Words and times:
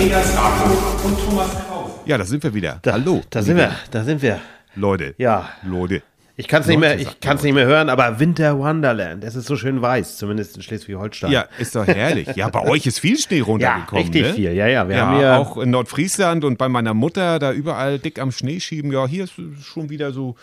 Andreas 0.00 0.34
Rapo 0.34 1.06
und 1.06 1.18
Thomas 1.20 1.50
Kraus. 1.50 1.90
Ja, 2.06 2.16
da 2.16 2.24
sind 2.24 2.42
wir 2.42 2.54
wieder. 2.54 2.78
Da, 2.80 2.92
Hallo. 2.92 3.20
Da 3.28 3.42
sind 3.42 3.58
wir, 3.58 3.76
da 3.90 4.02
sind 4.02 4.22
wir. 4.22 4.40
Leute. 4.74 5.14
Ja. 5.18 5.50
Leute. 5.62 6.00
Ich 6.36 6.48
kann 6.48 6.62
es 6.62 6.68
nicht, 6.68 6.78
mehr, 6.78 6.98
ich 6.98 7.20
kann's 7.20 7.42
nicht 7.42 7.52
mehr 7.52 7.66
hören, 7.66 7.90
aber 7.90 8.18
Winter 8.18 8.58
Wonderland, 8.58 9.22
es 9.24 9.34
ist 9.34 9.44
so 9.44 9.56
schön 9.56 9.82
weiß, 9.82 10.16
zumindest 10.16 10.56
in 10.56 10.62
Schleswig-Holstein. 10.62 11.30
Ja, 11.30 11.44
ist 11.58 11.76
doch 11.76 11.86
herrlich. 11.86 12.28
Ja, 12.34 12.48
bei 12.48 12.66
euch 12.66 12.86
ist 12.86 12.98
viel 12.98 13.18
Schnee 13.18 13.38
ja 13.40 13.44
runtergekommen. 13.44 14.04
richtig 14.04 14.22
ne? 14.22 14.32
viel. 14.32 14.52
Ja, 14.54 14.66
ja, 14.66 14.88
wir 14.88 14.96
ja, 14.96 15.06
haben 15.06 15.18
hier 15.18 15.36
auch 15.36 15.58
in 15.58 15.68
Nordfriesland 15.68 16.46
und 16.46 16.56
bei 16.56 16.70
meiner 16.70 16.94
Mutter 16.94 17.38
da 17.38 17.52
überall 17.52 17.98
dick 17.98 18.18
am 18.18 18.32
Schnee 18.32 18.58
schieben. 18.58 18.90
Ja, 18.90 19.06
hier 19.06 19.24
ist 19.24 19.34
schon 19.62 19.90
wieder 19.90 20.12
so, 20.12 20.34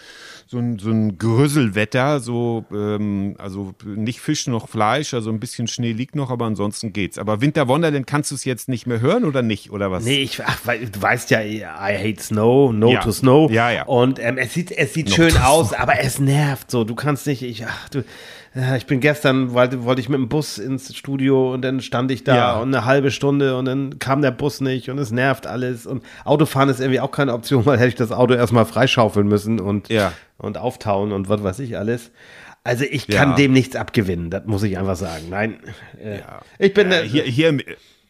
so, 0.49 0.59
ein, 0.59 0.79
so 0.79 0.89
ein 0.89 1.17
Grüsselwetter. 1.17 2.19
So, 2.19 2.65
ähm, 2.71 3.35
also 3.37 3.73
nicht 3.85 4.21
Fisch 4.21 4.47
noch 4.47 4.69
Fleisch, 4.69 5.13
also 5.13 5.29
ein 5.29 5.39
bisschen 5.39 5.67
Schnee 5.67 5.91
liegt 5.91 6.15
noch, 6.15 6.31
aber 6.31 6.45
ansonsten 6.45 6.93
geht's. 6.93 7.17
Aber 7.17 7.41
Winter 7.41 7.67
Wonderland 7.67 8.07
kannst 8.07 8.31
du 8.31 8.35
es 8.35 8.45
jetzt 8.45 8.69
nicht 8.69 8.87
mehr 8.87 9.01
hören 9.01 9.25
oder 9.25 9.41
nicht? 9.41 9.71
Oder 9.71 9.91
was? 9.91 10.05
Nee, 10.05 10.21
ich, 10.21 10.41
ach, 10.43 10.59
weil, 10.63 10.87
du 10.87 11.01
weißt 11.01 11.29
ja, 11.31 11.41
I 11.41 11.97
hate 11.97 12.21
snow, 12.21 12.71
no 12.71 12.91
Ja. 12.91 13.01
to 13.01 13.11
snow. 13.11 13.51
Ja, 13.51 13.71
ja. 13.71 13.83
Und 13.83 14.19
ähm, 14.19 14.37
es 14.37 14.53
sieht, 14.53 14.71
es 14.71 14.93
sieht 14.93 15.09
No 15.09 15.15
schön 15.15 15.37
aus, 15.37 15.73
aber 15.73 15.99
es 15.99 16.19
nervt 16.19 16.71
so. 16.71 16.85
Du 16.85 16.95
kannst 16.95 17.27
nicht, 17.27 17.41
ich, 17.43 17.65
ach 17.65 17.89
du, 17.89 18.03
ich 18.77 18.85
bin 18.87 18.99
gestern, 19.01 19.53
wollte, 19.53 19.83
wollte 19.83 20.01
ich 20.01 20.09
mit 20.09 20.17
dem 20.19 20.29
Bus 20.29 20.57
ins 20.57 20.95
Studio 20.95 21.53
und 21.53 21.61
dann 21.61 21.79
stand 21.81 22.09
ich 22.11 22.23
da 22.23 22.35
Ja. 22.35 22.53
und 22.59 22.73
eine 22.73 22.85
halbe 22.85 23.11
Stunde 23.11 23.55
und 23.57 23.65
dann 23.65 23.99
kam 23.99 24.21
der 24.21 24.31
Bus 24.31 24.61
nicht 24.61 24.89
und 24.89 24.97
es 24.97 25.11
nervt 25.11 25.45
alles. 25.45 25.85
Und 25.85 26.03
Autofahren 26.25 26.69
ist 26.69 26.79
irgendwie 26.79 26.99
auch 26.99 27.11
keine 27.11 27.33
Option, 27.33 27.65
weil 27.67 27.77
hätte 27.77 27.89
ich 27.89 27.95
das 27.95 28.11
Auto 28.11 28.33
erstmal 28.33 28.65
freischaufeln 28.65 29.27
müssen 29.27 29.59
und, 29.59 29.89
Ja. 29.89 30.11
und 30.37 30.57
auftauen 30.57 31.11
und 31.11 31.29
was 31.29 31.43
weiß 31.43 31.59
ich 31.59 31.77
alles. 31.77 32.11
Also 32.63 32.83
ich 32.83 33.07
kann 33.07 33.29
Ja. 33.31 33.35
dem 33.35 33.53
nichts 33.53 33.75
abgewinnen, 33.75 34.29
das 34.29 34.45
muss 34.45 34.63
ich 34.63 34.77
einfach 34.77 34.95
sagen. 34.97 35.25
Nein, 35.29 35.57
äh, 36.03 36.19
ich 36.59 36.73
bin 36.73 36.91
äh, 36.91 37.03
hier, 37.03 37.23
hier, 37.23 37.57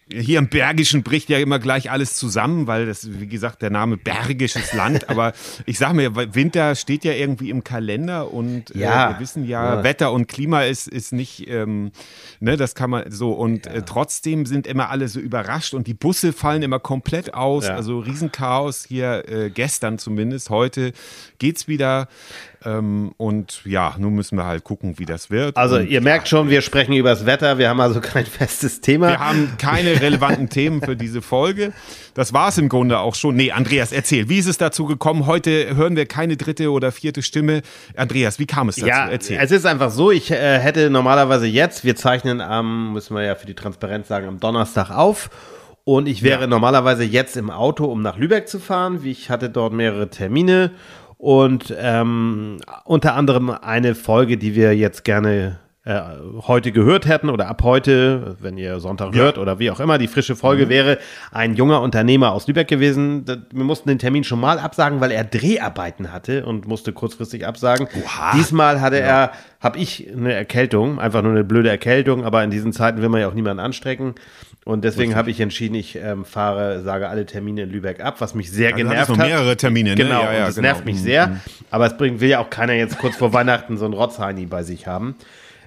hier 0.09 0.39
im 0.39 0.47
Bergischen 0.47 1.03
bricht 1.03 1.29
ja 1.29 1.37
immer 1.37 1.59
gleich 1.59 1.91
alles 1.91 2.15
zusammen, 2.15 2.65
weil 2.67 2.85
das, 2.85 3.19
wie 3.19 3.27
gesagt, 3.27 3.61
der 3.61 3.69
Name 3.69 3.97
Bergisches 3.97 4.73
Land. 4.73 5.09
Aber 5.09 5.33
ich 5.65 5.77
sag 5.77 5.93
mir, 5.93 6.15
Winter 6.33 6.75
steht 6.75 7.03
ja 7.03 7.11
irgendwie 7.13 7.49
im 7.49 7.63
Kalender 7.63 8.31
und 8.33 8.73
Ja. 8.75 9.09
äh, 9.09 9.13
wir 9.13 9.19
wissen 9.19 9.45
ja, 9.45 9.75
Ja. 9.77 9.83
Wetter 9.83 10.11
und 10.13 10.27
Klima 10.27 10.63
ist, 10.63 10.87
ist 10.87 11.11
nicht, 11.13 11.49
ähm, 11.49 11.91
ne, 12.39 12.55
das 12.57 12.73
kann 12.73 12.89
man 12.89 13.11
so. 13.11 13.31
Und 13.33 13.67
äh, 13.67 13.81
trotzdem 13.85 14.45
sind 14.45 14.65
immer 14.65 14.89
alle 14.89 15.07
so 15.09 15.19
überrascht 15.19 15.73
und 15.73 15.87
die 15.87 15.93
Busse 15.93 16.31
fallen 16.31 16.61
immer 16.63 16.79
komplett 16.79 17.33
aus. 17.33 17.65
Ja. 17.67 17.75
Also 17.75 17.99
Riesenchaos 17.99 18.85
hier 18.85 19.27
äh, 19.27 19.49
gestern 19.49 19.97
zumindest. 19.99 20.49
Heute 20.49 20.93
geht's 21.39 21.67
wieder. 21.67 22.07
Ähm, 22.65 23.13
und 23.17 23.61
ja, 23.65 23.95
nun 23.97 24.15
müssen 24.15 24.37
wir 24.37 24.45
halt 24.45 24.63
gucken, 24.63 24.97
wie 24.97 25.05
das 25.05 25.29
wird. 25.29 25.55
Also 25.57 25.77
und, 25.77 25.89
ihr 25.89 26.01
merkt 26.01 26.27
schon, 26.27 26.49
wir 26.49 26.61
sprechen 26.61 26.93
über 26.93 27.09
das 27.09 27.25
Wetter, 27.25 27.57
wir 27.57 27.69
haben 27.69 27.79
also 27.79 28.01
kein 28.01 28.25
festes 28.27 28.81
Thema. 28.81 29.09
Wir 29.09 29.19
haben 29.19 29.53
keine 29.57 30.01
relevanten 30.01 30.49
Themen 30.49 30.81
für 30.81 30.95
diese 30.95 31.21
Folge. 31.21 31.71
Das 32.15 32.33
war 32.33 32.49
es 32.49 32.57
im 32.57 32.67
Grunde 32.67 32.99
auch 32.99 33.15
schon. 33.15 33.35
Nee, 33.35 33.51
Andreas, 33.51 33.91
erzähl, 33.91 34.27
wie 34.27 34.39
ist 34.39 34.47
es 34.47 34.57
dazu 34.57 34.85
gekommen? 34.85 35.27
Heute 35.27 35.75
hören 35.75 35.95
wir 35.95 36.07
keine 36.07 36.35
dritte 36.35 36.71
oder 36.71 36.91
vierte 36.91 37.21
Stimme. 37.21 37.61
Andreas, 37.95 38.39
wie 38.39 38.47
kam 38.47 38.69
es 38.69 38.77
dazu? 38.77 38.87
ja, 38.87 39.07
erzähl. 39.07 39.37
es 39.39 39.51
ist 39.51 39.65
einfach 39.65 39.91
so, 39.91 40.11
ich 40.11 40.31
äh, 40.31 40.59
hätte 40.59 40.89
normalerweise 40.89 41.45
jetzt, 41.45 41.83
wir 41.83 41.95
zeichnen 41.95 42.41
am, 42.41 42.93
müssen 42.93 43.15
wir 43.15 43.23
ja 43.23 43.35
für 43.35 43.45
die 43.45 43.55
Transparenz 43.55 44.07
sagen, 44.07 44.27
am 44.27 44.39
Donnerstag 44.39 44.89
auf. 44.89 45.29
Und 45.83 46.07
ich 46.07 46.21
wäre 46.21 46.49
normalerweise 46.49 47.05
jetzt 47.05 47.37
im 47.37 47.49
Auto, 47.49 47.85
um 47.85 48.01
nach 48.01 48.17
Lübeck 48.17 48.49
zu 48.49 48.59
fahren. 48.59 49.03
Wie 49.03 49.11
Ich 49.11 49.29
hatte 49.29 49.49
dort 49.49 49.71
mehrere 49.71 50.09
Termine 50.09 50.71
und 51.17 51.73
ähm, 51.77 52.57
unter 52.85 53.15
anderem 53.15 53.49
eine 53.49 53.95
Folge, 53.95 54.37
die 54.37 54.55
wir 54.55 54.75
jetzt 54.75 55.03
gerne 55.03 55.59
äh, 55.83 56.01
heute 56.45 56.71
gehört 56.73 57.07
hätten 57.07 57.29
oder 57.29 57.47
ab 57.47 57.63
heute, 57.63 58.35
wenn 58.41 58.57
ihr 58.57 58.79
Sonntag 58.81 59.15
hört 59.15 59.37
oder 59.37 59.57
wie 59.57 59.71
auch 59.71 59.79
immer, 59.79 59.97
die 59.97 60.07
frische 60.09 60.35
Folge 60.35 60.65
Mhm. 60.65 60.69
wäre 60.69 60.97
ein 61.31 61.55
junger 61.55 61.81
Unternehmer 61.81 62.33
aus 62.33 62.45
Lübeck 62.45 62.67
gewesen. 62.67 63.23
Wir 63.53 63.63
mussten 63.63 63.87
den 63.87 63.97
Termin 63.97 64.25
schon 64.25 64.39
mal 64.41 64.59
absagen, 64.59 64.99
weil 64.99 65.11
er 65.11 65.23
Dreharbeiten 65.23 66.11
hatte 66.11 66.45
und 66.45 66.67
musste 66.67 66.91
kurzfristig 66.91 67.47
absagen. 67.47 67.87
Oha. 68.03 68.33
Diesmal 68.35 68.81
hatte 68.81 68.99
er, 68.99 69.31
habe 69.61 69.79
ich 69.79 70.07
eine 70.11 70.33
Erkältung, 70.33 70.99
einfach 70.99 71.21
nur 71.21 71.31
eine 71.31 71.45
blöde 71.45 71.69
Erkältung, 71.69 72.25
aber 72.25 72.43
in 72.43 72.51
diesen 72.51 72.73
Zeiten 72.73 73.01
will 73.01 73.09
man 73.09 73.21
ja 73.21 73.29
auch 73.29 73.33
niemanden 73.33 73.61
anstrecken. 73.63 74.15
Und 74.67 74.83
deswegen 74.83 75.15
habe 75.15 75.31
ich 75.31 75.39
entschieden, 75.39 75.75
ich 75.75 75.95
ähm, 75.95 76.25
fahre, 76.25 76.81
sage 76.83 77.07
alle 77.07 77.25
Termine 77.25 77.63
in 77.63 77.69
Lübeck 77.71 78.01
ab, 78.01 78.15
was 78.19 78.35
mich 78.35 78.51
sehr 78.51 78.73
Also 78.73 78.83
du 78.83 78.89
genervt 78.89 79.09
noch 79.09 79.17
hat. 79.19 79.27
mehrere 79.27 79.55
Termine, 79.55 79.91
ne? 79.91 79.95
Genau, 79.95 80.23
Ja, 80.23 80.33
ja, 80.33 80.45
das 80.47 80.55
genau. 80.55 80.67
nervt 80.67 80.85
mich 80.85 80.95
Mhm. 80.97 80.99
sehr. 81.03 81.37
Aber 81.71 81.85
es 81.87 81.95
bringt, 81.95 82.19
will 82.19 82.27
ja 82.29 82.39
auch 82.39 82.49
keiner 82.49 82.73
jetzt 82.73 82.97
kurz 82.97 83.15
vor 83.15 83.31
Weihnachten 83.31 83.77
so 83.77 83.85
ein 83.85 83.93
Rotzheini 83.93 84.45
bei 84.45 84.63
sich 84.63 84.85
haben. 84.85 85.15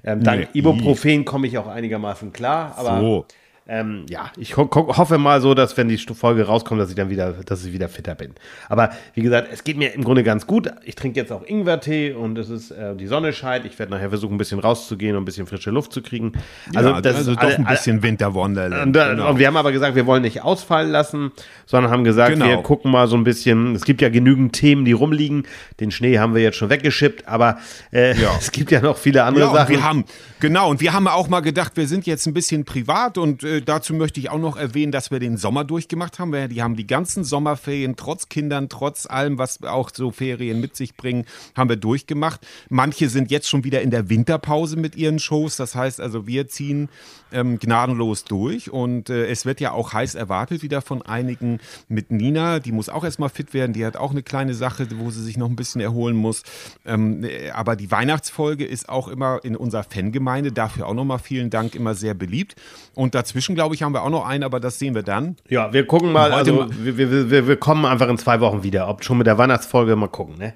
Ähm, 0.05 0.22
dank 0.22 0.41
Nee. 0.53 0.59
Ibuprofen 0.60 1.25
komme 1.25 1.47
ich 1.47 1.56
auch 1.56 1.66
einigermaßen 1.66 2.33
klar. 2.34 2.75
Aber 2.77 3.00
So. 3.00 3.27
Ähm, 3.72 4.04
ja, 4.10 4.32
ich 4.36 4.56
ho 4.56 4.69
ho 4.75 4.97
hoffe 4.97 5.16
mal 5.16 5.41
so, 5.41 5.54
dass 5.54 5.76
wenn 5.76 5.86
die 5.88 5.97
Folge 5.97 6.44
rauskommt, 6.44 6.81
dass 6.81 6.91
ich 6.91 6.97
dann 6.97 7.08
wieder, 7.08 7.32
dass 7.47 7.64
ich 7.64 7.72
wieder 7.72 7.88
fitter 7.88 8.16
bin. 8.16 8.32
Aber 8.69 8.91
wie 9.14 9.22
gesagt, 9.22 9.47
es 9.53 9.62
geht 9.62 9.76
mir 9.76 9.94
im 9.94 10.03
Grunde 10.03 10.25
ganz 10.25 10.47
gut. 10.48 10.69
Ich 10.84 10.97
trinke 10.97 11.20
jetzt 11.20 11.31
auch 11.31 11.47
Ingwertee 11.47 12.12
und 12.12 12.36
es 12.36 12.50
ist 12.50 12.72
äh, 12.72 12.97
die 12.97 13.06
Sonne 13.06 13.32
scheint. 13.32 13.64
Ich 13.66 13.78
werde 13.78 13.92
nachher 13.92 14.09
versuchen, 14.09 14.34
ein 14.34 14.38
bisschen 14.38 14.59
rauszugehen 14.59 15.14
und 15.14 15.22
ein 15.22 15.25
bisschen 15.25 15.47
frische 15.47 15.70
Luft 15.70 15.92
zu 15.92 16.03
kriegen. 16.03 16.32
Also, 16.75 16.91
ja, 16.91 17.00
das 17.00 17.16
also 17.16 17.30
ist 17.30 17.36
doch 17.41 17.44
alle- 17.47 17.56
ein 17.59 17.64
bisschen 17.66 18.03
Winter 18.03 18.34
Wonderland. 18.34 18.86
und, 18.86 18.92
da, 18.92 19.10
genau. 19.12 19.30
und 19.30 19.38
wir 19.38 19.47
haben 19.47 19.56
aber 19.56 19.70
gesagt, 19.70 19.94
wir 19.94 20.04
wollen 20.06 20.22
nicht 20.22 20.42
ausfallen 20.42 20.91
lassen, 20.91 21.30
sondern 21.66 21.92
haben 21.92 22.03
gesagt, 22.03 22.32
Genau. 22.32 22.47
wir 22.47 22.56
gucken 22.59 22.91
mal 22.91 23.06
so 23.06 23.16
ein 23.16 23.22
bisschen. 23.22 23.76
Es 23.76 23.84
gibt 23.84 24.03
ja 24.03 24.09
genügend 24.09 24.53
Themen, 24.53 24.84
die 24.84 24.92
rumliegen. 24.92 25.44
Den 25.78 25.92
Schnee 25.92 26.19
haben 26.19 26.34
wir 26.34 26.42
jetzt 26.42 26.56
schon 26.56 26.70
weggeschippt, 26.70 27.28
aber 27.28 27.59
äh, 27.92 28.20
Ja. 28.20 28.30
es 28.41 28.50
gibt 28.50 28.72
ja 28.72 28.80
noch 28.80 28.97
viele 28.98 29.22
andere 29.22 29.44
Ja, 29.47 29.53
Sachen. 29.53 29.69
wir 29.76 29.84
haben, 29.84 30.04
genau, 30.41 30.69
und 30.70 30.80
wir 30.80 30.92
haben 30.92 31.06
auch 31.06 31.28
mal 31.28 31.41
gedacht, 31.41 31.76
wir 31.76 31.86
sind 31.86 32.06
jetzt 32.06 32.26
ein 32.26 32.34
bisschen 32.34 32.64
privat 32.64 33.16
und 33.16 33.44
äh, 33.44 33.59
dazu 33.60 33.94
möchte 33.94 34.21
ich 34.21 34.31
auch 34.31 34.38
noch 34.38 34.56
erwähnen, 34.56 34.93
dass 34.93 35.10
wir 35.10 35.19
den 35.19 35.37
Sommer 35.37 35.65
durchgemacht 35.65 36.19
haben. 36.19 36.32
Wir, 36.32 36.48
die 36.48 36.62
haben 36.62 36.76
die 36.76 36.87
ganzen 36.87 37.25
Sommerferien, 37.25 37.97
trotz 37.97 38.28
Kindern, 38.28 38.69
trotz 38.69 39.06
allem, 39.06 39.38
was 39.38 39.62
auch 39.62 39.91
so 39.93 40.10
Ferien 40.10 40.60
mit 40.60 40.76
sich 40.76 40.94
bringen, 40.94 41.25
haben 41.56 41.69
wir 41.69 41.76
durchgemacht. 41.76 42.47
Manche 42.69 43.09
sind 43.09 43.31
jetzt 43.31 43.48
schon 43.48 43.65
wieder 43.65 43.82
in 43.82 43.91
der 43.91 44.09
Winterpause 44.09 44.76
mit 44.76 44.97
ihren 44.97 45.19
Shows. 45.19 45.56
Das 45.56 45.75
heißt 45.75 46.00
also, 46.00 46.26
wir 46.26 46.48
ziehen 46.48 46.88
ähm, 47.32 47.59
gnadenlos 47.59 48.25
durch 48.25 48.71
und 48.71 49.10
äh, 49.10 49.26
es 49.26 49.44
wird 49.44 49.60
ja 49.60 49.72
auch 49.72 49.92
heiß 49.92 50.15
erwartet 50.15 50.62
wieder 50.62 50.82
von 50.82 51.03
einigen 51.03 51.60
mit 51.88 52.10
Nina. 52.10 52.59
Die 52.59 52.72
muss 52.72 52.88
auch 52.88 53.04
erstmal 53.04 53.28
fit 53.28 53.54
werden. 53.54 53.72
Die 53.72 53.84
hat 53.84 53.97
auch 53.97 54.10
eine 54.10 54.22
kleine 54.22 54.54
Sache, 54.54 54.87
wo 54.97 55.10
sie 55.10 55.22
sich 55.22 55.37
noch 55.37 55.48
ein 55.48 55.56
bisschen 55.56 55.81
erholen 55.81 56.16
muss. 56.16 56.42
Ähm, 56.84 57.25
äh, 57.25 57.50
aber 57.50 57.77
die 57.77 57.91
Weihnachtsfolge 57.91 58.65
ist 58.65 58.88
auch 58.88 59.09
immer 59.09 59.41
in 59.42 59.56
unserer 59.56 59.84
Fangemeinde, 59.84 60.53
dafür 60.53 60.87
auch 60.87 60.94
nochmal 60.94 61.19
vielen 61.19 61.50
Dank, 61.50 61.75
immer 61.75 61.94
sehr 61.94 62.15
beliebt. 62.15 62.56
Und 62.94 63.15
dazwischen, 63.15 63.50
glaube 63.55 63.75
ich, 63.75 63.83
haben 63.83 63.93
wir 63.93 64.03
auch 64.03 64.11
noch 64.11 64.27
einen, 64.27 64.44
aber 64.44 64.61
das 64.61 64.78
sehen 64.78 64.94
wir 64.94 65.03
dann. 65.03 65.37
ja, 65.49 65.72
wir 65.72 65.87
gucken 65.87 66.12
mal. 66.12 66.33
Also 66.33 66.69
wir, 66.71 66.97
wir, 66.97 67.31
wir, 67.31 67.49
wir 67.49 67.56
kommen 67.56 67.84
einfach 67.84 68.09
in 68.09 68.19
zwei 68.19 68.41
Wochen 68.41 68.62
wieder. 68.62 68.88
Ob 68.88 69.05
schon 69.05 69.19
mit 69.19 69.27
der 69.27 69.38
Weihnachtsfolge 69.38 69.97
mal 69.97 70.09
gucken. 70.09 70.38
Ne? 70.38 70.55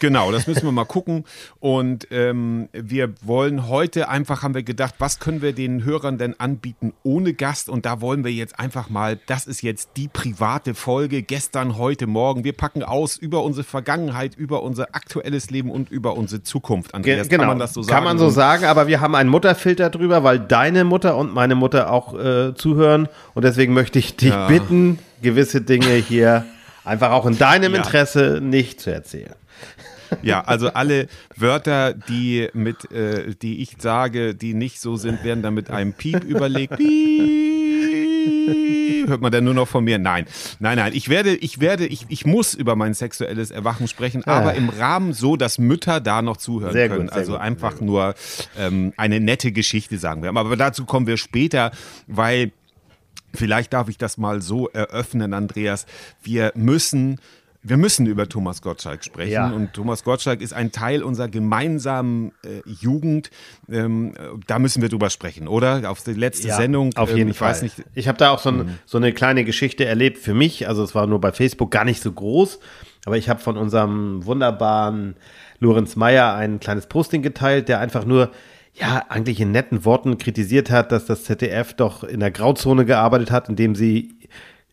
Genau, 0.00 0.32
das 0.32 0.46
müssen 0.46 0.64
wir 0.64 0.72
mal 0.72 0.84
gucken. 0.84 1.24
Und 1.60 2.08
ähm, 2.10 2.68
wir 2.72 3.12
wollen 3.22 3.68
heute 3.68 4.08
einfach, 4.08 4.42
haben 4.42 4.54
wir 4.54 4.62
gedacht, 4.62 4.94
was 4.98 5.18
können 5.18 5.42
wir 5.42 5.52
den 5.52 5.84
Hörern 5.84 6.18
denn 6.18 6.38
anbieten 6.38 6.92
ohne 7.02 7.34
Gast? 7.34 7.68
Und 7.68 7.86
da 7.86 8.00
wollen 8.00 8.24
wir 8.24 8.32
jetzt 8.32 8.58
einfach 8.58 8.90
mal, 8.90 9.18
das 9.26 9.46
ist 9.46 9.62
jetzt 9.62 9.90
die 9.96 10.08
private 10.08 10.74
Folge, 10.74 11.22
gestern, 11.22 11.76
heute, 11.76 12.06
morgen. 12.06 12.44
Wir 12.44 12.52
packen 12.52 12.82
aus 12.82 13.16
über 13.16 13.42
unsere 13.42 13.64
Vergangenheit, 13.64 14.34
über 14.36 14.62
unser 14.62 14.94
aktuelles 14.94 15.50
Leben 15.50 15.70
und 15.70 15.90
über 15.90 16.16
unsere 16.16 16.42
Zukunft. 16.42 16.94
Andreas, 16.94 17.28
genau. 17.28 17.42
kann 17.42 17.48
man 17.48 17.58
das 17.58 17.74
so 17.74 17.82
sagen? 17.82 17.94
Kann 17.94 18.04
man 18.04 18.18
so 18.18 18.28
sagen, 18.30 18.64
aber 18.64 18.86
wir 18.86 19.00
haben 19.00 19.14
einen 19.14 19.30
Mutterfilter 19.30 19.90
drüber, 19.90 20.24
weil 20.24 20.38
deine 20.38 20.84
Mutter 20.84 21.16
und 21.16 21.34
meine 21.34 21.54
Mutter 21.54 21.90
auch 21.90 22.14
äh, 22.22 22.54
zuhören. 22.54 23.08
Und 23.34 23.44
deswegen 23.44 23.72
möchte 23.74 23.98
ich 23.98 24.16
dich 24.16 24.30
Ja. 24.30 24.46
bitten, 24.48 24.98
gewisse 25.22 25.60
Dinge 25.60 25.92
hier 25.94 26.44
einfach 26.84 27.10
auch 27.10 27.26
in 27.26 27.38
deinem 27.38 27.72
Ja. 27.72 27.78
Interesse 27.78 28.40
nicht 28.42 28.80
zu 28.80 28.92
erzählen. 28.92 29.34
Ja, 30.22 30.42
also 30.42 30.68
alle 30.74 31.06
Wörter, 31.36 31.94
die 31.94 32.48
mit, 32.52 32.90
äh, 32.92 33.34
die 33.40 33.62
ich 33.62 33.76
sage, 33.78 34.34
die 34.34 34.54
nicht 34.54 34.80
so 34.80 34.96
sind, 34.96 35.24
werden 35.24 35.42
dann 35.42 35.54
mit 35.54 35.70
einem 35.70 35.92
Piep 35.94 36.24
überlegt. 36.24 36.76
Piep. 36.78 37.51
Hört 39.06 39.20
man 39.20 39.32
dann 39.32 39.44
nur 39.44 39.54
noch 39.54 39.68
von 39.68 39.84
mir? 39.84 39.98
Nein, 39.98 40.26
nein, 40.58 40.78
nein. 40.78 40.92
Ich 40.94 41.08
werde, 41.08 41.34
ich 41.34 41.60
werde, 41.60 41.86
ich, 41.86 42.06
ich 42.08 42.24
muss 42.24 42.54
über 42.54 42.76
mein 42.76 42.94
sexuelles 42.94 43.50
Erwachen 43.50 43.88
sprechen, 43.88 44.24
aber 44.24 44.54
im 44.54 44.68
Rahmen 44.68 45.12
so, 45.12 45.36
dass 45.36 45.58
Mütter 45.58 46.00
da 46.00 46.22
noch 46.22 46.36
zuhören 46.36 46.72
Sehr 46.72 46.88
gut, 46.88 46.98
können. 46.98 47.08
sehr 47.08 47.18
also 47.18 47.32
gut, 47.32 47.40
einfach 47.40 47.80
nur 47.80 48.14
ähm, 48.58 48.92
eine 48.96 49.20
nette 49.20 49.52
Geschichte, 49.52 49.98
sagen 49.98 50.22
wir. 50.22 50.30
Aber 50.30 50.56
dazu 50.56 50.84
kommen 50.84 51.06
wir 51.06 51.16
später, 51.16 51.72
weil 52.06 52.52
Vielleicht 53.34 53.72
darf 53.72 53.88
ich 53.88 53.96
das 53.96 54.18
mal 54.18 54.42
so 54.42 54.68
eröffnen, 54.68 55.32
Andreas. 55.32 55.86
Wir 56.22 56.52
müssen, 56.54 57.18
wir 57.64 57.76
müssen 57.76 58.06
über 58.06 58.28
Thomas 58.28 58.60
Gottschalk 58.60 59.04
sprechen. 59.04 59.32
Ja. 59.32 59.50
Und 59.50 59.72
Thomas 59.72 60.02
Gottschalk 60.02 60.40
ist 60.40 60.52
ein 60.52 60.72
Teil 60.72 61.02
unserer 61.02 61.28
gemeinsamen 61.28 62.32
äh, 62.44 62.60
Jugend. 62.66 63.30
Ähm, 63.70 64.14
äh, 64.16 64.38
da 64.46 64.58
müssen 64.58 64.82
wir 64.82 64.88
drüber 64.88 65.10
sprechen, 65.10 65.46
oder? 65.46 65.88
Auf 65.88 66.02
die 66.02 66.14
letzte 66.14 66.52
Sendung. 66.52 66.90
Auf 66.96 67.10
ähm, 67.10 67.16
jeden 67.16 67.30
ich 67.30 67.38
Fall. 67.38 67.50
Weiß 67.50 67.62
nicht, 67.62 67.76
ich 67.94 68.08
habe 68.08 68.18
da 68.18 68.30
auch 68.30 68.40
so, 68.40 68.50
ein, 68.50 68.78
so 68.84 68.98
eine 68.98 69.12
kleine 69.12 69.44
Geschichte 69.44 69.84
erlebt 69.84 70.18
für 70.18 70.34
mich. 70.34 70.66
Also 70.66 70.82
es 70.82 70.94
war 70.94 71.06
nur 71.06 71.20
bei 71.20 71.32
Facebook 71.32 71.70
gar 71.70 71.84
nicht 71.84 72.02
so 72.02 72.10
groß, 72.10 72.58
aber 73.04 73.16
ich 73.16 73.28
habe 73.28 73.40
von 73.40 73.56
unserem 73.56 74.26
wunderbaren 74.26 75.14
Lorenz 75.60 75.94
Meyer 75.94 76.34
ein 76.34 76.58
kleines 76.58 76.86
Posting 76.86 77.22
geteilt, 77.22 77.68
der 77.68 77.78
einfach 77.78 78.04
nur 78.04 78.32
ja, 78.74 79.04
eigentlich 79.08 79.38
in 79.38 79.52
netten 79.52 79.84
Worten 79.84 80.16
kritisiert 80.18 80.70
hat, 80.70 80.92
dass 80.92 81.04
das 81.04 81.24
ZDF 81.24 81.74
doch 81.74 82.04
in 82.04 82.20
der 82.20 82.30
Grauzone 82.30 82.86
gearbeitet 82.86 83.30
hat, 83.30 83.48
indem 83.48 83.74
sie 83.74 84.14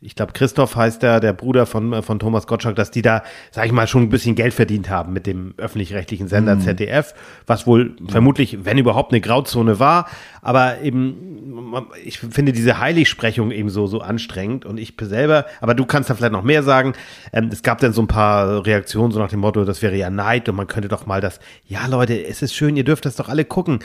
ich 0.01 0.15
glaube, 0.15 0.31
Christoph 0.31 0.77
heißt 0.77 1.03
der, 1.03 1.19
der 1.19 1.33
Bruder 1.33 1.65
von, 1.65 1.91
äh, 1.91 2.01
von 2.01 2.19
Thomas 2.19 2.47
Gottschalk, 2.47 2.75
dass 2.75 2.89
die 2.89 3.01
da, 3.01 3.23
sag 3.51 3.65
ich 3.65 3.71
mal, 3.73 3.85
schon 3.85 4.03
ein 4.03 4.09
bisschen 4.09 4.35
Geld 4.35 4.53
verdient 4.53 4.89
haben 4.89 5.11
mit 5.11 5.27
dem 5.27 5.53
öffentlich-rechtlichen 5.57 6.29
Sender 6.29 6.55
mhm. 6.55 6.61
ZDF, 6.61 7.13
was 7.45 7.67
wohl 7.67 7.95
mhm. 7.99 8.07
vermutlich, 8.07 8.59
wenn 8.63 8.77
überhaupt, 8.77 9.11
eine 9.11 9.19
Grauzone 9.19 9.79
war. 9.79 10.07
Aber 10.41 10.79
eben, 10.81 11.73
ich 12.03 12.19
finde 12.19 12.53
diese 12.53 12.79
Heiligsprechung 12.79 13.51
eben 13.51 13.69
so, 13.69 13.87
so 13.87 13.99
anstrengend 13.99 14.65
und 14.65 14.77
ich 14.77 14.93
selber, 15.01 15.45
aber 15.59 15.73
du 15.73 15.85
kannst 15.85 16.09
da 16.09 16.15
vielleicht 16.15 16.33
noch 16.33 16.43
mehr 16.43 16.63
sagen. 16.63 16.93
Ähm, 17.33 17.49
es 17.51 17.61
gab 17.61 17.79
dann 17.79 17.91
so 17.91 18.01
ein 18.01 18.07
paar 18.07 18.65
Reaktionen, 18.65 19.11
so 19.11 19.19
nach 19.19 19.29
dem 19.29 19.39
Motto, 19.41 19.65
das 19.65 19.81
wäre 19.81 19.95
ja 19.95 20.09
Neid 20.09 20.47
und 20.47 20.55
man 20.55 20.67
könnte 20.67 20.87
doch 20.87 21.05
mal 21.05 21.19
das, 21.19 21.39
ja 21.67 21.87
Leute, 21.87 22.25
es 22.25 22.41
ist 22.41 22.53
schön, 22.53 22.77
ihr 22.77 22.83
dürft 22.85 23.05
das 23.05 23.17
doch 23.17 23.27
alle 23.27 23.43
gucken. 23.43 23.79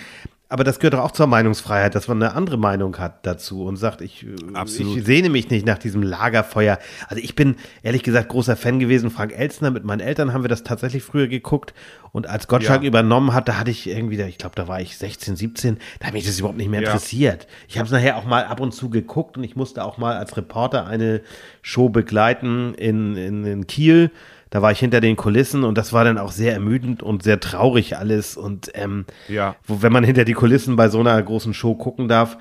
Aber 0.50 0.62
das 0.62 0.78
gehört 0.78 0.94
doch 0.94 1.00
auch 1.00 1.10
zur 1.10 1.26
Meinungsfreiheit, 1.26 1.94
dass 1.94 2.06
man 2.06 2.22
eine 2.22 2.34
andere 2.34 2.58
Meinung 2.58 2.98
hat 2.98 3.24
dazu 3.24 3.64
und 3.64 3.76
sagt, 3.76 4.02
ich, 4.02 4.26
Absolut. 4.52 4.98
ich 4.98 5.04
sehne 5.04 5.30
mich 5.30 5.48
nicht 5.48 5.64
nach 5.64 5.78
diesem 5.78 6.02
Lagerfeuer. 6.02 6.78
Also 7.08 7.22
ich 7.22 7.34
bin 7.34 7.56
ehrlich 7.82 8.02
gesagt 8.02 8.28
großer 8.28 8.54
Fan 8.54 8.78
gewesen. 8.78 9.10
Frank 9.10 9.32
Elstner, 9.32 9.70
mit 9.70 9.84
meinen 9.84 10.00
Eltern 10.00 10.34
haben 10.34 10.44
wir 10.44 10.48
das 10.48 10.62
tatsächlich 10.62 11.02
früher 11.02 11.28
geguckt. 11.28 11.72
Und 12.12 12.28
als 12.28 12.46
Gottschalk 12.46 12.82
ja. 12.82 12.88
übernommen 12.88 13.32
hat, 13.32 13.48
da 13.48 13.58
hatte 13.58 13.70
ich 13.70 13.88
irgendwie, 13.88 14.20
ich 14.20 14.36
glaube, 14.36 14.54
da 14.54 14.68
war 14.68 14.80
ich 14.82 14.98
16, 14.98 15.34
17, 15.34 15.78
da 15.98 16.08
hat 16.08 16.12
mich 16.12 16.26
das 16.26 16.38
überhaupt 16.38 16.58
nicht 16.58 16.70
mehr 16.70 16.80
interessiert. 16.80 17.46
Ich 17.66 17.78
habe 17.78 17.86
es 17.86 17.92
nachher 17.92 18.16
auch 18.18 18.24
mal 18.24 18.44
ab 18.44 18.60
und 18.60 18.72
zu 18.72 18.90
geguckt 18.90 19.38
und 19.38 19.44
ich 19.44 19.56
musste 19.56 19.82
auch 19.82 19.96
mal 19.96 20.16
als 20.16 20.36
Reporter 20.36 20.86
eine 20.86 21.22
Show 21.62 21.88
begleiten 21.88 22.74
in, 22.74 23.16
in, 23.16 23.44
in 23.44 23.66
Kiel 23.66 24.10
da 24.54 24.62
war 24.62 24.70
ich 24.70 24.78
hinter 24.78 25.00
den 25.00 25.16
Kulissen 25.16 25.64
und 25.64 25.76
das 25.76 25.92
war 25.92 26.04
dann 26.04 26.16
auch 26.16 26.30
sehr 26.30 26.52
ermüdend 26.52 27.02
und 27.02 27.24
sehr 27.24 27.40
traurig 27.40 27.96
alles. 27.96 28.36
Und 28.36 28.70
ähm, 28.74 29.04
ja. 29.26 29.56
wo, 29.66 29.82
wenn 29.82 29.92
man 29.92 30.04
hinter 30.04 30.24
die 30.24 30.32
Kulissen 30.32 30.76
bei 30.76 30.88
so 30.88 31.00
einer 31.00 31.20
großen 31.20 31.52
Show 31.54 31.74
gucken 31.74 32.06
darf, 32.06 32.38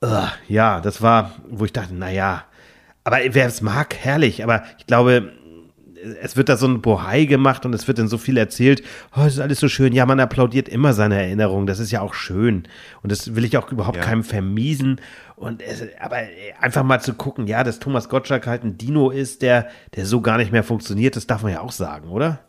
uh, 0.00 0.28
ja, 0.46 0.80
das 0.80 1.02
war, 1.02 1.32
wo 1.48 1.64
ich 1.64 1.72
dachte, 1.72 1.96
naja, 1.96 2.44
aber 3.02 3.16
wer 3.30 3.46
es 3.48 3.60
mag, 3.60 3.96
herrlich. 3.96 4.44
Aber 4.44 4.62
ich 4.78 4.86
glaube, 4.86 5.32
es 6.20 6.36
wird 6.36 6.48
da 6.48 6.56
so 6.56 6.66
ein 6.66 6.80
Bohai 6.80 7.24
gemacht 7.24 7.66
und 7.66 7.74
es 7.74 7.88
wird 7.88 7.98
dann 7.98 8.08
so 8.08 8.18
viel 8.18 8.36
erzählt. 8.36 8.82
Oh, 9.16 9.22
es 9.22 9.34
ist 9.34 9.40
alles 9.40 9.60
so 9.60 9.68
schön. 9.68 9.92
Ja, 9.92 10.06
man 10.06 10.20
applaudiert 10.20 10.68
immer 10.68 10.92
seine 10.92 11.16
Erinnerungen. 11.16 11.66
Das 11.66 11.78
ist 11.78 11.90
ja 11.90 12.00
auch 12.00 12.14
schön. 12.14 12.64
Und 13.02 13.12
das 13.12 13.34
will 13.34 13.44
ich 13.44 13.56
auch 13.56 13.70
überhaupt 13.70 13.96
ja. 13.96 14.02
keinem 14.02 14.24
vermiesen. 14.24 15.00
Und 15.36 15.62
es, 15.62 15.82
aber 16.00 16.16
einfach 16.60 16.82
mal 16.82 17.00
zu 17.00 17.14
gucken, 17.14 17.46
ja, 17.46 17.62
dass 17.64 17.78
Thomas 17.78 18.08
Gottschalk 18.08 18.46
halt 18.46 18.64
ein 18.64 18.76
Dino 18.76 19.10
ist, 19.10 19.42
der, 19.42 19.68
der 19.94 20.06
so 20.06 20.20
gar 20.20 20.36
nicht 20.36 20.52
mehr 20.52 20.64
funktioniert, 20.64 21.16
das 21.16 21.26
darf 21.26 21.42
man 21.42 21.52
ja 21.52 21.60
auch 21.60 21.72
sagen, 21.72 22.08
oder? 22.08 22.40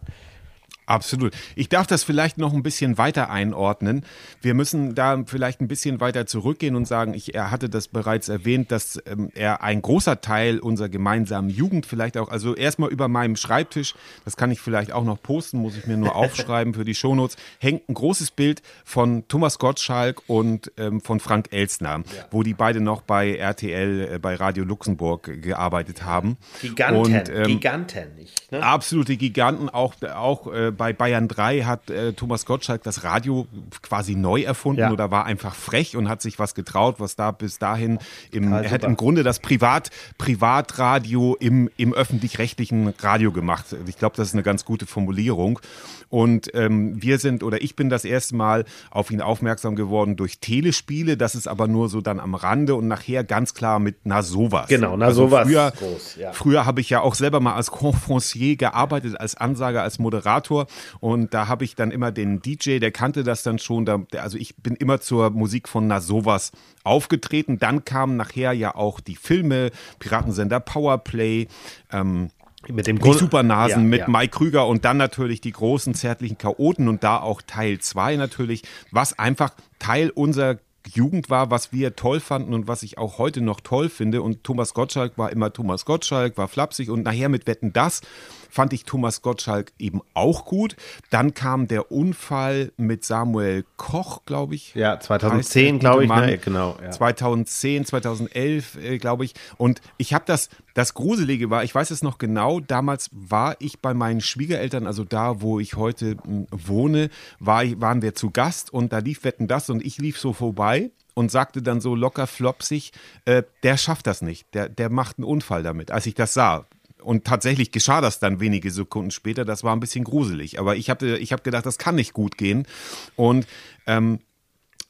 Absolut. 0.90 1.36
Ich 1.56 1.70
darf 1.70 1.86
das 1.86 2.04
vielleicht 2.04 2.40
noch 2.40 2.52
ein 2.52 2.64
bisschen 2.64 2.98
weiter 2.98 3.30
einordnen. 3.30 4.04
Wir 4.42 4.56
müssen 4.56 4.96
da 4.96 5.22
vielleicht 5.28 5.62
ein 5.62 5.68
bisschen 5.68 6.00
weiter 6.00 6.26
zurückgehen 6.26 6.76
und 6.76 6.88
sagen, 6.88 7.14
ich, 7.14 7.36
er 7.36 7.52
hatte 7.52 7.70
das 7.70 7.88
bereits 7.88 8.28
erwähnt, 8.28 8.72
dass 8.72 9.00
ähm, 9.06 9.30
er 9.36 9.62
ein 9.62 9.84
großer 9.84 10.22
Teil 10.22 10.58
unserer 10.58 10.90
gemeinsamen 10.90 11.52
Jugend 11.52 11.86
vielleicht 11.86 12.18
auch, 12.18 12.30
also 12.30 12.56
erstmal 12.56 12.90
über 12.90 13.08
meinem 13.08 13.36
Schreibtisch, 13.36 13.94
das 14.26 14.36
kann 14.36 14.50
ich 14.50 14.62
vielleicht 14.62 14.92
auch 14.92 15.04
noch 15.04 15.22
posten, 15.22 15.60
muss 15.60 15.78
ich 15.78 15.86
mir 15.86 15.96
nur 15.96 16.16
aufschreiben 16.16 16.74
für 16.74 16.86
die 16.86 16.96
Shownotes, 16.96 17.38
hängt 17.60 17.88
ein 17.88 17.94
großes 17.94 18.32
Bild 18.32 18.64
von 18.84 19.28
Thomas 19.28 19.60
Gottschalk 19.60 20.24
und 20.26 20.72
ähm, 20.78 21.02
von 21.02 21.20
Frank 21.20 21.50
Elstner, 21.52 22.00
ja. 22.00 22.26
wo 22.32 22.42
die 22.42 22.56
beide 22.56 22.82
noch 22.82 23.04
bei 23.04 23.36
RTL, 23.36 24.14
äh, 24.16 24.18
bei 24.18 24.34
Radio 24.34 24.64
Luxemburg 24.64 25.40
gearbeitet 25.40 26.04
haben. 26.04 26.38
Giganten, 26.62 27.00
und, 27.00 27.30
ähm, 27.30 27.44
Giganten. 27.44 28.16
Nicht, 28.16 28.52
ne? 28.52 28.64
Absolute 28.64 29.18
Giganten, 29.18 29.70
auch, 29.70 29.94
auch 30.02 30.52
äh, 30.52 30.72
bei 30.80 30.94
Bayern 30.94 31.28
3 31.28 31.64
hat 31.64 31.90
äh, 31.90 32.14
Thomas 32.14 32.46
Gottschalk 32.46 32.84
das 32.84 33.04
Radio 33.04 33.48
quasi 33.82 34.16
neu 34.16 34.42
erfunden 34.44 34.80
ja. 34.80 34.92
oder 34.92 35.12
war 35.12 35.26
einfach 35.26 35.54
frech 35.54 35.98
und 35.98 36.08
hat 36.08 36.22
sich 36.22 36.40
was 36.40 36.56
getraut, 36.56 36.96
was 37.00 37.18
da 37.18 37.32
bis 37.32 37.60
dahin 37.60 38.00
im, 38.32 38.54
er 38.54 38.72
hat 38.72 38.86
im 38.86 38.96
Grunde 38.96 39.24
das 39.24 39.40
Privat, 39.40 39.90
Privatradio 40.18 41.36
im, 41.38 41.70
im 41.76 41.94
öffentlich-rechtlichen 41.94 42.94
Radio 43.00 43.34
gemacht. 43.34 43.66
Ich 43.88 43.98
glaube, 43.98 44.16
das 44.16 44.30
ist 44.30 44.34
eine 44.34 44.44
ganz 44.44 44.64
gute 44.64 44.86
Formulierung. 44.86 45.60
Und 46.08 46.50
ähm, 46.56 47.02
wir 47.02 47.20
sind 47.20 47.44
oder 47.44 47.62
ich 47.62 47.76
bin 47.76 47.90
das 47.90 48.04
erste 48.04 48.36
Mal 48.36 48.66
auf 48.90 49.12
ihn 49.12 49.22
aufmerksam 49.22 49.76
geworden 49.76 50.16
durch 50.16 50.40
Telespiele. 50.40 51.18
Das 51.18 51.36
ist 51.36 51.48
aber 51.48 51.68
nur 51.68 51.90
so 51.90 52.02
dann 52.02 52.20
am 52.20 52.36
Rande 52.36 52.74
und 52.76 52.88
nachher 52.88 53.24
ganz 53.24 53.54
klar 53.54 53.80
mit 53.80 53.98
Na 54.06 54.24
sowas. 54.24 54.70
Genau, 54.70 54.98
Na 54.98 55.08
also 55.08 55.28
sowas. 55.28 55.46
Früher, 55.48 55.74
ja. 56.18 56.32
früher 56.32 56.66
habe 56.66 56.82
ich 56.82 56.90
ja 56.90 57.02
auch 57.02 57.16
selber 57.16 57.42
mal 57.42 57.54
als 57.54 57.70
Conferencier 57.70 58.56
gearbeitet, 58.56 59.20
als 59.20 59.36
Ansager, 59.36 59.84
als 59.84 60.00
Moderator. 60.00 60.66
Und 61.00 61.34
da 61.34 61.48
habe 61.48 61.64
ich 61.64 61.76
dann 61.76 61.92
immer 61.92 62.12
den 62.12 62.42
DJ, 62.42 62.80
der 62.80 62.92
kannte 62.92 63.24
das 63.24 63.44
dann 63.44 63.60
schon. 63.60 63.86
Da, 63.86 64.02
also 64.18 64.38
ich 64.38 64.56
bin 64.58 64.76
immer 64.76 65.02
zur 65.02 65.30
Musik 65.30 65.68
von 65.68 65.88
Na 65.88 66.02
sowas 66.02 66.52
aufgetreten. 66.84 67.60
Dann 67.60 67.86
kamen 67.86 68.18
nachher 68.18 68.54
ja 68.54 68.76
auch 68.76 69.00
die 69.00 69.16
Filme, 69.16 69.72
Piratensender 70.00 70.60
Powerplay. 70.60 71.48
Ähm, 71.92 72.30
mit 72.68 72.88
dem 72.88 73.00
die 73.00 73.14
Supernasen, 73.14 73.84
ja, 73.84 73.90
mit 73.90 74.00
ja. 74.02 74.10
Mike 74.10 74.38
Krüger 74.38 74.68
und 74.68 74.84
dann 74.84 74.98
natürlich 74.98 75.40
die 75.40 75.54
großen 75.54 75.94
zärtlichen 75.94 76.38
Chaoten 76.38 76.90
und 76.90 77.06
da 77.06 77.18
auch 77.18 77.42
Teil 77.42 77.80
2 77.80 78.18
natürlich, 78.18 78.64
was 78.92 79.18
einfach 79.18 79.52
Teil 79.80 80.10
unserer 80.10 80.58
Jugend 80.94 81.30
war, 81.30 81.52
was 81.52 81.72
wir 81.72 81.96
toll 81.96 82.20
fanden 82.20 82.54
und 82.54 82.68
was 82.68 82.84
ich 82.84 82.98
auch 82.98 83.18
heute 83.18 83.42
noch 83.42 83.62
toll 83.62 83.90
finde. 83.90 84.22
Und 84.22 84.44
Thomas 84.44 84.74
Gottschalk 84.74 85.18
war 85.18 85.32
immer 85.32 85.54
Thomas 85.54 85.86
Gottschalk, 85.86 86.38
war 86.38 86.48
flapsig 86.48 86.90
und 86.90 87.04
nachher 87.04 87.30
mit 87.30 87.48
Wetten 87.48 87.74
das 87.74 88.02
fand 88.50 88.74
ich 88.74 88.84
Thomas 88.84 89.22
Gottschalk 89.22 89.72
eben 89.80 90.02
auch 90.14 90.46
gut. 90.46 90.76
Dann 91.10 91.34
kam 91.34 91.68
der 91.68 91.92
Unfall 91.92 92.72
mit 92.78 93.06
Samuel 93.06 93.66
Koch, 93.78 94.26
glaube 94.26 94.56
ich. 94.56 94.76
Ja, 94.76 95.00
2010, 95.00 95.80
glaube 95.80 96.04
ich, 96.04 96.10
ne? 96.10 96.38
genau. 96.38 96.78
Ja. 96.82 96.92
2010, 96.92 97.86
2011, 97.86 98.76
äh, 98.76 98.98
glaube 98.98 99.26
ich. 99.26 99.34
Und 99.58 99.82
ich 99.98 100.14
habe 100.14 100.26
das, 100.28 100.50
das 100.74 100.94
Gruselige 100.94 101.50
war, 101.50 101.64
ich 101.64 101.74
weiß 101.74 101.92
es 101.92 102.04
noch 102.04 102.18
genau, 102.18 102.60
damals 102.60 103.10
war 103.14 103.56
ich 103.60 103.80
bei 103.80 103.94
meinen 103.94 104.22
Schwiegereltern, 104.22 104.88
also 104.88 105.04
da, 105.04 105.42
wo 105.42 105.60
ich 105.60 105.76
heute 105.76 106.18
hm, 106.24 106.48
wohne, 106.52 107.10
war, 107.40 107.64
waren 107.80 108.02
wir 108.02 108.16
zu 108.16 108.32
Gast 108.32 108.74
und 108.74 108.92
da 108.92 109.00
lief 109.00 109.24
Wetten 109.24 109.48
das 109.48 109.70
und 109.70 109.86
ich 109.86 109.98
lief 109.98 110.20
so 110.20 110.34
vorbei 110.34 110.92
und 111.14 111.32
sagte 111.32 111.62
dann 111.62 111.82
so 111.82 111.96
locker 111.96 112.28
flopsig, 112.28 112.92
äh, 113.26 113.44
der 113.64 113.78
schafft 113.78 114.08
das 114.08 114.22
nicht, 114.22 114.54
der, 114.54 114.70
der 114.70 114.90
macht 114.90 115.18
einen 115.18 115.26
Unfall 115.26 115.64
damit, 115.64 115.92
als 115.92 116.06
ich 116.06 116.16
das 116.16 116.34
sah. 116.34 116.66
Und 117.02 117.26
tatsächlich 117.26 117.72
geschah 117.72 118.02
das 118.02 118.20
dann 118.20 118.40
wenige 118.40 118.72
Sekunden 118.72 119.12
später. 119.12 119.46
Das 119.46 119.64
war 119.64 119.76
ein 119.76 119.80
bisschen 119.80 120.04
gruselig. 120.04 120.60
Aber 120.60 120.76
ich 120.76 120.90
habe 120.90 121.18
ich 121.18 121.32
hab 121.32 121.44
gedacht, 121.44 121.66
das 121.66 121.78
kann 121.78 121.96
nicht 121.96 122.14
gut 122.14 122.38
gehen. 122.38 122.68
Und 123.16 123.48
ähm, 123.88 124.20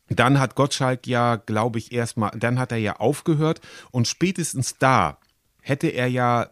dann 0.09 0.39
hat 0.39 0.55
Gottschalk 0.55 1.05
ja, 1.05 1.35
glaube 1.35 1.77
ich, 1.77 1.91
erstmal, 1.91 2.31
dann 2.31 2.59
hat 2.59 2.71
er 2.71 2.79
ja 2.79 2.95
aufgehört. 2.95 3.61
Und 3.91 4.07
spätestens 4.07 4.77
da 4.77 5.19
hätte 5.61 5.87
er 5.87 6.07
ja 6.07 6.49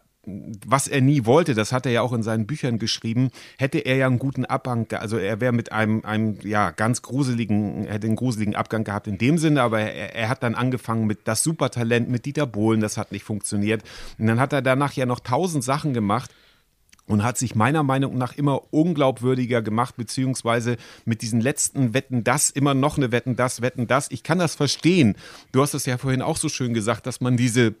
was 0.66 0.88
er 0.88 1.00
nie 1.00 1.24
wollte, 1.24 1.54
das 1.54 1.72
hat 1.72 1.86
er 1.86 1.92
ja 1.92 2.02
auch 2.02 2.12
in 2.12 2.22
seinen 2.22 2.46
Büchern 2.46 2.78
geschrieben, 2.78 3.30
hätte 3.58 3.78
er 3.78 3.96
ja 3.96 4.06
einen 4.06 4.18
guten 4.18 4.44
Abgang, 4.44 4.86
also 4.92 5.16
er 5.16 5.40
wäre 5.40 5.52
mit 5.52 5.72
einem, 5.72 6.04
einem 6.04 6.36
ja 6.42 6.70
ganz 6.70 7.02
gruseligen, 7.02 7.86
hätte 7.86 8.06
einen 8.06 8.16
gruseligen 8.16 8.54
Abgang 8.54 8.84
gehabt 8.84 9.06
in 9.06 9.18
dem 9.18 9.38
Sinne, 9.38 9.62
aber 9.62 9.80
er, 9.80 10.14
er 10.14 10.28
hat 10.28 10.42
dann 10.42 10.54
angefangen 10.54 11.06
mit 11.06 11.20
das 11.24 11.42
Supertalent 11.42 12.08
mit 12.08 12.26
Dieter 12.26 12.46
Bohlen, 12.46 12.80
das 12.80 12.96
hat 12.96 13.12
nicht 13.12 13.24
funktioniert. 13.24 13.82
Und 14.18 14.26
dann 14.26 14.40
hat 14.40 14.52
er 14.52 14.62
danach 14.62 14.92
ja 14.92 15.06
noch 15.06 15.20
tausend 15.20 15.64
Sachen 15.64 15.94
gemacht 15.94 16.30
und 17.08 17.24
hat 17.24 17.38
sich 17.38 17.54
meiner 17.54 17.82
Meinung 17.82 18.16
nach 18.16 18.36
immer 18.36 18.72
unglaubwürdiger 18.72 19.62
gemacht, 19.62 19.96
beziehungsweise 19.96 20.76
mit 21.04 21.22
diesen 21.22 21.40
letzten 21.40 21.94
Wetten 21.94 22.22
das, 22.22 22.50
immer 22.50 22.74
noch 22.74 22.98
eine 22.98 23.10
Wetten 23.10 23.34
das, 23.34 23.62
Wetten 23.62 23.86
das. 23.86 24.10
Ich 24.10 24.22
kann 24.22 24.38
das 24.38 24.54
verstehen. 24.54 25.16
Du 25.50 25.62
hast 25.62 25.74
es 25.74 25.86
ja 25.86 25.98
vorhin 25.98 26.22
auch 26.22 26.36
so 26.36 26.48
schön 26.48 26.74
gesagt, 26.74 27.06
dass 27.06 27.20
man 27.20 27.36
diese 27.36 27.74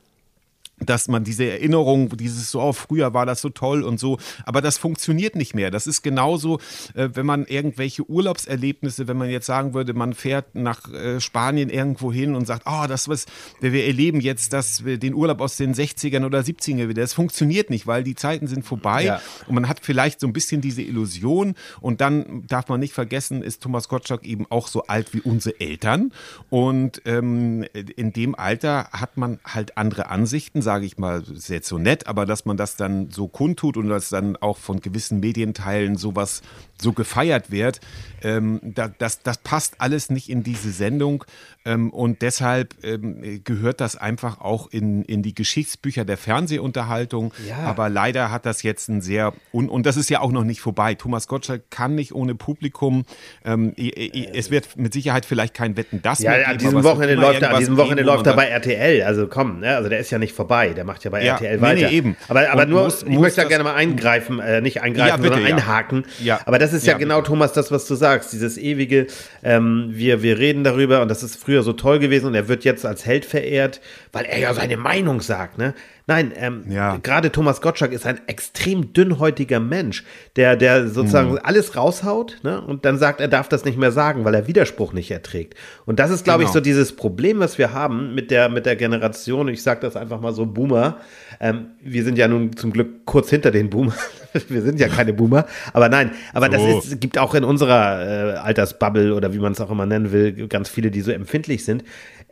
dass 0.84 1.08
man 1.08 1.24
diese 1.24 1.44
Erinnerung, 1.44 2.16
dieses 2.16 2.50
so, 2.50 2.60
oh, 2.60 2.72
früher 2.72 3.14
war 3.14 3.26
das 3.26 3.40
so 3.40 3.48
toll 3.48 3.82
und 3.82 3.98
so, 3.98 4.18
aber 4.44 4.60
das 4.60 4.78
funktioniert 4.78 5.36
nicht 5.36 5.54
mehr. 5.54 5.70
Das 5.70 5.86
ist 5.86 6.02
genauso, 6.02 6.58
äh, 6.94 7.08
wenn 7.14 7.26
man 7.26 7.46
irgendwelche 7.46 8.08
Urlaubserlebnisse, 8.08 9.08
wenn 9.08 9.16
man 9.16 9.30
jetzt 9.30 9.46
sagen 9.46 9.74
würde, 9.74 9.94
man 9.94 10.14
fährt 10.14 10.54
nach 10.54 10.92
äh, 10.92 11.20
Spanien 11.20 11.70
irgendwo 11.70 12.12
hin 12.12 12.34
und 12.34 12.46
sagt, 12.46 12.64
oh, 12.66 12.86
das 12.88 13.08
was, 13.08 13.26
wir 13.60 13.86
erleben 13.86 14.20
jetzt 14.20 14.52
das, 14.52 14.82
den 14.84 15.14
Urlaub 15.14 15.40
aus 15.40 15.56
den 15.56 15.74
60ern 15.74 16.24
oder 16.24 16.40
70ern 16.40 16.88
wieder. 16.88 17.02
Das 17.02 17.14
funktioniert 17.14 17.70
nicht, 17.70 17.86
weil 17.86 18.04
die 18.04 18.14
Zeiten 18.14 18.46
sind 18.46 18.64
vorbei 18.64 19.04
ja. 19.04 19.20
und 19.46 19.54
man 19.54 19.68
hat 19.68 19.80
vielleicht 19.82 20.20
so 20.20 20.26
ein 20.26 20.32
bisschen 20.32 20.60
diese 20.60 20.82
Illusion 20.82 21.54
und 21.80 22.00
dann 22.00 22.46
darf 22.46 22.68
man 22.68 22.80
nicht 22.80 22.92
vergessen, 22.92 23.42
ist 23.42 23.62
Thomas 23.62 23.88
Gottschalk 23.88 24.24
eben 24.24 24.46
auch 24.50 24.68
so 24.68 24.84
alt 24.84 25.14
wie 25.14 25.20
unsere 25.20 25.60
Eltern 25.60 26.12
und 26.50 27.02
ähm, 27.04 27.64
in 27.96 28.12
dem 28.12 28.34
Alter 28.34 28.88
hat 28.92 29.16
man 29.16 29.38
halt 29.44 29.76
andere 29.76 30.08
Ansichten, 30.08 30.62
sage 30.68 30.84
ich 30.84 30.98
mal, 30.98 31.22
ist 31.22 31.48
jetzt 31.48 31.66
so 31.66 31.78
nett, 31.78 32.06
aber 32.08 32.26
dass 32.26 32.44
man 32.44 32.58
das 32.58 32.76
dann 32.76 33.10
so 33.10 33.26
kundtut 33.26 33.78
und 33.78 33.88
dass 33.88 34.10
dann 34.10 34.36
auch 34.36 34.58
von 34.58 34.80
gewissen 34.80 35.18
Medienteilen 35.18 35.96
sowas 35.96 36.42
so 36.78 36.92
gefeiert 36.92 37.50
wird, 37.50 37.80
ähm, 38.22 38.60
da, 38.62 38.88
das, 38.88 39.22
das 39.22 39.38
passt 39.38 39.80
alles 39.80 40.10
nicht 40.10 40.28
in 40.28 40.42
diese 40.42 40.70
Sendung 40.70 41.24
ähm, 41.64 41.90
und 41.90 42.22
deshalb 42.22 42.74
ähm, 42.82 43.42
gehört 43.44 43.80
das 43.80 43.96
einfach 43.96 44.40
auch 44.40 44.68
in, 44.70 45.04
in 45.04 45.22
die 45.22 45.34
Geschichtsbücher 45.34 46.04
der 46.04 46.16
Fernsehunterhaltung. 46.16 47.32
Ja. 47.48 47.58
Aber 47.58 47.88
leider 47.88 48.30
hat 48.30 48.46
das 48.46 48.62
jetzt 48.62 48.88
ein 48.88 49.00
sehr, 49.00 49.32
und, 49.52 49.68
und 49.68 49.86
das 49.86 49.96
ist 49.96 50.10
ja 50.10 50.20
auch 50.20 50.32
noch 50.32 50.44
nicht 50.44 50.60
vorbei. 50.60 50.94
Thomas 50.94 51.28
Gottschalk 51.28 51.70
kann 51.70 51.94
nicht 51.94 52.14
ohne 52.14 52.34
Publikum. 52.34 53.04
Ähm, 53.44 53.74
es 53.76 54.50
wird 54.50 54.76
mit 54.76 54.92
Sicherheit 54.92 55.24
vielleicht 55.24 55.54
kein 55.54 55.76
Wetten 55.76 56.02
das 56.02 56.20
ja, 56.20 56.30
mehr 56.30 56.38
geben. 56.40 56.50
An 56.50 56.58
diesem 56.58 56.84
Wochenende 56.84 57.14
läuft 57.14 57.42
er, 57.42 57.50
an 57.54 57.58
diesem 57.58 57.76
Wochenende 57.76 58.02
läuft 58.02 58.26
er 58.26 58.34
bei 58.34 58.46
RTL. 58.46 59.02
Also 59.02 59.26
komm, 59.26 59.60
ne? 59.60 59.76
also 59.76 59.88
der 59.88 59.98
ist 59.98 60.10
ja 60.10 60.18
nicht 60.18 60.32
vorbei 60.32 60.57
vorbei. 60.58 60.74
Der 60.74 60.84
macht 60.84 61.04
ja 61.04 61.10
bei 61.10 61.24
Ja, 61.24 61.32
RTL 61.34 61.60
weiter. 61.60 61.88
nee, 61.88 61.96
eben. 61.96 62.16
Aber, 62.28 62.50
aber 62.50 62.62
Und 62.62 62.70
nur, 62.70 62.84
muss- 62.84 63.02
ich 63.02 63.08
muss 63.08 63.20
möchte 63.20 63.42
da 63.42 63.48
gerne 63.48 63.64
mal 63.64 63.74
eingreifen, 63.74 64.40
äh, 64.40 64.60
nicht 64.60 64.82
eingreifen, 64.82 65.08
Ja, 65.08 65.16
bitte, 65.16 65.34
sondern 65.34 65.52
einhaken. 65.52 66.04
Ja. 66.22 66.40
Aber 66.44 66.58
das 66.58 66.72
ist 66.72 66.86
ja, 66.86 66.96
genau, 66.96 67.20
Thomas, 67.22 67.52
das, 67.52 67.70
was 67.70 67.86
du 67.86 67.94
sagst. 67.94 68.32
Dieses 68.32 68.58
ewige, 68.58 69.06
ähm, 69.42 69.88
wir, 69.92 70.22
wir 70.22 70.38
reden 70.38 70.64
darüber 70.64 71.02
und 71.02 71.08
das 71.08 71.22
ist 71.22 71.36
früher 71.36 71.62
so 71.62 71.72
toll 71.72 71.98
gewesen 71.98 72.26
und 72.26 72.34
er 72.34 72.48
wird 72.48 72.64
jetzt 72.64 72.84
als 72.84 73.06
Held 73.06 73.24
verehrt, 73.24 73.80
weil 74.12 74.24
er 74.24 74.38
ja 74.38 74.54
seine 74.54 74.76
Meinung 74.76 75.20
sagt, 75.20 75.58
ne? 75.58 75.74
Nein, 76.08 76.32
ähm, 76.36 76.64
Ja. 76.70 76.96
gerade 77.02 77.30
Thomas 77.30 77.60
Gottschalk 77.60 77.92
ist 77.92 78.06
ein 78.06 78.18
extrem 78.28 78.94
dünnhäutiger 78.94 79.60
Mensch, 79.60 80.04
der, 80.36 80.56
der 80.56 80.88
sozusagen 80.88 81.32
Mhm. 81.32 81.38
alles 81.42 81.76
raushaut 81.76 82.38
ne? 82.42 82.62
und 82.62 82.86
dann 82.86 82.96
sagt, 82.96 83.20
er 83.20 83.28
darf 83.28 83.48
das 83.50 83.66
nicht 83.66 83.76
mehr 83.76 83.92
sagen, 83.92 84.24
weil 84.24 84.34
er 84.34 84.46
Widerspruch 84.46 84.94
nicht 84.94 85.10
erträgt. 85.10 85.54
Und 85.84 85.98
das 86.00 86.10
ist, 86.10 86.24
glaube 86.24 86.42
ich, 86.44 86.48
Genau. 86.48 86.54
so 86.54 86.60
dieses 86.60 86.96
Problem, 86.96 87.40
was 87.40 87.58
wir 87.58 87.74
haben 87.74 88.14
mit 88.14 88.30
der, 88.30 88.48
mit 88.48 88.64
der 88.64 88.74
Generation, 88.76 89.48
ich 89.48 89.62
sage 89.62 89.80
das 89.82 89.96
einfach 89.96 90.18
mal 90.20 90.32
so, 90.32 90.46
Boomer. 90.46 90.96
Ähm, 91.40 91.66
wir 91.82 92.02
sind 92.04 92.16
ja 92.16 92.26
nun 92.26 92.56
zum 92.56 92.72
Glück 92.72 93.04
kurz 93.04 93.28
hinter 93.28 93.50
den 93.50 93.68
Boomer. 93.68 93.92
wir 94.48 94.62
sind 94.62 94.80
ja 94.80 94.88
keine 94.88 95.12
Boomer. 95.12 95.44
Aber 95.74 95.90
nein, 95.90 96.12
aber 96.32 96.48
das 96.48 96.62
So. 96.62 96.78
ist, 96.78 97.00
gibt 97.02 97.18
auch 97.18 97.34
in 97.34 97.44
unserer 97.44 98.34
äh, 98.34 98.38
Altersbubble 98.38 99.14
oder 99.14 99.34
wie 99.34 99.38
man 99.38 99.52
es 99.52 99.60
auch 99.60 99.70
immer 99.70 99.84
nennen 99.84 100.10
will, 100.10 100.48
ganz 100.48 100.70
viele, 100.70 100.90
die 100.90 101.02
so 101.02 101.10
empfindlich 101.12 101.66
sind. 101.66 101.84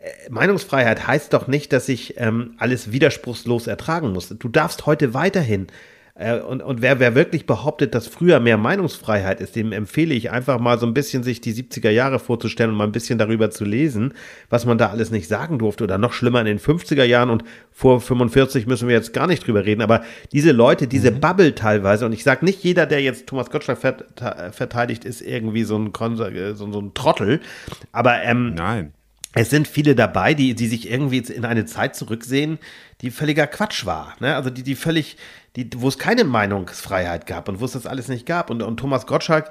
Äh, 0.06 0.30
Meinungsfreiheit 0.30 1.06
heißt 1.06 1.32
doch 1.32 1.46
nicht, 1.48 1.72
dass 1.72 1.88
ich 1.88 2.14
ähm, 2.18 2.54
alles 2.58 2.92
widerspruchslos 2.92 3.66
ertragen 3.66 4.12
muss. 4.12 4.28
Du 4.28 4.48
darfst 4.48 4.86
heute 4.86 5.14
weiterhin 5.14 5.66
äh, 6.18 6.38
und, 6.38 6.62
und 6.62 6.80
wer, 6.80 6.98
wer 6.98 7.14
wirklich 7.14 7.44
behauptet, 7.44 7.94
dass 7.94 8.06
früher 8.06 8.40
mehr 8.40 8.56
Meinungsfreiheit 8.56 9.40
ist, 9.40 9.54
dem 9.54 9.72
empfehle 9.72 10.14
ich 10.14 10.30
einfach 10.30 10.58
mal 10.58 10.78
so 10.78 10.86
ein 10.86 10.94
bisschen 10.94 11.22
sich 11.22 11.40
die 11.42 11.52
70er 11.52 11.90
Jahre 11.90 12.18
vorzustellen 12.18 12.70
und 12.70 12.76
mal 12.78 12.84
ein 12.84 12.92
bisschen 12.92 13.18
darüber 13.18 13.50
zu 13.50 13.64
lesen, 13.64 14.14
was 14.48 14.64
man 14.64 14.78
da 14.78 14.88
alles 14.88 15.10
nicht 15.10 15.28
sagen 15.28 15.58
durfte 15.58 15.84
oder 15.84 15.98
noch 15.98 16.14
schlimmer 16.14 16.40
in 16.40 16.46
den 16.46 16.58
50er 16.58 17.04
Jahren 17.04 17.28
und 17.28 17.44
vor 17.70 18.00
45 18.00 18.66
müssen 18.66 18.88
wir 18.88 18.94
jetzt 18.94 19.12
gar 19.12 19.26
nicht 19.26 19.46
drüber 19.46 19.66
reden, 19.66 19.82
aber 19.82 20.04
diese 20.32 20.52
Leute, 20.52 20.86
diese 20.86 21.12
Bubble 21.12 21.54
teilweise 21.54 22.06
und 22.06 22.12
ich 22.12 22.24
sage 22.24 22.46
nicht 22.46 22.64
jeder, 22.64 22.86
der 22.86 23.02
jetzt 23.02 23.26
Thomas 23.26 23.50
Gottschalk 23.50 23.78
vert- 23.78 24.54
verteidigt, 24.54 25.04
ist 25.04 25.20
irgendwie 25.20 25.64
so 25.64 25.78
ein, 25.78 25.92
äh, 25.94 26.54
so, 26.54 26.72
so 26.72 26.80
ein 26.80 26.94
Trottel, 26.94 27.40
aber 27.92 28.22
ähm, 28.22 28.54
Nein. 28.54 28.92
Es 29.36 29.50
sind 29.50 29.68
viele 29.68 29.94
dabei, 29.94 30.32
die, 30.32 30.54
die 30.54 30.66
sich 30.66 30.90
irgendwie 30.90 31.18
in 31.18 31.44
eine 31.44 31.66
Zeit 31.66 31.94
zurücksehen, 31.94 32.58
die 33.02 33.10
völliger 33.10 33.46
Quatsch 33.46 33.84
war. 33.84 34.16
Ne? 34.18 34.34
Also 34.34 34.48
die, 34.48 34.62
die 34.62 34.74
völlig, 34.74 35.18
die, 35.56 35.68
wo 35.76 35.88
es 35.88 35.98
keine 35.98 36.24
Meinungsfreiheit 36.24 37.26
gab 37.26 37.50
und 37.50 37.60
wo 37.60 37.66
es 37.66 37.72
das 37.72 37.86
alles 37.86 38.08
nicht 38.08 38.24
gab. 38.24 38.48
Und, 38.48 38.62
und 38.62 38.78
Thomas 38.78 39.06
Gottschalk 39.06 39.50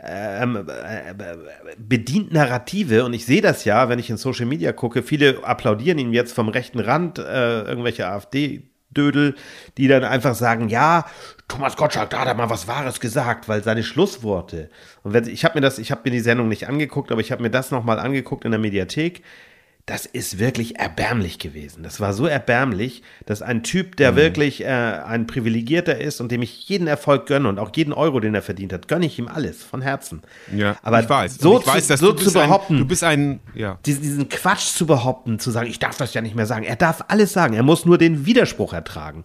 ähm, 0.00 0.68
äh, 0.68 1.14
bedient 1.76 2.32
Narrative 2.32 3.04
und 3.04 3.14
ich 3.14 3.26
sehe 3.26 3.40
das 3.40 3.64
ja, 3.64 3.88
wenn 3.88 3.98
ich 3.98 4.10
in 4.10 4.16
Social 4.16 4.46
Media 4.46 4.72
gucke, 4.72 5.02
viele 5.02 5.42
applaudieren 5.42 5.98
ihm 5.98 6.12
jetzt 6.12 6.32
vom 6.32 6.48
rechten 6.48 6.78
Rand, 6.78 7.18
äh, 7.18 7.62
irgendwelche 7.62 8.06
AfD. 8.06 8.62
Dödel, 8.96 9.34
die 9.76 9.88
dann 9.88 10.04
einfach 10.04 10.34
sagen, 10.34 10.68
ja, 10.68 11.06
Thomas 11.48 11.76
Gottschalk, 11.76 12.10
da 12.10 12.20
hat 12.20 12.28
er 12.28 12.34
mal 12.34 12.50
was 12.50 12.66
Wahres 12.66 13.00
gesagt, 13.00 13.48
weil 13.48 13.62
seine 13.62 13.82
Schlussworte. 13.82 14.70
Und 15.02 15.12
wenn, 15.12 15.28
ich 15.28 15.44
habe 15.44 15.56
mir 15.56 15.60
das, 15.60 15.78
ich 15.78 15.90
habe 15.90 16.02
mir 16.04 16.10
die 16.10 16.20
Sendung 16.20 16.48
nicht 16.48 16.68
angeguckt, 16.68 17.12
aber 17.12 17.20
ich 17.20 17.32
habe 17.32 17.42
mir 17.42 17.50
das 17.50 17.70
nochmal 17.70 17.98
angeguckt 17.98 18.44
in 18.44 18.50
der 18.50 18.60
Mediathek. 18.60 19.22
Das 19.86 20.04
ist 20.04 20.40
wirklich 20.40 20.80
erbärmlich 20.80 21.38
gewesen. 21.38 21.84
Das 21.84 22.00
war 22.00 22.12
so 22.12 22.26
erbärmlich, 22.26 23.02
dass 23.24 23.40
ein 23.40 23.62
Typ, 23.62 23.96
der 23.96 24.10
Mhm. 24.10 24.16
wirklich 24.16 24.64
äh, 24.64 24.66
ein 24.66 25.28
Privilegierter 25.28 25.96
ist 26.00 26.20
und 26.20 26.32
dem 26.32 26.42
ich 26.42 26.68
jeden 26.68 26.88
Erfolg 26.88 27.26
gönne 27.26 27.48
und 27.48 27.60
auch 27.60 27.70
jeden 27.76 27.92
Euro, 27.92 28.18
den 28.18 28.34
er 28.34 28.42
verdient 28.42 28.72
hat, 28.72 28.88
gönne 28.88 29.06
ich 29.06 29.16
ihm 29.16 29.28
alles 29.28 29.62
von 29.62 29.82
Herzen. 29.82 30.22
Ja, 30.52 30.76
aber 30.82 31.00
ich 31.00 31.08
weiß. 31.08 31.38
so, 31.38 31.60
ich 31.60 31.66
weiß, 31.68 31.86
zu, 31.86 31.96
so 31.98 32.10
du 32.10 32.24
zu 32.24 32.32
behaupten, 32.32 32.74
Ein, 32.74 32.78
du 32.80 32.84
bist 32.84 33.04
ein, 33.04 33.38
ja. 33.54 33.78
diesen, 33.86 34.02
diesen 34.02 34.28
Quatsch 34.28 34.74
zu 34.74 34.86
behaupten, 34.86 35.38
zu 35.38 35.52
sagen, 35.52 35.70
ich 35.70 35.78
darf 35.78 35.96
das 35.96 36.12
ja 36.14 36.20
nicht 36.20 36.34
mehr 36.34 36.46
sagen. 36.46 36.64
Er 36.64 36.74
darf 36.76 37.04
alles 37.06 37.32
sagen. 37.32 37.54
Er 37.54 37.62
muss 37.62 37.84
nur 37.84 37.96
den 37.96 38.26
Widerspruch 38.26 38.72
ertragen. 38.72 39.22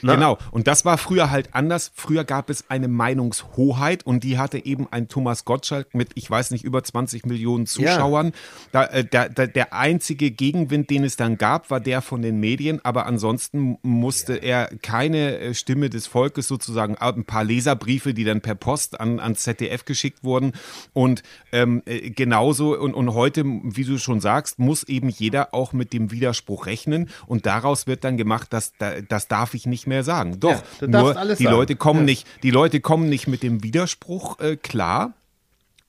Na, 0.00 0.14
Genau. 0.14 0.38
Und 0.50 0.66
das 0.66 0.84
war 0.84 0.98
früher 0.98 1.30
halt 1.30 1.54
anders. 1.54 1.90
Früher 1.94 2.24
gab 2.24 2.50
es 2.50 2.70
eine 2.70 2.88
Meinungshoheit 2.88 4.06
und 4.06 4.24
die 4.24 4.38
hatte 4.38 4.64
eben 4.64 4.86
ein 4.90 5.08
Thomas 5.08 5.44
Gottschalk 5.44 5.94
mit, 5.94 6.10
ich 6.14 6.30
weiß 6.30 6.50
nicht, 6.52 6.64
über 6.64 6.82
20 6.82 7.26
Millionen 7.26 7.66
Zuschauern. 7.66 8.32
Da, 8.70 8.84
äh, 8.84 9.04
da, 9.04 9.28
da, 9.28 9.46
der 9.46 9.72
einzige 9.72 10.30
Gegenwind, 10.30 10.90
den 10.90 11.04
es 11.04 11.16
dann 11.16 11.38
gab, 11.38 11.70
war 11.70 11.80
der 11.80 12.02
von 12.02 12.22
den 12.22 12.40
Medien. 12.40 12.80
Aber 12.84 13.06
ansonsten 13.06 13.78
musste 13.82 14.34
er 14.34 14.70
keine 14.82 15.38
äh, 15.38 15.54
Stimme 15.54 15.90
des 15.90 16.06
Volkes 16.06 16.48
sozusagen, 16.48 16.94
äh, 16.94 17.12
ein 17.12 17.24
paar 17.24 17.44
Leserbriefe, 17.44 18.14
die 18.14 18.24
dann 18.24 18.40
per 18.40 18.54
Post 18.54 19.00
an, 19.00 19.20
ans 19.20 19.42
ZDF 19.42 19.84
geschickt 19.84 20.24
wurden. 20.24 20.52
Und 20.92 21.22
ähm, 21.52 21.82
äh, 21.86 22.10
genauso, 22.10 22.78
und, 22.78 22.94
und 22.94 23.14
heute, 23.14 23.44
wie 23.44 23.84
du 23.84 23.98
schon 23.98 24.20
sagst, 24.20 24.58
muss 24.58 24.84
eben 24.84 25.08
jeder 25.08 25.52
auch 25.54 25.72
mit 25.72 25.92
dem 25.92 26.10
Widerspruch 26.10 26.66
rechnen. 26.66 27.10
Und 27.26 27.46
daraus 27.46 27.86
wird 27.86 28.04
dann 28.04 28.16
gemacht, 28.16 28.52
dass 28.52 28.72
da, 28.78 29.00
das 29.00 29.28
darf 29.28 29.54
ich 29.54 29.66
nicht 29.66 29.81
mehr 29.86 30.02
sagen. 30.04 30.40
Doch, 30.40 30.62
Ja, 30.80 30.86
nur 30.86 31.14
die 31.14 31.44
sagen. 31.44 31.56
Leute 31.56 31.76
kommen 31.76 32.04
nicht, 32.04 32.26
die 32.42 32.50
Leute 32.50 32.80
kommen 32.80 33.08
nicht 33.08 33.26
mit 33.26 33.42
dem 33.42 33.62
Widerspruch 33.62 34.38
äh, 34.40 34.56
klar. 34.56 35.14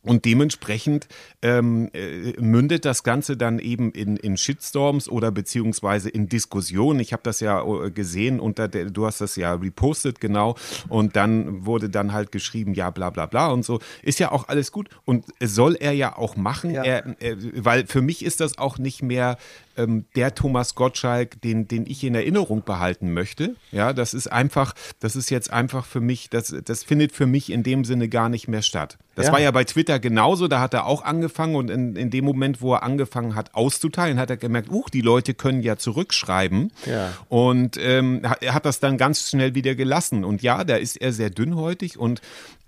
Und 0.04 0.26
dementsprechend 0.26 1.08
ähm, 1.42 1.90
äh, 1.94 2.34
mündet 2.40 2.84
das 2.84 3.04
Ganze 3.04 3.38
dann 3.38 3.58
eben 3.60 3.92
in, 3.92 4.18
in 4.18 4.36
Shitstorms 4.36 5.08
oder 5.08 5.32
beziehungsweise 5.32 6.10
in 6.10 6.28
Diskussionen. 6.28 7.00
Ich 7.00 7.14
habe 7.14 7.24
das 7.24 7.40
ja 7.40 7.64
äh, 7.64 7.90
gesehen 7.90 8.42
unter 8.42 8.68
der, 8.68 8.90
du 8.90 9.06
hast 9.06 9.22
das 9.22 9.38
ja 9.38 9.54
repostet, 9.54 10.20
genau. 10.20 10.56
Und 10.90 11.16
dann 11.16 11.66
wurde 11.66 11.90
dann 11.90 12.12
halt 12.12 12.34
geschrieben, 12.34 12.74
ja, 12.74 12.90
bla 12.90 13.12
bla 13.12 13.28
bla 13.28 13.48
und 13.48 13.64
so. 13.64 13.80
Ist 14.02 14.20
ja 14.20 14.32
auch 14.32 14.50
alles 14.50 14.74
gut. 14.74 14.90
Und 15.06 15.26
soll 15.42 15.76
er 15.76 15.94
ja 15.94 16.18
auch 16.18 16.36
machen, 16.36 16.72
Ja. 16.72 16.84
Er, 16.84 17.22
äh, 17.22 17.38
weil 17.56 17.88
für 17.88 18.02
mich 18.02 18.26
ist 18.26 18.42
das 18.42 18.58
auch 18.58 18.78
nicht 18.78 19.02
mehr 19.02 19.38
ähm, 19.78 20.06
der 20.16 20.36
Thomas 20.36 20.76
Gottschalk, 20.76 21.42
den, 21.42 21.68
den 21.68 21.86
ich 21.86 22.04
in 22.04 22.16
Erinnerung 22.16 22.64
behalten 22.64 23.14
möchte. 23.14 23.56
Ja, 23.72 23.94
das 23.94 24.14
ist 24.14 24.28
einfach, 24.28 24.74
das 25.00 25.16
ist 25.16 25.30
jetzt 25.30 25.52
einfach 25.52 25.86
für 25.86 26.02
mich, 26.02 26.30
das, 26.30 26.54
das 26.66 26.84
findet 26.84 27.12
für 27.14 27.26
mich 27.26 27.52
in 27.52 27.64
dem 27.64 27.86
Sinne 27.86 28.10
gar 28.10 28.30
nicht 28.30 28.48
mehr 28.48 28.62
statt. 28.62 28.98
Das 29.16 29.28
Ja. 29.28 29.32
war 29.34 29.40
ja 29.40 29.52
bei 29.52 29.64
Twitter 29.64 30.00
genauso, 30.00 30.48
da 30.48 30.60
hat 30.60 30.74
er 30.74 30.86
auch 30.86 31.04
angefangen 31.04 31.56
und 31.56 31.70
in, 31.70 31.96
in 31.96 32.10
dem 32.10 32.26
Moment, 32.26 32.62
wo 32.62 32.74
er 32.74 32.84
angefangen 32.84 33.36
hat 33.36 33.54
auszuteilen, 33.54 34.20
hat 34.20 34.30
er 34.30 34.38
gemerkt, 34.38 34.70
uh, 34.72 34.84
die 34.92 35.02
Leute 35.02 35.34
können 35.34 35.62
ja 35.62 35.78
zurückschreiben. 35.78 36.72
Ja. 36.86 37.14
Und 37.30 37.78
ähm, 37.78 38.22
er 38.42 38.54
hat 38.54 38.66
das 38.66 38.80
dann 38.80 38.98
ganz 38.98 39.30
schnell 39.30 39.54
wieder 39.56 39.76
gelassen. 39.76 40.24
Und 40.24 40.42
ja, 40.42 40.64
da 40.64 40.78
ist 40.78 40.96
er 40.98 41.14
sehr 41.14 41.30
dünnhäutig 41.30 41.98
und 42.00 42.22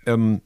ähm, 0.06 0.40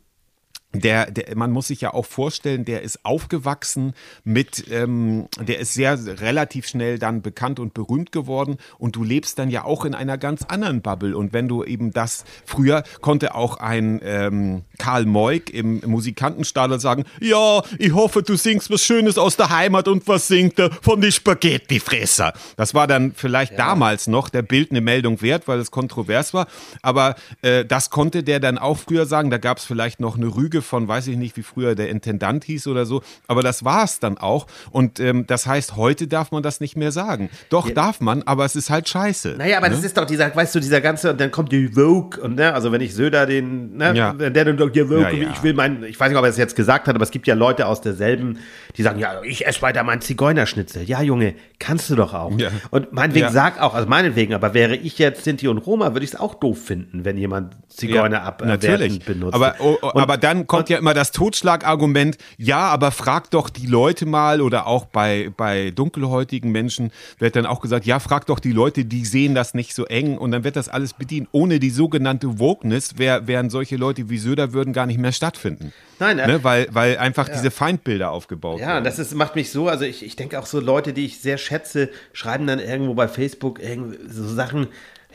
der, 0.73 1.11
der, 1.11 1.37
man 1.37 1.51
muss 1.51 1.69
sich 1.69 1.81
ja 1.81 1.93
auch 1.93 2.07
vorstellen, 2.07 2.65
der 2.65 2.83
ist 2.83 3.05
aufgewachsen 3.05 3.95
mit, 4.25 4.71
ähm, 4.71 5.27
der 5.41 5.59
ist 5.59 5.75
sehr 5.75 5.99
relativ 6.21 6.69
schnell 6.69 6.99
dann 6.99 7.23
bekannt 7.23 7.59
und 7.59 7.75
berühmt 7.75 8.13
geworden. 8.13 8.57
Und 8.79 8.97
du 8.97 9.03
lebst 9.03 9.39
dann 9.39 9.51
ja 9.51 9.65
auch 9.65 9.85
in 9.85 9.95
einer 9.95 10.17
ganz 10.17 10.45
anderen 10.45 10.81
Bubble. 10.81 11.17
Und 11.17 11.33
wenn 11.33 11.49
du 11.49 11.65
eben 11.65 11.91
das, 11.93 12.25
früher 12.45 12.85
konnte 13.01 13.35
auch 13.35 13.57
ein 13.57 14.01
ähm, 14.05 14.63
Karl 14.79 15.07
Moik 15.07 15.53
im 15.53 15.81
Musikantenstadel 15.85 16.79
sagen, 16.79 17.05
ja, 17.21 17.63
ich 17.79 17.93
hoffe, 17.93 18.23
du 18.23 18.37
singst 18.37 18.71
was 18.71 18.83
Schönes 18.83 19.19
aus 19.19 19.37
der 19.37 19.51
Heimat 19.51 19.89
und 19.89 20.07
was 20.07 20.29
singt 20.29 20.59
er 20.59 20.71
von 20.83 21.01
die 21.01 21.13
Spaghettifresser. 21.13 22.33
Das 22.57 22.75
war 22.75 22.87
dann 22.87 23.13
vielleicht 23.15 23.59
damals 23.59 24.07
noch 24.07 24.29
der 24.29 24.43
Bild 24.43 24.71
eine 24.71 24.81
Meldung 24.81 25.21
wert, 25.21 25.49
weil 25.49 25.59
es 25.59 25.71
kontrovers 25.71 26.33
war, 26.33 26.47
aber 26.83 27.17
äh, 27.43 27.65
das 27.65 27.91
konnte 27.91 28.23
der 28.23 28.41
dann 28.41 28.59
auch 28.59 28.79
früher 28.79 29.07
sagen, 29.07 29.31
da 29.31 29.39
gab 29.39 29.59
es 29.59 29.65
vielleicht 29.65 30.01
noch 30.01 30.17
eine 30.17 30.35
Rüge 30.35 30.60
von, 30.63 30.89
weiß 30.89 31.07
ich 31.09 31.17
nicht, 31.17 31.37
wie 31.37 31.43
früher 31.43 31.75
der 31.75 31.89
Intendant 31.91 32.45
hieß 32.45 32.67
oder 32.67 32.87
so, 32.87 33.03
aber 33.27 33.43
das 33.43 33.65
war 33.65 33.85
es 33.85 33.99
dann 34.01 34.19
auch. 34.19 34.47
Und 34.71 35.01
ähm, 35.01 35.27
das 35.27 35.47
heißt, 35.47 35.77
heute 35.77 36.07
darf 36.07 36.33
man 36.33 36.43
das 36.43 36.61
nicht 36.61 36.77
mehr 36.77 36.93
sagen. 36.93 37.31
Doch, 37.49 37.71
darf 37.71 38.01
man, 38.01 38.23
aber 38.25 38.45
es 38.45 38.57
ist 38.57 38.71
halt 38.71 38.89
scheiße. 38.89 39.37
Naja, 39.39 39.59
aber 39.59 39.69
das 39.69 39.83
ist 39.85 39.97
doch 39.97 40.05
dieser, 40.05 40.35
weißt 40.35 40.55
du, 40.55 40.61
dieser 40.61 40.81
ganze, 40.81 41.11
und 41.11 41.21
dann 41.21 41.31
kommt 41.31 41.53
die 41.53 41.69
Vogue 41.69 42.21
und 42.23 42.37
ne, 42.37 42.53
also 42.55 42.73
wenn 42.73 42.81
ich 42.81 42.95
Söder 42.95 43.27
den, 43.27 43.77
ne, 43.77 43.93
Ja. 43.95 44.13
der 44.13 44.31
dann 44.45 44.59
sagt, 44.59 44.77
ja, 44.77 44.85
Vogue, 44.85 45.03
Ja, 45.03 45.11
ja. 45.11 45.31
ich 45.33 45.43
will 45.43 45.55
meinen, 45.55 45.85
ich 45.85 45.99
weiß 45.99 46.09
nicht, 46.09 46.19
ob 46.19 46.25
er 46.25 46.31
es 46.31 46.37
jetzt 46.37 46.57
gesagt 46.57 46.87
hat, 46.89 46.95
aber 46.95 47.05
es 47.05 47.11
gibt 47.11 47.27
ja 47.27 47.35
Leute 47.35 47.67
aus 47.67 47.81
derselben, 47.81 48.39
die 48.77 48.83
sagen, 48.83 48.99
ja, 48.99 49.23
ich 49.23 49.47
esse 49.47 49.63
weiter 49.63 49.83
mein 49.83 50.01
Zigeunerschnitzel. 50.01 50.83
Ja, 50.85 51.03
Junge, 51.03 51.35
kannst 51.59 51.91
du 51.91 51.97
doch 51.97 52.15
auch. 52.15 52.37
Ja. 52.39 52.49
Und 52.71 52.93
meinetwegen 52.93 53.27
Ja. 53.27 53.33
sag 53.33 53.61
auch, 53.61 53.75
also 53.75 53.89
meinetwegen, 53.89 54.35
aber 54.35 54.55
wäre 54.55 54.77
ich 54.77 54.99
jetzt 54.99 55.25
Sinti 55.25 55.49
und 55.49 55.59
Roma, 55.59 55.93
würde 55.95 56.05
ich 56.05 56.13
es 56.13 56.19
auch 56.21 56.35
doof 56.35 56.59
finden, 56.65 57.05
wenn 57.05 57.17
jemand 57.17 57.57
Zigeuner 57.69 58.19
Ja, 58.41 58.47
natürlich. 58.47 59.05
benutzt. 59.05 59.35
Aber, 59.35 59.55
oh, 59.61 59.77
oh, 59.83 59.91
aber 59.95 60.17
dann 60.17 60.47
kommt 60.51 60.69
ja 60.69 60.79
immer 60.79 60.95
das 60.95 61.13
Totschlagargument, 61.13 62.19
ja, 62.37 62.59
aber 62.59 62.91
frag 62.91 63.31
doch 63.31 63.51
die 63.51 63.67
Leute 63.67 64.05
mal 64.05 64.41
oder 64.41 64.67
auch 64.67 64.85
bei, 64.85 65.31
bei 65.37 65.71
dunkelhäutigen 65.71 66.51
Menschen 66.51 66.91
wird 67.21 67.37
dann 67.37 67.47
auch 67.47 67.61
gesagt, 67.61 67.87
ja, 67.87 68.01
frag 68.01 68.27
doch 68.27 68.41
die 68.41 68.51
Leute, 68.51 68.85
die 68.85 69.05
sehen 69.05 69.37
das 69.37 69.55
nicht 69.55 69.75
so 69.75 69.87
eng 69.87 70.19
und 70.19 70.33
dann 70.33 70.43
wird 70.43 70.57
das 70.57 70.69
alles 70.69 70.93
bedient. 70.93 71.29
Ohne 71.31 71.61
die 71.61 71.71
sogenannte 71.71 72.41
Wokeness 72.41 72.99
wär, 72.99 73.29
wären 73.29 73.49
solche 73.49 73.77
Leute 73.77 74.11
wie 74.11 74.19
Söder 74.19 74.53
würden 74.53 74.73
gar 74.73 74.87
nicht 74.87 74.99
mehr 74.99 75.13
stattfinden. 75.13 75.73
Nein, 76.01 76.19
äh, 76.19 76.27
ne? 76.27 76.43
weil, 76.43 76.67
weil 76.73 76.99
einfach 76.99 77.29
diese 77.29 77.53
Feindbilder 77.53 78.11
aufgebaut 78.11 78.59
Ja, 78.59 78.69
werden. 78.69 78.85
das 78.85 78.99
ist, 78.99 79.15
macht 79.15 79.37
mich 79.37 79.53
so, 79.53 79.69
also 79.69 79.85
ich, 79.85 80.05
ich 80.05 80.17
denke 80.17 80.41
auch 80.41 80.47
so 80.47 80.59
Leute, 80.59 80.93
die 80.93 81.07
ich 81.07 81.21
sehr 81.21 81.39
schätze, 81.39 81.91
schreiben 82.13 82.49
dann 82.49 82.59
irgendwo 82.59 82.95
bei 82.95 83.07
Facebook 83.07 83.61
so 84.09 84.27
Sachen, 84.27 84.67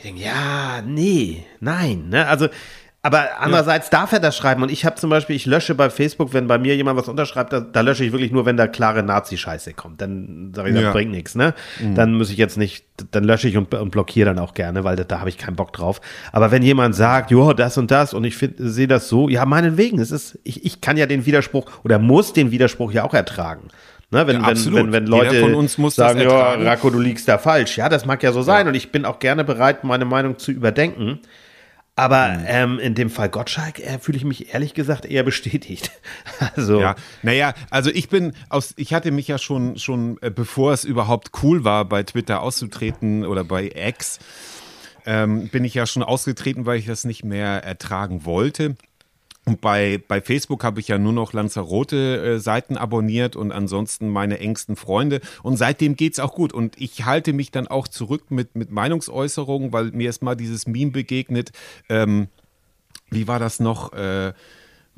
denke, 0.02 0.22
ja, 0.22 0.82
nee, 0.82 1.44
nein, 1.60 2.08
ne, 2.08 2.26
also 2.26 2.48
Aber 3.06 3.38
andererseits 3.38 3.88
darf 3.88 4.10
er 4.12 4.18
das 4.18 4.36
schreiben 4.36 4.64
und 4.64 4.70
ich 4.72 4.84
habe 4.84 4.96
zum 4.96 5.10
Beispiel, 5.10 5.36
ich 5.36 5.46
lösche 5.46 5.76
bei 5.76 5.90
Facebook, 5.90 6.32
wenn 6.32 6.48
bei 6.48 6.58
mir 6.58 6.74
jemand 6.74 6.98
was 6.98 7.06
unterschreibt, 7.08 7.52
da, 7.52 7.60
da 7.60 7.80
lösche 7.82 8.04
ich 8.04 8.10
wirklich 8.10 8.32
nur, 8.32 8.46
wenn 8.46 8.56
da 8.56 8.66
klare 8.66 9.04
Nazi-Scheiße 9.04 9.74
kommt. 9.74 10.00
Dann 10.00 10.52
sage 10.52 10.70
ich, 10.70 10.74
das 10.74 10.82
Ja. 10.82 10.90
bringt 10.90 11.12
nichts, 11.12 11.36
ne? 11.36 11.54
Dann 11.94 12.14
muss 12.14 12.30
ich 12.30 12.36
jetzt 12.36 12.56
nicht, 12.58 12.84
dann 13.12 13.22
lösche 13.22 13.46
ich 13.48 13.56
und, 13.56 13.72
und 13.72 13.90
blockiere 13.90 14.26
dann 14.34 14.40
auch 14.40 14.54
gerne, 14.54 14.82
weil 14.82 14.96
da, 14.96 15.04
da 15.04 15.20
habe 15.20 15.28
ich 15.28 15.38
keinen 15.38 15.54
Bock 15.54 15.72
drauf. 15.72 16.00
Aber 16.32 16.50
wenn 16.50 16.62
jemand 16.62 16.96
sagt, 16.96 17.30
jo, 17.30 17.52
das 17.52 17.78
und 17.78 17.92
das 17.92 18.12
und 18.12 18.24
ich 18.24 18.36
sehe 18.58 18.88
das 18.88 19.08
so, 19.08 19.28
ja, 19.28 19.46
meinetwegen, 19.46 20.00
es 20.00 20.10
ist, 20.10 20.40
ich, 20.42 20.64
ich 20.64 20.80
kann 20.80 20.96
ja 20.96 21.06
den 21.06 21.26
Widerspruch 21.26 21.66
oder 21.84 22.00
muss 22.00 22.32
den 22.32 22.50
Widerspruch 22.50 22.90
ja 22.90 23.04
auch 23.04 23.14
ertragen. 23.14 23.68
Ne, 24.10 24.26
wenn, 24.26 24.40
Ja, 24.40 24.48
wenn, 24.48 24.74
wenn, 24.74 24.92
wenn 24.92 25.06
Leute 25.06 25.40
von 25.40 25.54
uns 25.54 25.78
muss 25.78 25.94
das 25.96 26.12
sagen, 26.12 26.20
ja. 26.28 26.54
Racco, 26.54 26.90
du 26.90 26.98
liegst 27.00 27.28
da 27.28 27.38
falsch. 27.38 27.76
Ja, 27.76 27.88
das 27.88 28.04
mag 28.04 28.22
ja 28.24 28.32
so 28.32 28.42
sein 28.42 28.66
und 28.66 28.74
ich 28.74 28.90
bin 28.90 29.04
auch 29.04 29.18
gerne 29.20 29.44
bereit, 29.44 29.84
meine 29.84 30.04
Meinung 30.04 30.38
zu 30.38 30.50
überdenken. 30.50 31.20
Aber 31.98 32.28
Mhm. 32.28 32.44
ähm, 32.46 32.78
in 32.78 32.94
dem 32.94 33.08
Fall 33.08 33.30
Gottschalk 33.30 33.80
äh, 33.80 33.98
fühle 33.98 34.18
ich 34.18 34.24
mich 34.24 34.52
ehrlich 34.52 34.74
gesagt 34.74 35.06
eher 35.06 35.22
bestätigt. 35.22 35.90
Also, 36.54 36.80
Ja, 36.80 36.94
naja, 37.22 37.54
also 37.70 37.90
ich 37.90 38.10
bin 38.10 38.32
aus, 38.50 38.74
ich 38.76 38.92
hatte 38.92 39.10
mich 39.10 39.26
ja 39.28 39.38
schon, 39.38 39.78
schon, 39.78 40.18
äh, 40.20 40.30
bevor 40.30 40.72
es 40.74 40.84
überhaupt 40.84 41.30
cool 41.42 41.64
war, 41.64 41.86
bei 41.86 42.02
Twitter 42.02 42.42
auszutreten 42.42 43.24
oder 43.24 43.42
bei 43.44 43.70
X, 43.74 44.18
ähm, 45.06 45.48
bin 45.48 45.64
ich 45.64 45.72
ja 45.74 45.86
schon 45.86 46.02
ausgetreten, 46.02 46.66
weil 46.66 46.78
ich 46.78 46.84
das 46.86 47.04
nicht 47.04 47.24
mehr 47.24 47.64
ertragen 47.64 48.24
wollte. 48.26 48.76
Und 49.48 49.60
bei, 49.60 50.02
bei 50.08 50.20
Facebook 50.20 50.64
habe 50.64 50.80
ich 50.80 50.88
ja 50.88 50.98
nur 50.98 51.12
noch 51.12 51.32
Lanzarote 51.32 51.96
äh, 52.16 52.38
Seiten 52.40 52.76
abonniert 52.76 53.36
und 53.36 53.52
ansonsten 53.52 54.08
meine 54.08 54.40
engsten 54.40 54.74
Freunde. 54.74 55.20
Und 55.44 55.56
seitdem 55.56 55.94
geht's 55.94 56.18
auch 56.18 56.34
gut. 56.34 56.52
Und 56.52 56.80
ich 56.80 57.04
halte 57.04 57.32
mich 57.32 57.52
dann 57.52 57.68
auch 57.68 57.86
zurück 57.86 58.30
mit, 58.30 58.56
mit 58.56 58.72
Meinungsäußerungen, 58.72 59.72
weil 59.72 59.92
mir 59.92 60.10
ist 60.10 60.20
mal 60.20 60.34
dieses 60.34 60.66
Meme 60.66 60.90
begegnet. 60.90 61.52
Ähm, 61.88 62.26
wie 63.10 63.28
war 63.28 63.38
das 63.38 63.60
noch? 63.60 63.92
Äh, 63.92 64.32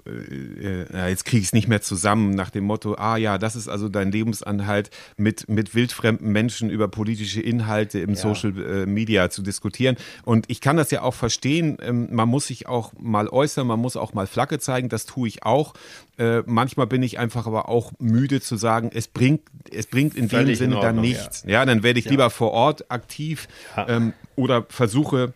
äh, 0.06 0.92
ja, 0.92 1.08
jetzt 1.08 1.24
kriege 1.24 1.40
ich 1.40 1.48
es 1.48 1.52
nicht 1.52 1.68
mehr 1.68 1.80
zusammen, 1.80 2.30
nach 2.30 2.50
dem 2.50 2.64
Motto, 2.64 2.94
ah 2.94 3.16
ja, 3.16 3.38
das 3.38 3.56
ist 3.56 3.68
also 3.68 3.88
dein 3.88 4.12
Lebensanhalt, 4.12 4.90
mit, 5.16 5.48
mit 5.48 5.74
wildfremden 5.74 6.30
Menschen 6.30 6.70
über 6.70 6.88
politische 6.88 7.40
Inhalte 7.40 7.98
im 8.00 8.14
Social 8.14 8.56
äh, 8.58 8.86
Media 8.86 9.30
zu 9.30 9.42
diskutieren. 9.42 9.96
Und 10.24 10.46
ich 10.48 10.60
kann 10.60 10.76
das 10.76 10.90
ja 10.90 11.02
auch 11.02 11.14
verstehen, 11.14 11.78
ähm, 11.82 12.08
man 12.10 12.28
muss 12.28 12.46
sich 12.46 12.66
auch 12.66 12.92
mal 12.98 13.28
äußern, 13.28 13.66
man 13.66 13.80
muss 13.80 13.96
auch 13.96 14.14
mal 14.14 14.26
Flagge 14.26 14.58
zeigen, 14.58 14.88
das 14.88 15.06
tue 15.06 15.28
ich 15.28 15.42
auch. 15.42 15.74
Äh, 16.18 16.42
manchmal 16.46 16.86
bin 16.86 17.02
ich 17.02 17.18
einfach 17.18 17.46
aber 17.46 17.68
auch 17.68 17.92
müde 17.98 18.40
zu 18.40 18.56
sagen, 18.56 18.90
es 18.92 19.08
bringt, 19.08 19.42
es 19.72 19.86
bringt 19.86 20.16
in 20.16 20.24
dem 20.24 20.30
Völlig 20.30 20.52
in 20.52 20.56
Sinne 20.56 20.74
dann 20.76 20.84
Ordnung, 20.84 21.04
nichts. 21.04 21.44
Ja, 21.46 21.64
dann 21.64 21.82
werde 21.82 21.98
ich 21.98 22.08
lieber 22.08 22.30
vor 22.30 22.52
Ort 22.52 22.90
aktiv 22.90 23.48
ähm, 23.76 24.12
oder 24.36 24.66
versuche 24.68 25.32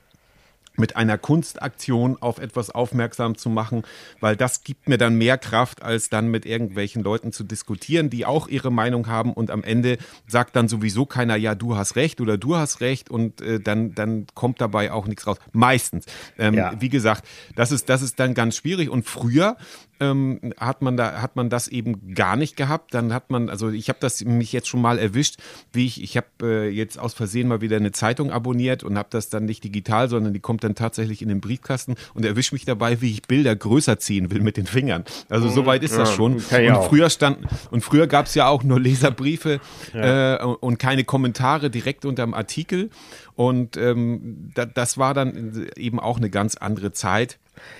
mit 0.76 0.97
einer 0.97 1.19
Kunstaktion 1.19 2.17
auf 2.21 2.38
etwas 2.38 2.71
aufmerksam 2.71 3.37
zu 3.37 3.50
machen, 3.50 3.83
weil 4.21 4.37
das 4.37 4.64
gibt 4.64 4.88
mir 4.88 4.99
dann 4.99 5.17
mehr 5.17 5.38
Kraft, 5.38 5.83
als 5.83 6.09
dann 6.09 6.29
mit 6.29 6.47
irgendwelchen 6.47 7.02
Leuten 7.02 7.33
zu 7.33 7.45
diskutieren, 7.45 8.11
die 8.11 8.25
auch 8.26 8.49
ihre 8.49 8.71
Meinung 8.71 9.07
haben 9.07 9.33
und 9.33 9.50
am 9.50 9.62
Ende 9.62 9.99
sagt 10.26 10.57
dann 10.57 10.69
sowieso 10.69 11.07
keiner, 11.07 11.37
ja, 11.37 11.55
du 11.55 11.76
hast 11.76 11.97
recht 11.97 12.21
oder 12.21 12.38
du 12.38 12.57
hast 12.57 12.81
recht 12.81 13.11
und 13.11 13.41
äh, 13.41 13.61
dann, 13.61 13.95
dann 13.95 14.26
kommt 14.35 14.61
dabei 14.61 14.93
auch 14.93 15.07
nichts 15.07 15.26
raus. 15.26 15.38
Meistens. 15.52 16.07
Ähm, 16.38 16.55
Ja. 16.55 16.73
Wie 16.79 16.88
gesagt, 16.88 17.26
das 17.57 17.73
ist, 17.73 17.88
das 17.88 18.02
ist 18.02 18.21
dann 18.21 18.35
ganz 18.35 18.57
schwierig 18.57 18.88
und 18.88 19.07
früher 19.07 19.57
ähm, 20.02 20.40
hat 20.59 20.82
man 20.82 20.97
da 20.97 21.23
hat 21.23 21.37
man 21.37 21.49
das 21.50 21.68
eben 21.68 22.14
gar 22.14 22.37
nicht 22.37 22.56
gehabt. 22.56 22.94
Dann 22.94 23.12
hat 23.14 23.30
man, 23.30 23.49
also 23.49 23.71
ich 23.71 23.88
habe 23.88 23.99
das 24.00 24.25
mich 24.25 24.52
jetzt 24.52 24.68
schon 24.68 24.80
mal 24.80 24.99
erwischt, 24.99 25.37
wie 25.73 25.87
ich 25.87 26.02
ich 26.02 26.16
habe 26.16 26.26
äh, 26.42 26.68
jetzt 26.68 26.99
aus 26.99 27.14
Versehen 27.14 27.49
mal 27.49 27.61
wieder 27.61 27.76
eine 27.76 27.92
Zeitung 27.92 28.30
abonniert 28.30 28.82
und 28.82 28.99
habe 28.99 29.09
das 29.11 29.28
dann 29.28 29.44
nicht 29.44 29.62
digital, 29.64 30.09
sondern 30.09 30.32
die 30.32 30.40
kommt 30.40 30.64
dann 30.64 30.75
tatsächlich 30.75 31.23
in 31.23 31.28
den 31.28 31.40
Briefkasten 31.40 31.94
und 32.14 32.25
erwischt 32.25 32.52
mich 32.52 32.64
dabei, 32.64 33.00
wie 33.00 33.11
ich 33.11 33.23
Bilder 33.23 33.54
größer 33.54 33.99
ziehen 33.99 34.30
will 34.30 34.40
mit 34.40 34.56
den 34.56 34.66
Fingern. 34.66 35.04
Also 35.28 35.49
so 35.49 35.66
weit 35.66 35.82
ist 35.82 35.97
das 35.97 36.11
Ja, 36.11 36.16
schon. 36.16 36.38
kann 36.49 36.62
ich 36.64 36.71
Und 36.71 36.85
früher 36.85 37.11
stand 37.11 37.38
und 37.71 37.82
früher 37.82 38.06
gab 38.06 38.26
es 38.26 38.34
ja 38.34 38.49
auch 38.49 38.62
nur 38.65 38.80
Leserbriefe 38.80 39.60
äh, 39.95 40.43
und 40.43 40.78
keine 40.78 41.04
Kommentare 41.04 41.71
direkt 41.71 42.04
unterm 42.04 42.34
Artikel. 42.34 42.91
Und 43.34 43.76
ähm, 43.76 44.50
da, 44.54 44.67
das 44.67 44.99
war 44.99 45.15
dann 45.15 45.67
eben 45.76 46.00
auch 46.00 46.19
eine 46.19 46.30
ganz 46.30 46.56
andere 46.56 46.93
Zeit, 46.93 47.38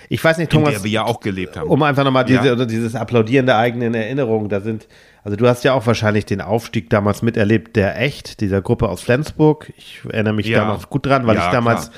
ich 0.09 0.23
weiß 0.23 0.39
nicht, 0.39 0.53
in 0.53 0.59
Thomas, 0.59 0.75
der 0.75 0.85
wir 0.85 0.91
ja 0.91 1.05
auch 1.05 1.21
gelebt 1.21 1.57
haben. 1.57 1.69
um 1.69 1.83
einfach 1.83 2.05
nochmal 2.05 2.25
diese, 2.25 2.47
Ja. 2.49 2.65
dieses 2.65 2.95
Applaudieren 2.95 3.47
der 3.47 3.57
eigenen 3.59 3.95
Erinnerungen, 3.95 4.49
da 4.49 4.61
sind, 4.61 4.87
also 5.25 5.37
du 5.37 5.47
hast 5.49 5.65
ja 5.65 5.73
auch 5.73 5.87
wahrscheinlich 5.87 6.27
den 6.27 6.41
Aufstieg 6.41 6.91
damals 6.91 7.23
miterlebt, 7.23 7.77
der 7.77 8.01
echt, 8.01 8.41
dieser 8.41 8.61
Gruppe 8.63 8.89
aus 8.89 9.01
Flensburg. 9.03 9.73
Ich 9.77 10.01
erinnere 10.09 10.35
mich 10.35 10.47
Ja. 10.47 10.61
da 10.61 10.67
noch 10.67 10.91
gut 10.91 11.07
dran, 11.07 11.27
weil 11.27 11.37
Ja, 11.37 11.47
ich 11.47 11.53
damals 11.53 11.91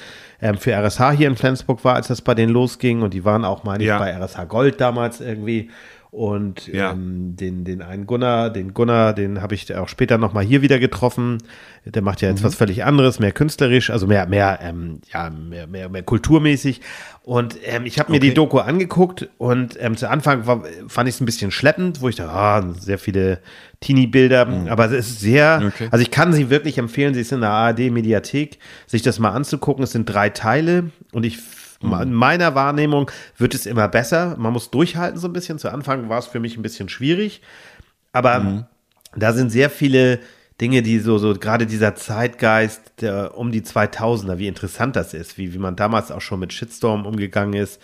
ähm, 0.42 0.58
für 0.58 0.72
RSH 0.72 1.12
hier 1.12 1.28
in 1.28 1.36
Flensburg 1.36 1.84
war, 1.84 1.94
als 1.94 2.08
das 2.08 2.20
bei 2.20 2.34
denen 2.34 2.52
losging 2.52 3.02
und 3.02 3.14
die 3.14 3.24
waren 3.24 3.44
auch, 3.44 3.64
meine 3.64 3.82
ich, 3.82 3.90
bei 3.90 4.12
RSH 4.12 4.44
Gold 4.48 4.80
damals 4.80 5.20
irgendwie. 5.20 5.70
Und 6.14 6.68
Ja. 6.68 6.92
ähm, 6.92 7.34
den, 7.34 7.64
den 7.64 7.82
einen 7.82 8.06
Gunnar, 8.06 8.48
den 8.50 8.72
Gunnar, 8.72 9.14
den 9.14 9.42
habe 9.42 9.56
ich 9.56 9.74
auch 9.74 9.88
später 9.88 10.16
nochmal 10.16 10.44
hier 10.44 10.62
wieder 10.62 10.78
getroffen. 10.78 11.38
Der 11.84 12.02
macht 12.02 12.22
ja 12.22 12.28
jetzt 12.28 12.42
Mhm. 12.42 12.44
was 12.46 12.54
völlig 12.54 12.84
anderes, 12.84 13.18
mehr 13.18 13.32
künstlerisch, 13.32 13.90
also 13.90 14.06
mehr, 14.06 14.24
mehr, 14.28 14.60
ähm, 14.62 15.00
ja, 15.12 15.28
mehr, 15.30 15.66
mehr, 15.66 15.88
mehr 15.88 16.04
kulturmäßig. 16.04 16.80
Und 17.24 17.56
ähm, 17.64 17.84
ich 17.84 17.98
habe 17.98 18.12
mir 18.12 18.18
Okay. 18.18 18.28
die 18.28 18.34
Doku 18.34 18.58
angeguckt 18.58 19.28
und 19.38 19.76
ähm, 19.80 19.96
zu 19.96 20.08
Anfang 20.08 20.46
war, 20.46 20.62
fand 20.86 21.08
ich 21.08 21.16
es 21.16 21.20
ein 21.20 21.26
bisschen 21.26 21.50
schleppend, 21.50 22.00
wo 22.00 22.08
ich 22.08 22.14
dachte, 22.14 22.30
ah, 22.30 22.62
sehr 22.78 22.98
viele 23.00 23.40
Teenie-Bilder, 23.80 24.46
aber 24.68 24.84
es 24.86 24.92
ist 24.92 25.20
sehr, 25.20 25.60
Mhm. 25.62 25.66
Okay. 25.66 25.88
also 25.90 26.00
ich 26.02 26.12
kann 26.12 26.32
sie 26.32 26.48
wirklich 26.48 26.78
empfehlen, 26.78 27.14
sie 27.14 27.22
ist 27.22 27.32
in 27.32 27.40
der 27.40 27.50
ARD-Mediathek, 27.50 28.58
sich 28.86 29.02
das 29.02 29.18
mal 29.18 29.30
anzugucken. 29.30 29.82
Es 29.82 29.90
sind 29.90 30.06
drei 30.06 30.30
Teile 30.30 30.90
und 31.12 31.26
ich 31.26 31.38
in 31.92 32.12
meiner 32.12 32.54
Wahrnehmung 32.54 33.10
wird 33.36 33.54
es 33.54 33.66
immer 33.66 33.88
besser. 33.88 34.36
Man 34.38 34.52
muss 34.52 34.70
durchhalten 34.70 35.18
so 35.18 35.28
ein 35.28 35.32
bisschen. 35.32 35.58
Zu 35.58 35.70
Anfang 35.70 36.08
war 36.08 36.18
es 36.18 36.26
für 36.26 36.40
mich 36.40 36.56
ein 36.56 36.62
bisschen 36.62 36.88
schwierig, 36.88 37.42
aber 38.12 38.66
da 39.16 39.32
sind 39.32 39.50
sehr 39.50 39.70
viele 39.70 40.20
Dinge, 40.60 40.82
die 40.82 41.00
so, 41.00 41.18
so 41.18 41.34
gerade 41.34 41.66
dieser 41.66 41.94
Zeitgeist 41.94 42.92
der, 43.00 43.36
um 43.36 43.50
die 43.50 43.62
2000er, 43.62 44.38
wie 44.38 44.46
interessant 44.46 44.94
das 44.94 45.12
ist, 45.12 45.36
wie, 45.36 45.52
wie 45.52 45.58
man 45.58 45.74
damals 45.74 46.12
auch 46.12 46.20
schon 46.20 46.40
mit 46.40 46.52
Shitstorm 46.52 47.06
umgegangen 47.06 47.54
ist. 47.54 47.80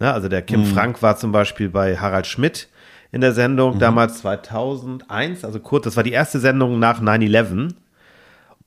Ne, 0.00 0.12
also 0.12 0.28
der 0.28 0.42
Kim 0.42 0.64
Frank 0.66 1.02
war 1.02 1.16
zum 1.16 1.32
Beispiel 1.32 1.68
bei 1.68 1.96
Harald 1.96 2.26
Schmidt 2.26 2.68
in 3.12 3.20
der 3.20 3.32
Sendung, 3.32 3.78
damals 3.78 4.18
2001, 4.18 5.44
also 5.44 5.60
kurz, 5.60 5.84
das 5.84 5.96
war 5.96 6.02
die 6.02 6.12
erste 6.12 6.38
Sendung 6.38 6.78
nach 6.78 7.00
9-11. 7.00 7.74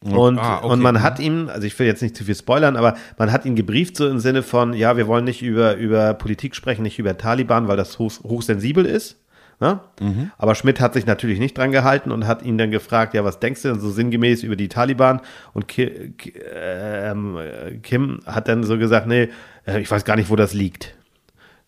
Und, 0.04 0.38
Ah, 0.40 0.58
okay. 0.60 0.68
und 0.68 0.82
man 0.82 1.02
hat 1.02 1.20
ihm, 1.20 1.50
also 1.50 1.66
ich 1.66 1.78
will 1.80 1.88
jetzt 1.88 2.02
nicht 2.02 2.16
zu 2.18 2.24
viel 2.26 2.36
spoilern, 2.36 2.76
aber 2.76 2.96
man 3.18 3.32
hat 3.32 3.46
ihn 3.46 3.56
gebrieft 3.56 3.96
so 3.96 4.08
im 4.10 4.20
Sinne 4.20 4.44
von, 4.44 4.74
ja, 4.74 4.98
wir 4.98 5.08
wollen 5.08 5.24
nicht 5.24 5.42
über, 5.42 5.76
über 5.76 6.14
Politik 6.14 6.56
sprechen, 6.56 6.82
nicht 6.84 7.00
über 7.00 7.18
Taliban, 7.18 7.68
weil 7.68 7.78
das 7.78 8.00
hoch, 8.00 8.12
hochsensibel 8.24 8.86
ist. 8.86 9.18
Ne? 9.60 9.80
Mhm. 10.02 10.32
Aber 10.38 10.56
Schmidt 10.56 10.82
hat 10.82 10.94
sich 10.94 11.06
natürlich 11.06 11.40
nicht 11.40 11.58
dran 11.58 11.72
gehalten 11.72 12.12
und 12.12 12.28
hat 12.28 12.42
ihn 12.44 12.58
dann 12.58 12.72
gefragt, 12.72 13.14
ja, 13.14 13.24
was 13.24 13.40
denkst 13.40 13.62
du 13.62 13.70
denn 13.70 13.80
so 13.80 13.90
sinngemäß 13.92 14.44
über 14.44 14.56
die 14.58 14.68
Taliban? 14.68 15.22
Und 15.54 15.68
Ki, 15.70 16.14
Ki, 16.18 16.34
ähm, 16.54 17.38
Kim 17.82 18.20
hat 18.26 18.48
dann 18.50 18.64
so 18.64 18.78
gesagt, 18.78 19.08
nee, 19.08 19.30
äh, 19.66 19.80
ich 19.80 19.90
weiß 19.90 20.04
gar 20.06 20.16
nicht, 20.18 20.30
wo 20.30 20.36
das 20.36 20.54
liegt. 20.54 20.96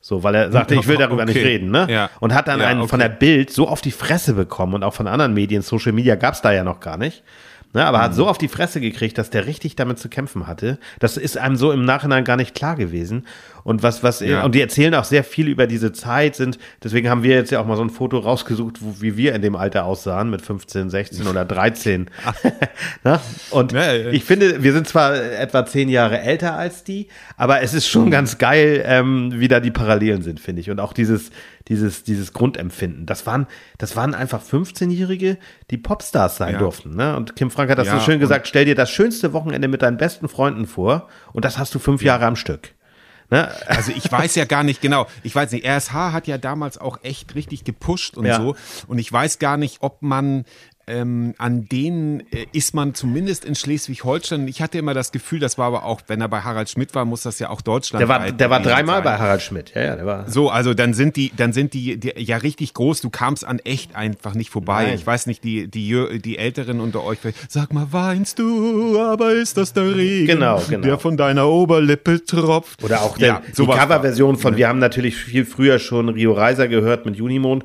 So, 0.02 0.24
weil 0.24 0.36
er 0.36 0.52
sagte, 0.52 0.76
ich 0.76 0.88
will 0.88 0.98
darüber 0.98 1.24
Okay. 1.24 1.34
nicht 1.34 1.44
reden, 1.46 1.72
ne? 1.72 1.88
Ja. 1.90 2.10
Und 2.20 2.34
hat 2.36 2.48
dann 2.48 2.60
Ja, 2.60 2.68
einen 2.68 2.82
okay. 2.82 2.90
von 2.90 3.00
der 3.00 3.10
Bild 3.10 3.50
so 3.50 3.68
auf 3.68 3.82
die 3.82 3.92
Fresse 3.92 4.34
bekommen 4.34 4.74
und 4.74 4.84
auch 4.84 4.94
von 4.94 5.08
anderen 5.08 5.34
Medien, 5.34 5.62
Social 5.64 5.94
Media 5.94 6.16
gab's 6.16 6.42
da 6.42 6.52
ja 6.52 6.64
noch 6.64 6.80
gar 6.80 6.98
nicht. 6.98 7.24
Ne, 7.76 7.86
aber 7.86 7.98
Mhm. 7.98 8.04
hat 8.04 8.16
so 8.16 8.28
auf 8.28 8.38
die 8.38 8.48
Fresse 8.48 8.80
gekriegt, 8.80 9.18
dass 9.18 9.30
der 9.30 9.46
richtig 9.48 9.76
damit 9.76 10.00
zu 10.00 10.08
kämpfen 10.08 10.48
hatte. 10.48 10.80
Das 11.00 11.18
ist 11.18 11.38
einem 11.38 11.58
so 11.58 11.74
im 11.74 11.84
Nachhinein 11.84 12.24
gar 12.24 12.38
nicht 12.38 12.56
klar 12.56 12.78
gewesen. 12.78 13.28
Und 13.66 13.82
was, 13.82 14.04
was, 14.04 14.20
Ja. 14.20 14.44
und 14.44 14.54
die 14.54 14.62
erzählen 14.62 14.94
auch 14.94 15.04
sehr 15.06 15.24
viel 15.24 15.48
über 15.48 15.66
diese 15.66 15.92
Zeit, 15.92 16.36
sind, 16.36 16.60
deswegen 16.84 17.10
haben 17.10 17.24
wir 17.24 17.34
jetzt 17.34 17.50
ja 17.52 17.60
auch 17.60 17.66
mal 17.66 17.76
so 17.76 17.84
ein 17.84 17.90
Foto 17.90 18.20
rausgesucht, 18.20 18.78
wo, 18.80 19.02
wie 19.02 19.18
wir 19.18 19.34
in 19.34 19.42
dem 19.42 19.56
Alter 19.56 19.86
aussahen, 19.86 20.30
mit 20.30 20.44
15, 20.44 20.92
16 20.92 21.26
oder 21.26 21.46
13. 21.46 22.12
Na? 23.04 23.20
Und 23.50 23.72
Ja, 23.72 23.92
ja. 23.92 24.10
ich 24.12 24.24
finde, 24.24 24.62
wir 24.62 24.72
sind 24.72 24.88
zwar 24.88 25.16
etwa 25.16 25.66
zehn 25.66 25.90
Jahre 25.90 26.20
älter 26.22 26.54
als 26.54 26.84
die, 26.84 27.08
aber 27.38 27.62
es 27.64 27.74
ist 27.74 27.88
schon 27.88 28.12
ganz 28.12 28.38
geil, 28.38 28.84
ähm, 28.86 29.32
wie 29.34 29.48
da 29.48 29.60
die 29.60 29.72
Parallelen 29.72 30.22
sind, 30.22 30.40
finde 30.40 30.62
ich. 30.62 30.70
Und 30.70 30.80
auch 30.80 30.94
dieses, 30.94 31.32
dieses, 31.68 32.04
dieses 32.04 32.34
Grundempfinden. 32.34 33.08
Das 33.08 33.26
waren, 33.26 33.48
das 33.80 33.96
waren 33.96 34.14
einfach 34.14 34.44
15-Jährige, 34.44 35.38
die 35.72 35.78
Popstars 35.78 36.38
sein 36.38 36.54
Ja. 36.54 36.60
durften. 36.60 36.96
Ne? 36.96 37.16
Und 37.16 37.36
Kim 37.36 37.50
Frank 37.50 37.72
hat 37.72 37.80
das 37.80 37.88
Ja, 37.88 37.98
so 38.00 38.06
schön 38.06 38.20
gesagt, 38.20 38.48
stell 38.48 38.66
dir 38.66 38.76
das 38.76 38.92
schönste 38.92 39.34
Wochenende 39.34 39.68
mit 39.68 39.82
deinen 39.82 39.98
besten 39.98 40.28
Freunden 40.28 40.68
vor 40.68 41.08
und 41.34 41.46
das 41.46 41.58
hast 41.58 41.74
du 41.74 41.80
fünf 41.80 42.04
Jahre 42.04 42.26
am 42.28 42.36
Stück. 42.36 42.75
Ne? 43.32 43.52
Also 43.68 43.92
ich 43.92 44.12
weiß 44.12 44.36
ja 44.36 44.46
gar 44.46 44.64
nicht 44.64 44.82
genau. 44.82 45.08
Ich 45.24 45.34
weiß 45.36 45.52
nicht, 45.52 45.66
RSH 45.66 45.94
hat 46.14 46.28
ja 46.28 46.38
damals 46.38 46.78
auch 46.78 47.00
echt 47.04 47.36
richtig 47.36 47.64
gepusht 47.64 48.18
und 48.18 48.26
Ja. 48.26 48.38
so. 48.38 48.56
Und 48.88 49.00
ich 49.00 49.12
weiß 49.12 49.40
gar 49.40 49.58
nicht, 49.58 49.78
ob 49.82 50.02
man 50.02 50.46
ähm, 50.88 51.34
an 51.38 51.68
denen 51.68 52.20
äh, 52.32 52.46
ist 52.52 52.74
man 52.76 52.94
zumindest 52.94 53.44
in 53.46 53.56
Schleswig-Holstein. 53.56 54.48
Ich 54.48 54.62
hatte 54.62 54.78
immer 54.78 54.94
das 54.94 55.12
Gefühl, 55.12 55.40
das 55.40 55.58
war 55.58 55.66
aber 55.68 55.84
auch, 55.84 56.02
wenn 56.08 56.22
er 56.22 56.28
bei 56.30 56.42
Harald 56.42 56.70
Schmidt 56.70 56.94
war, 56.94 57.06
muss 57.06 57.24
das 57.24 57.40
ja 57.40 57.50
auch 57.50 57.62
Deutschland 57.62 58.02
Der 58.02 58.08
war, 58.08 58.32
der 58.32 58.50
war 58.50 58.62
dreimal 58.62 59.02
bei 59.02 59.18
Harald 59.18 59.42
Schmidt. 59.42 59.72
Ja, 59.74 59.82
ja, 59.84 59.96
der 59.96 60.06
war. 60.06 60.30
So, 60.30 60.50
also 60.50 60.74
dann 60.76 60.94
sind 60.94 61.16
die, 61.16 61.32
dann 61.36 61.54
sind 61.54 61.74
die, 61.74 61.98
die 62.00 62.14
ja 62.18 62.38
richtig 62.38 62.74
groß. 62.76 63.02
Du 63.02 63.10
kamst 63.10 63.46
an 63.46 63.60
echt 63.60 63.96
einfach 63.96 64.36
nicht 64.36 64.52
vorbei. 64.52 64.84
Nein. 64.86 64.96
Ich 64.96 65.08
weiß 65.08 65.26
nicht, 65.26 65.44
die, 65.44 65.68
die, 65.68 66.20
die 66.22 66.38
Älteren 66.38 66.80
unter 66.80 67.04
euch, 67.04 67.18
sag 67.50 67.74
mal, 67.74 67.88
weinst 67.92 68.38
du, 68.38 69.00
aber 69.00 69.32
ist 69.34 69.58
das 69.58 69.74
der 69.74 69.96
Regen, 69.96 70.28
Genau, 70.28 70.62
genau. 70.70 70.84
der 70.86 71.00
von 71.00 71.18
deiner 71.18 71.48
Oberlippe 71.48 72.24
tropft? 72.24 72.84
Oder 72.84 73.02
auch 73.02 73.18
der, 73.18 73.28
ja, 73.28 73.42
die 73.58 73.66
Coverversion 73.66 74.38
von, 74.38 74.56
wir 74.56 74.68
haben 74.68 74.80
natürlich 74.80 75.16
viel 75.16 75.46
früher 75.46 75.80
schon 75.80 76.10
Rio 76.10 76.34
Reiser 76.34 76.68
gehört 76.68 77.06
mit 77.08 77.16
Junimond. 77.16 77.64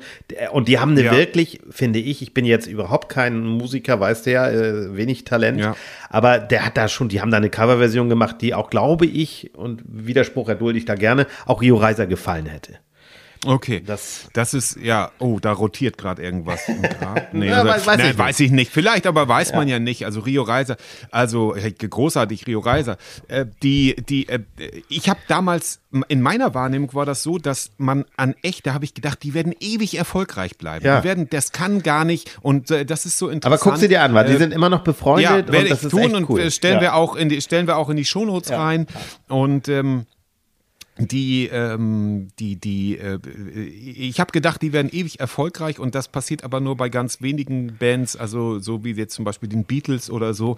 Und 0.52 0.68
die 0.68 0.78
haben 0.78 0.92
eine 0.92 1.02
Ja. 1.04 1.12
wirklich, 1.12 1.61
finde 1.70 1.98
ich, 1.98 2.22
ich 2.22 2.33
bin 2.33 2.46
jetzt 2.46 2.66
überhaupt 2.66 3.10
kein 3.11 3.40
Musiker, 3.40 4.01
weißt 4.01 4.27
du 4.27 4.33
ja, 4.33 4.49
äh, 4.49 4.96
wenig 4.96 5.25
Talent. 5.25 5.61
Ja. 5.61 5.77
Aber 6.09 6.38
der 6.38 6.64
hat 6.64 6.77
da 6.79 6.88
schon, 6.88 7.11
die 7.11 7.20
haben 7.20 7.31
da 7.31 7.37
eine 7.37 7.51
Coverversion 7.51 8.09
gemacht, 8.09 8.37
die 8.40 8.55
auch, 8.55 8.70
glaube 8.70 9.05
ich, 9.05 9.51
und 9.55 9.83
Widerspruch 9.87 10.49
erdulde 10.49 10.79
ich 10.79 10.87
da 10.87 10.94
gerne, 10.94 11.27
auch 11.44 11.61
Rio 11.61 11.77
Reiser 11.77 12.07
gefallen 12.07 12.46
hätte. 12.46 12.79
Okay. 13.46 13.83
Das- 13.85 14.29
Das, 14.35 14.53
ist, 14.53 14.76
ja, 14.83 15.11
oh, 15.18 15.38
da 15.40 15.53
rotiert 15.53 15.96
gerade 15.96 16.22
irgendwas 16.22 16.68
im 16.68 16.83
Grab. 16.83 17.29
Nee, 17.33 17.48
Ja, 17.48 17.62
also, 17.62 17.70
weiß- 17.70 17.87
weiß 17.87 17.98
nein, 17.98 18.11
ich 18.11 18.18
weiß 18.18 18.40
ich 18.40 18.50
nicht. 18.50 18.70
Vielleicht, 18.70 19.07
aber 19.07 19.26
weiß 19.29 19.55
man 19.55 19.66
ja 19.68 19.79
nicht. 19.79 20.05
Also 20.05 20.20
Rio 20.20 20.42
Reiser, 20.42 20.76
also 21.11 21.55
großartig 21.79 22.46
Rio 22.46 22.61
Reiser. 22.61 22.98
Äh, 23.29 23.46
die, 23.62 23.96
die, 24.09 24.29
äh, 24.29 24.40
ich 24.88 25.09
habe 25.09 25.20
damals, 25.29 25.81
in 26.09 26.20
meiner 26.20 26.55
Wahrnehmung 26.55 26.92
war 26.94 27.07
das 27.07 27.22
so, 27.22 27.38
dass 27.38 27.70
man 27.79 28.05
an 28.16 28.35
echt, 28.42 28.66
da 28.66 28.74
habe 28.74 28.85
ich 28.85 28.94
gedacht, 28.94 29.22
die 29.22 29.33
werden 29.35 29.55
ewig 29.59 29.96
erfolgreich 29.96 30.59
bleiben. 30.59 30.85
Ja. 30.85 31.00
Die 31.00 31.05
werden, 31.05 31.29
das 31.31 31.53
kann 31.53 31.83
gar 31.83 32.05
nicht 32.05 32.38
und 32.42 32.70
äh, 32.70 32.85
das 32.85 33.07
ist 33.07 33.18
so 33.18 33.26
Aber 33.26 33.33
interessant. 33.35 33.62
guck 33.62 33.76
sie 33.79 33.88
dir 33.88 34.03
an, 34.03 34.12
weil 34.14 34.26
die 34.26 34.35
Äh, 34.35 34.38
sind 34.38 34.53
immer 34.53 34.68
noch 34.68 34.83
befreundet 34.85 35.24
ja, 35.24 35.37
und 35.37 35.50
werde 35.50 35.64
ich 35.64 35.70
das 35.70 35.85
ist 35.85 35.90
tun 35.90 36.00
echt 36.03 36.14
und 36.14 36.29
cool. 36.29 36.40
äh, 36.40 36.50
stellen 36.50 36.76
ja. 36.76 36.81
wir 36.83 36.94
auch 36.94 37.16
in 37.16 37.29
die 37.29 37.40
stellen 37.40 37.66
wir 37.66 37.76
auch 37.79 37.88
in 37.88 37.96
die 37.96 38.05
Shownotes 38.05 38.50
Ja. 38.50 38.62
rein 38.62 38.87
und 39.29 39.68
ähm, 39.68 40.07
die, 40.98 41.46
ähm, 41.48 42.29
die, 42.38 42.57
die, 42.57 42.98
äh, 42.98 43.18
ich 43.66 44.20
habe 44.20 44.33
gedacht, 44.33 44.61
die 44.61 44.72
werden 44.72 44.90
ewig 44.92 45.18
erfolgreich 45.20 45.79
und 45.79 45.94
das 45.94 46.09
passiert 46.09 46.44
aber 46.44 46.61
nur 46.61 46.76
bei 46.76 46.88
ganz 46.90 47.22
wenigen 47.22 47.76
Bands, 47.79 48.16
also 48.16 48.59
so 48.59 48.85
wie 48.85 48.92
jetzt 48.92 49.14
zum 49.14 49.24
Beispiel 49.24 49.48
den 49.48 49.64
Beatles 49.64 50.11
oder 50.11 50.35
so. 50.35 50.57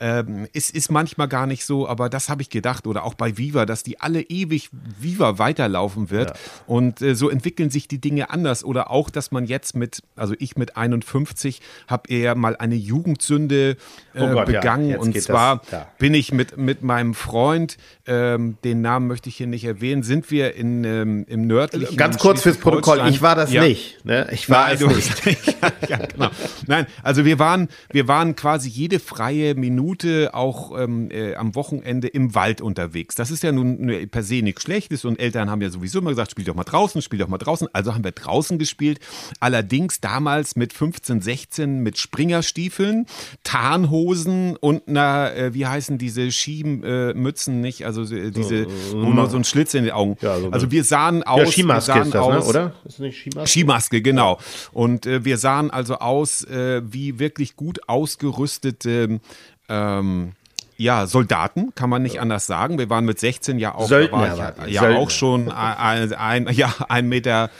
Ähm, 0.00 0.48
es 0.52 0.70
ist 0.70 0.90
manchmal 0.90 1.28
gar 1.28 1.46
nicht 1.46 1.64
so, 1.64 1.86
aber 1.88 2.08
das 2.08 2.28
habe 2.28 2.42
ich 2.42 2.50
gedacht. 2.50 2.86
Oder 2.86 3.04
auch 3.04 3.14
bei 3.14 3.36
Viva, 3.38 3.66
dass 3.66 3.82
die 3.84 4.00
alle 4.00 4.22
ewig 4.22 4.70
Viva 4.98 5.38
weiterlaufen 5.38 6.10
wird. 6.10 6.32
Und 6.66 7.00
äh, 7.00 7.14
so 7.14 7.30
entwickeln 7.30 7.70
sich 7.70 7.86
die 7.86 8.00
Dinge 8.00 8.30
anders. 8.30 8.64
Oder 8.64 8.90
auch, 8.90 9.10
dass 9.10 9.30
man 9.30 9.44
jetzt 9.44 9.76
mit, 9.76 10.02
also 10.16 10.34
ich 10.38 10.56
mit 10.56 10.76
51 10.76 11.60
habe 11.86 12.08
eher 12.10 12.34
mal 12.34 12.56
eine 12.56 12.74
Jugendsünde 12.74 13.76
äh, 14.14 14.20
Oh 14.20 14.28
Gott, 14.32 14.48
ja, 14.48 14.60
begangen. 14.60 14.88
Jetzt 14.88 14.98
und 15.00 15.06
geht 15.08 15.16
das- 15.16 15.24
zwar 15.26 15.62
ja. 15.70 15.86
bin 15.98 16.14
ich 16.14 16.32
mit, 16.32 16.56
mit 16.56 16.82
meinem 16.82 17.14
Freund, 17.14 17.76
ähm, 18.06 18.56
den 18.64 18.80
Namen 18.80 19.06
möchte 19.06 19.28
ich 19.28 19.36
hier 19.36 19.46
nicht 19.46 19.64
erwähnen, 19.64 19.73
sind 20.02 20.30
wir 20.30 20.54
in, 20.54 20.84
ähm, 20.84 21.24
im 21.28 21.46
nördlichen. 21.46 21.96
Ganz 21.96 22.18
kurz 22.18 22.42
fürs 22.42 22.56
Protokoll, 22.58 23.02
ich 23.08 23.22
war 23.22 23.34
das 23.34 23.52
Ja. 23.52 23.62
nicht. 23.62 24.04
Ne? 24.04 24.28
Ich 24.32 24.48
war 24.50 24.66
Nein, 24.68 24.74
es 24.74 24.96
nicht. 24.96 25.26
nicht. 25.26 25.56
ja, 25.88 25.98
genau. 25.98 26.30
Nein, 26.66 26.86
also 27.02 27.24
wir 27.24 27.38
waren, 27.38 27.68
wir 27.90 28.08
waren 28.08 28.36
quasi 28.36 28.68
jede 28.68 28.98
freie 29.00 29.54
Minute 29.54 30.34
auch 30.34 30.78
ähm, 30.78 31.10
äh, 31.10 31.34
am 31.34 31.54
Wochenende 31.54 32.08
im 32.08 32.34
Wald 32.34 32.60
unterwegs. 32.60 33.14
Das 33.14 33.30
ist 33.30 33.42
ja 33.42 33.52
nun 33.52 33.86
nur 33.86 34.06
per 34.06 34.22
se 34.22 34.42
nichts 34.42 34.62
Schlechtes 34.62 35.04
und 35.04 35.18
Eltern 35.18 35.50
haben 35.50 35.62
ja 35.62 35.70
sowieso 35.70 35.98
immer 36.00 36.10
gesagt, 36.10 36.30
spiel 36.30 36.44
doch 36.44 36.54
mal 36.54 36.64
draußen, 36.64 37.00
spiel 37.02 37.18
doch 37.18 37.28
mal 37.28 37.38
draußen. 37.38 37.68
Also 37.72 37.94
haben 37.94 38.04
wir 38.04 38.12
draußen 38.12 38.58
gespielt. 38.58 38.98
Allerdings 39.40 40.00
damals 40.00 40.56
mit 40.56 40.72
15, 40.72 41.20
16 41.20 41.80
mit 41.80 41.98
Springerstiefeln, 41.98 43.06
Tarnhosen 43.42 44.56
und 44.56 44.88
einer, 44.88 45.34
äh, 45.34 45.54
wie 45.54 45.66
heißen 45.66 45.96
diese 45.96 46.30
Skimützen 46.30 47.60
nicht? 47.60 47.86
Also 47.86 48.02
äh, 48.14 48.30
diese, 48.30 48.66
wo 48.92 49.06
man 49.10 49.30
so 49.30 49.36
einen 49.36 49.44
Schlitz 49.44 49.63
in 49.72 49.84
den 49.84 49.92
Augen. 49.92 50.18
Ja, 50.20 50.38
so 50.38 50.50
also 50.50 50.70
wir 50.70 50.84
sahen 50.84 51.22
aus. 51.22 51.38
Ja, 51.38 51.46
Skimaske 51.46 51.94
wir 51.94 51.94
sahen 51.94 52.06
ist 52.06 52.14
das, 52.14 52.26
ne? 52.26 52.38
aus, 52.38 52.48
oder? 52.48 52.72
Ist 52.84 53.00
nicht 53.00 53.18
Skimaske? 53.18 53.48
Skimaske, 53.48 54.02
genau. 54.02 54.38
Und 54.72 55.06
äh, 55.06 55.24
wir 55.24 55.38
sahen 55.38 55.70
also 55.70 55.96
aus 55.96 56.44
äh, 56.44 56.82
wie 56.84 57.18
wirklich 57.18 57.56
gut 57.56 57.88
ausgerüstete 57.88 59.20
ähm, 59.68 60.32
ja, 60.76 61.06
Soldaten, 61.06 61.72
kann 61.74 61.88
man 61.88 62.02
nicht 62.02 62.20
anders 62.20 62.46
sagen. 62.46 62.78
Wir 62.78 62.90
waren 62.90 63.04
mit 63.04 63.18
16 63.18 63.58
ja 63.58 63.74
auch, 63.74 63.86
Söldner 63.86 64.54
ich 64.66 64.74
ja 64.74 64.80
Söldner. 64.80 64.98
auch 64.98 65.10
schon 65.10 65.50
ein, 65.50 66.12
ein, 66.12 66.48
ja, 66.52 66.74
ein 66.88 67.08
Meter, 67.08 67.50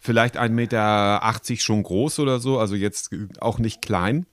vielleicht 0.00 0.36
ein 0.36 0.54
Meter 0.54 1.22
80 1.22 1.62
schon 1.62 1.82
groß 1.82 2.18
oder 2.18 2.40
so, 2.40 2.58
also 2.58 2.74
jetzt 2.74 3.10
auch 3.40 3.58
nicht 3.58 3.80
klein. 3.82 4.26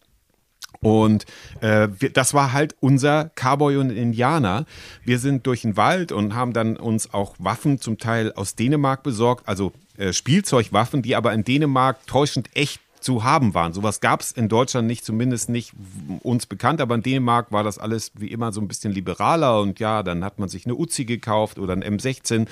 Und 0.79 1.25
äh, 1.61 1.89
wir, 1.99 2.11
das 2.11 2.33
war 2.33 2.53
halt 2.53 2.75
unser 2.79 3.29
Cowboy 3.35 3.77
und 3.77 3.91
Indianer. 3.91 4.65
Wir 5.05 5.19
sind 5.19 5.45
durch 5.45 5.61
den 5.61 5.77
Wald 5.77 6.11
und 6.11 6.33
haben 6.33 6.53
dann 6.53 6.77
uns 6.77 7.13
auch 7.13 7.35
Waffen 7.37 7.79
zum 7.79 7.97
Teil 7.97 8.33
aus 8.33 8.55
Dänemark 8.55 9.03
besorgt, 9.03 9.47
also 9.47 9.73
äh, 9.97 10.13
Spielzeugwaffen, 10.13 11.01
die 11.01 11.15
aber 11.15 11.33
in 11.33 11.43
Dänemark 11.43 12.05
täuschend 12.07 12.49
echt 12.55 12.81
zu 13.01 13.23
haben 13.23 13.53
waren. 13.53 13.73
Sowas 13.73 13.99
gab 13.99 14.21
es 14.21 14.31
in 14.31 14.47
Deutschland 14.47 14.87
nicht, 14.87 15.03
zumindest 15.03 15.49
nicht 15.49 15.73
uns 16.21 16.45
bekannt, 16.45 16.81
aber 16.81 16.95
in 16.95 17.03
Dänemark 17.03 17.51
war 17.51 17.63
das 17.63 17.77
alles 17.77 18.11
wie 18.15 18.27
immer 18.27 18.51
so 18.51 18.61
ein 18.61 18.67
bisschen 18.67 18.93
liberaler 18.93 19.59
und 19.59 19.79
ja, 19.79 20.03
dann 20.03 20.23
hat 20.23 20.39
man 20.39 20.49
sich 20.49 20.65
eine 20.65 20.75
Uzi 20.75 21.05
gekauft 21.05 21.57
oder 21.59 21.73
ein 21.73 21.83
M16. 21.83 22.47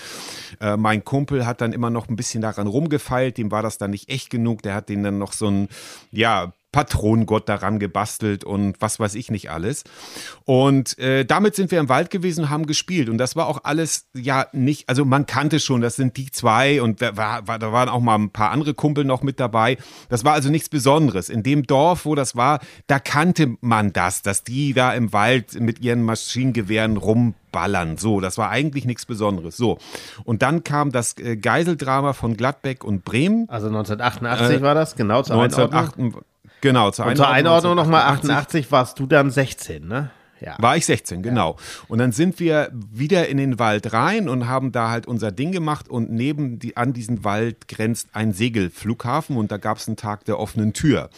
Äh, 0.60 0.78
mein 0.78 1.06
Kumpel 1.06 1.46
hat 1.46 1.62
dann 1.62 1.72
immer 1.72 1.90
noch 1.90 2.10
ein 2.10 2.16
bisschen 2.16 2.42
daran 2.42 2.68
rumgefeilt, 2.68 3.38
dem 3.38 3.52
war 3.52 3.62
das 3.62 3.78
dann 3.78 3.92
nicht 3.92 4.10
echt 4.10 4.30
genug, 4.30 4.64
der 4.64 4.74
hat 4.74 4.90
den 4.90 5.04
dann 5.04 5.20
noch 5.20 5.34
so 5.34 5.48
ein, 5.48 5.70
ja, 6.12 6.54
Patronengott 6.72 7.50
daran 7.50 7.80
gebastelt 7.80 8.44
und 8.44 8.80
was 8.80 9.00
weiß 9.00 9.16
ich 9.16 9.32
nicht 9.32 9.50
alles. 9.50 9.84
Und 10.46 11.00
äh, 11.00 11.26
damit 11.26 11.56
sind 11.56 11.72
wir 11.72 11.80
im 11.80 11.90
Wald 11.90 12.12
gewesen 12.12 12.44
und 12.44 12.50
haben 12.52 12.68
gespielt. 12.68 13.10
Und 13.10 13.18
das 13.18 13.36
war 13.36 13.48
auch 13.48 13.62
alles, 13.64 14.08
ja, 14.16 14.46
nicht, 14.54 14.88
also 14.88 15.04
man 15.04 15.26
kannte 15.26 15.60
schon, 15.60 15.82
das 15.82 15.96
sind 15.96 16.16
die 16.18 16.30
zwei 16.30 16.82
und 16.82 17.02
da, 17.02 17.18
war, 17.18 17.48
war, 17.48 17.58
da 17.58 17.72
waren 17.72 17.90
auch 17.90 18.02
mal 18.02 18.16
ein 18.16 18.30
paar 18.30 18.52
andere 18.52 18.76
Kumpel 18.76 19.04
noch 19.04 19.24
mit 19.24 19.40
dabei. 19.40 19.78
Das 20.10 20.24
war 20.24 20.34
also 20.34 20.50
nichts 20.50 20.70
Besonderes. 20.70 21.30
In 21.30 21.42
dem 21.42 21.66
Dorf, 21.66 22.06
wo 22.06 22.14
das 22.14 22.36
war, 22.36 22.60
da 22.86 23.00
kannte 23.00 23.58
man 23.62 23.92
das, 23.92 24.22
dass 24.22 24.44
die 24.44 24.74
da 24.74 24.94
im 24.94 25.12
Wald 25.12 25.60
mit 25.60 25.80
ihren 25.80 26.04
Maschinengewehren 26.04 26.98
rumballern. 26.98 27.98
So, 27.98 28.20
das 28.20 28.38
war 28.38 28.52
eigentlich 28.52 28.86
nichts 28.86 29.08
Besonderes. 29.08 29.58
So. 29.58 29.80
Und 30.24 30.44
dann 30.44 30.64
kam 30.64 30.92
das 30.92 31.18
äh, 31.18 31.36
Geiseldrama 31.36 32.14
von 32.14 32.38
Gladbeck 32.38 32.84
und 32.84 33.04
Bremen. 33.04 33.50
Also 33.50 33.68
1988 33.68 34.62
war 34.62 34.76
das, 34.76 34.96
genau 34.96 35.24
zur 35.24 35.36
Einordnung. 35.36 35.74
1908, 35.74 36.29
genau, 36.62 36.92
zur 36.92 37.06
Und 37.06 37.18
zur 37.18 37.30
Einordnung 37.30 37.76
nochmal, 37.76 38.02
1988 38.04 38.66
88 38.66 38.72
warst 38.72 39.00
du 39.00 39.06
dann 39.06 39.32
16, 39.32 39.88
ne? 39.88 40.12
Ja. 40.42 40.56
War 40.60 40.78
ich 40.78 40.86
16, 40.86 41.22
genau. 41.22 41.58
Und 41.88 42.00
dann 42.00 42.12
sind 42.12 42.40
wir 42.40 42.70
wieder 42.72 43.28
in 43.28 43.38
den 43.38 43.60
Wald 43.60 43.92
rein 43.94 44.30
und 44.30 44.48
haben 44.48 44.72
da 44.72 44.90
halt 44.90 45.06
unser 45.06 45.32
Ding 45.32 45.52
gemacht 45.52 45.90
und 45.90 46.12
neben 46.12 46.60
die, 46.60 46.78
an 46.78 46.94
diesen 46.94 47.24
Wald 47.24 47.68
grenzt 47.68 48.10
ein 48.14 48.32
Segelflughafen 48.32 49.36
und 49.36 49.52
da 49.52 49.58
gab 49.58 49.78
es 49.78 49.88
einen 49.88 49.98
Tag 49.98 50.26
der 50.26 50.40
offenen 50.40 50.74
Tür. 50.74 51.10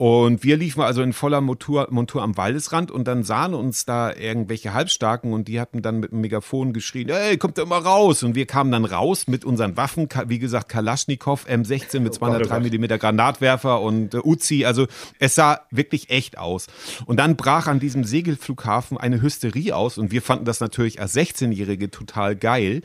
Und 0.00 0.44
wir 0.44 0.56
liefen 0.56 0.80
also 0.80 1.02
in 1.02 1.12
voller 1.12 1.42
Montur, 1.42 1.88
Montur 1.90 2.22
am 2.22 2.38
Waldesrand 2.38 2.90
und 2.90 3.06
dann 3.06 3.22
sahen 3.22 3.52
uns 3.52 3.84
da 3.84 4.10
irgendwelche 4.10 4.72
Halbstarken 4.72 5.34
und 5.34 5.46
die 5.46 5.60
hatten 5.60 5.82
dann 5.82 6.00
mit 6.00 6.10
dem 6.10 6.22
Megafon 6.22 6.72
geschrien, 6.72 7.10
hey, 7.10 7.36
kommt 7.36 7.58
doch 7.58 7.66
mal 7.66 7.80
raus. 7.82 8.22
Und 8.22 8.34
wir 8.34 8.46
kamen 8.46 8.72
dann 8.72 8.86
raus 8.86 9.26
mit 9.26 9.44
unseren 9.44 9.76
Waffen, 9.76 10.08
wie 10.28 10.38
gesagt, 10.38 10.70
Kalaschnikow 10.70 11.44
M16 11.46 12.00
mit 12.00 12.14
203 12.14 12.60
mm 12.60 12.98
Granatwerfer 12.98 13.82
und 13.82 14.14
äh, 14.14 14.20
Uzi. 14.24 14.64
Also 14.64 14.86
es 15.18 15.34
sah 15.34 15.60
wirklich 15.70 16.08
echt 16.08 16.38
aus. 16.38 16.68
Und 17.04 17.20
dann 17.20 17.36
brach 17.36 17.66
an 17.66 17.78
diesem 17.78 18.04
Segelflughafen 18.04 18.96
eine 18.96 19.20
Hysterie 19.20 19.76
aus 19.76 19.98
und 19.98 20.12
wir 20.12 20.22
fanden 20.22 20.46
das 20.46 20.60
natürlich 20.60 20.98
als 20.98 21.14
16-Jährige 21.14 21.90
total 21.90 22.36
geil 22.36 22.80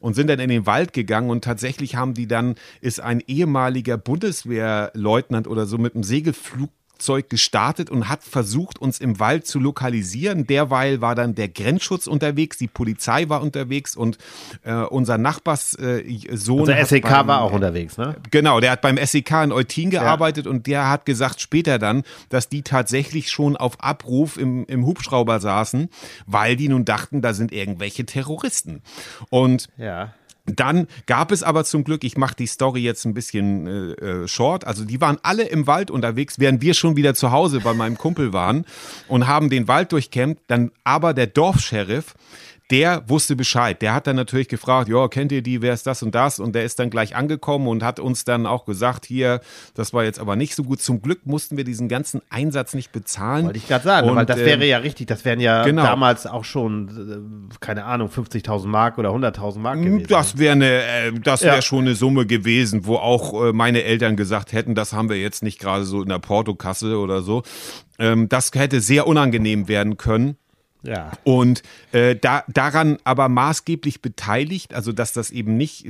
und 0.00 0.14
sind 0.14 0.28
dann 0.28 0.40
in 0.40 0.48
den 0.48 0.66
Wald 0.66 0.92
gegangen 0.92 1.30
und 1.30 1.44
tatsächlich 1.44 1.94
haben 1.94 2.14
die 2.14 2.26
dann, 2.26 2.56
ist 2.80 2.98
ein 2.98 3.22
ehemaliger 3.24 3.96
Bundeswehrleutnant 3.96 5.46
oder 5.46 5.66
so 5.66 5.78
mit 5.78 5.94
einem 5.94 6.02
Segelflug 6.02 6.55
Zeug 6.98 7.28
gestartet 7.28 7.90
und 7.90 8.08
hat 8.08 8.22
versucht, 8.24 8.78
uns 8.78 9.00
im 9.00 9.20
Wald 9.20 9.46
zu 9.46 9.58
lokalisieren. 9.60 10.46
Derweil 10.46 11.02
war 11.02 11.14
dann 11.14 11.34
der 11.34 11.50
Grenzschutz 11.50 12.06
unterwegs, 12.06 12.56
die 12.56 12.68
Polizei 12.68 13.28
war 13.28 13.42
unterwegs 13.42 13.94
und 13.94 14.16
äh, 14.62 14.72
unser 14.76 15.18
Nachbarssohn. 15.18 15.84
Äh, 15.84 16.36
Sohn 16.38 16.60
Unser 16.60 16.76
hat 16.76 16.86
SEK 16.88 17.02
beim- 17.04 17.26
war 17.26 17.42
auch 17.42 17.52
unterwegs, 17.52 17.98
ne? 17.98 18.16
Genau, 18.30 18.60
der 18.60 18.70
hat 18.70 18.80
beim 18.80 18.96
SEK 18.96 19.30
in 19.44 19.52
Eutin 19.52 19.90
gearbeitet 19.90 20.46
und 20.46 20.66
der 20.66 20.88
hat 20.88 21.04
gesagt 21.04 21.42
später 21.42 21.78
dann, 21.78 22.02
dass 22.30 22.48
die 22.48 22.62
tatsächlich 22.62 23.30
schon 23.30 23.58
auf 23.58 23.78
Abruf 23.82 24.38
im, 24.38 24.64
im 24.64 24.86
Hubschrauber 24.86 25.38
saßen, 25.38 25.90
weil 26.24 26.56
die 26.56 26.70
nun 26.70 26.86
dachten, 26.86 27.20
da 27.20 27.34
sind 27.34 27.52
irgendwelche 27.52 28.06
Terroristen. 28.06 28.80
Und 29.28 29.68
Ja. 29.76 30.14
Dann 30.46 30.86
gab 31.06 31.32
es 31.32 31.42
aber 31.42 31.64
zum 31.64 31.84
Glück, 31.84 32.04
ich 32.04 32.16
mache 32.16 32.36
die 32.36 32.46
Story 32.46 32.80
jetzt 32.80 33.04
ein 33.04 33.14
bisschen 33.14 33.66
äh, 33.66 34.22
äh, 34.22 34.28
short, 34.28 34.66
also 34.66 34.84
die 34.84 35.00
waren 35.00 35.18
alle 35.22 35.44
im 35.44 35.66
Wald 35.66 35.90
unterwegs, 35.90 36.38
während 36.38 36.62
wir 36.62 36.74
schon 36.74 36.96
wieder 36.96 37.14
zu 37.14 37.30
Hause 37.32 37.60
bei 37.60 37.74
meinem 37.74 37.98
Kumpel 37.98 38.32
waren 38.32 38.64
und 39.08 39.26
haben 39.26 39.50
den 39.50 39.68
Wald 39.68 39.92
durchkämmt, 39.92 40.38
dann 40.46 40.70
aber 40.84 41.14
der 41.14 41.26
Dorfsheriff, 41.26 42.14
der 42.70 43.08
wusste 43.08 43.36
Bescheid. 43.36 43.80
Der 43.80 43.94
hat 43.94 44.06
dann 44.08 44.16
natürlich 44.16 44.48
gefragt, 44.48 44.88
ja, 44.88 45.06
kennt 45.06 45.30
ihr 45.30 45.42
die, 45.42 45.62
wer 45.62 45.72
ist 45.72 45.86
das 45.86 46.02
und 46.02 46.14
das? 46.14 46.40
Und 46.40 46.54
der 46.54 46.64
ist 46.64 46.78
dann 46.80 46.90
gleich 46.90 47.14
angekommen 47.14 47.68
und 47.68 47.84
hat 47.84 48.00
uns 48.00 48.24
dann 48.24 48.44
auch 48.44 48.64
gesagt, 48.64 49.06
hier, 49.06 49.40
das 49.74 49.92
war 49.92 50.02
jetzt 50.02 50.18
aber 50.18 50.34
nicht 50.34 50.56
so 50.56 50.64
gut. 50.64 50.80
Zum 50.80 51.00
Glück 51.00 51.26
mussten 51.26 51.56
wir 51.56 51.62
diesen 51.62 51.88
ganzen 51.88 52.22
Einsatz 52.28 52.74
nicht 52.74 52.90
bezahlen. 52.90 53.46
Wollte 53.46 53.58
ich 53.58 53.68
gerade 53.68 53.84
sagen, 53.84 54.08
und, 54.08 54.16
weil 54.16 54.26
das 54.26 54.38
ähm, 54.40 54.46
wäre 54.46 54.66
ja 54.66 54.78
richtig, 54.78 55.06
das 55.06 55.24
wären 55.24 55.38
ja 55.38 55.62
genau. 55.64 55.84
damals 55.84 56.26
auch 56.26 56.44
schon, 56.44 57.50
äh, 57.52 57.54
keine 57.60 57.84
Ahnung, 57.84 58.08
50.000 58.08 58.66
Mark 58.66 58.98
oder 58.98 59.10
100.000 59.10 59.58
Mark 59.60 59.78
gewesen. 59.78 60.00
Hm, 60.00 60.06
Das 60.08 60.36
wäre 60.38 60.52
eine, 60.52 60.82
äh, 60.82 61.12
das 61.22 61.42
wäre 61.42 61.56
Ja. 61.56 61.62
schon 61.62 61.80
eine 61.84 61.94
Summe 61.94 62.26
gewesen, 62.26 62.84
wo 62.84 62.96
auch 62.96 63.44
äh, 63.48 63.52
meine 63.52 63.84
Eltern 63.84 64.16
gesagt 64.16 64.52
hätten, 64.52 64.74
das 64.74 64.92
haben 64.92 65.08
wir 65.08 65.20
jetzt 65.20 65.44
nicht 65.44 65.60
gerade 65.60 65.84
so 65.84 66.02
in 66.02 66.08
der 66.08 66.18
Portokasse 66.18 66.98
oder 66.98 67.22
so. 67.22 67.44
Ähm, 67.98 68.28
das 68.28 68.50
hätte 68.54 68.80
sehr 68.80 69.06
unangenehm 69.06 69.68
werden 69.68 69.96
können. 69.96 70.36
Ja. 70.86 71.12
Und 71.24 71.62
äh, 71.92 72.16
da, 72.16 72.44
daran 72.48 72.98
aber 73.04 73.28
maßgeblich 73.28 74.00
beteiligt, 74.02 74.74
also 74.74 74.92
dass 74.92 75.12
das 75.12 75.30
eben 75.30 75.56
nicht 75.56 75.86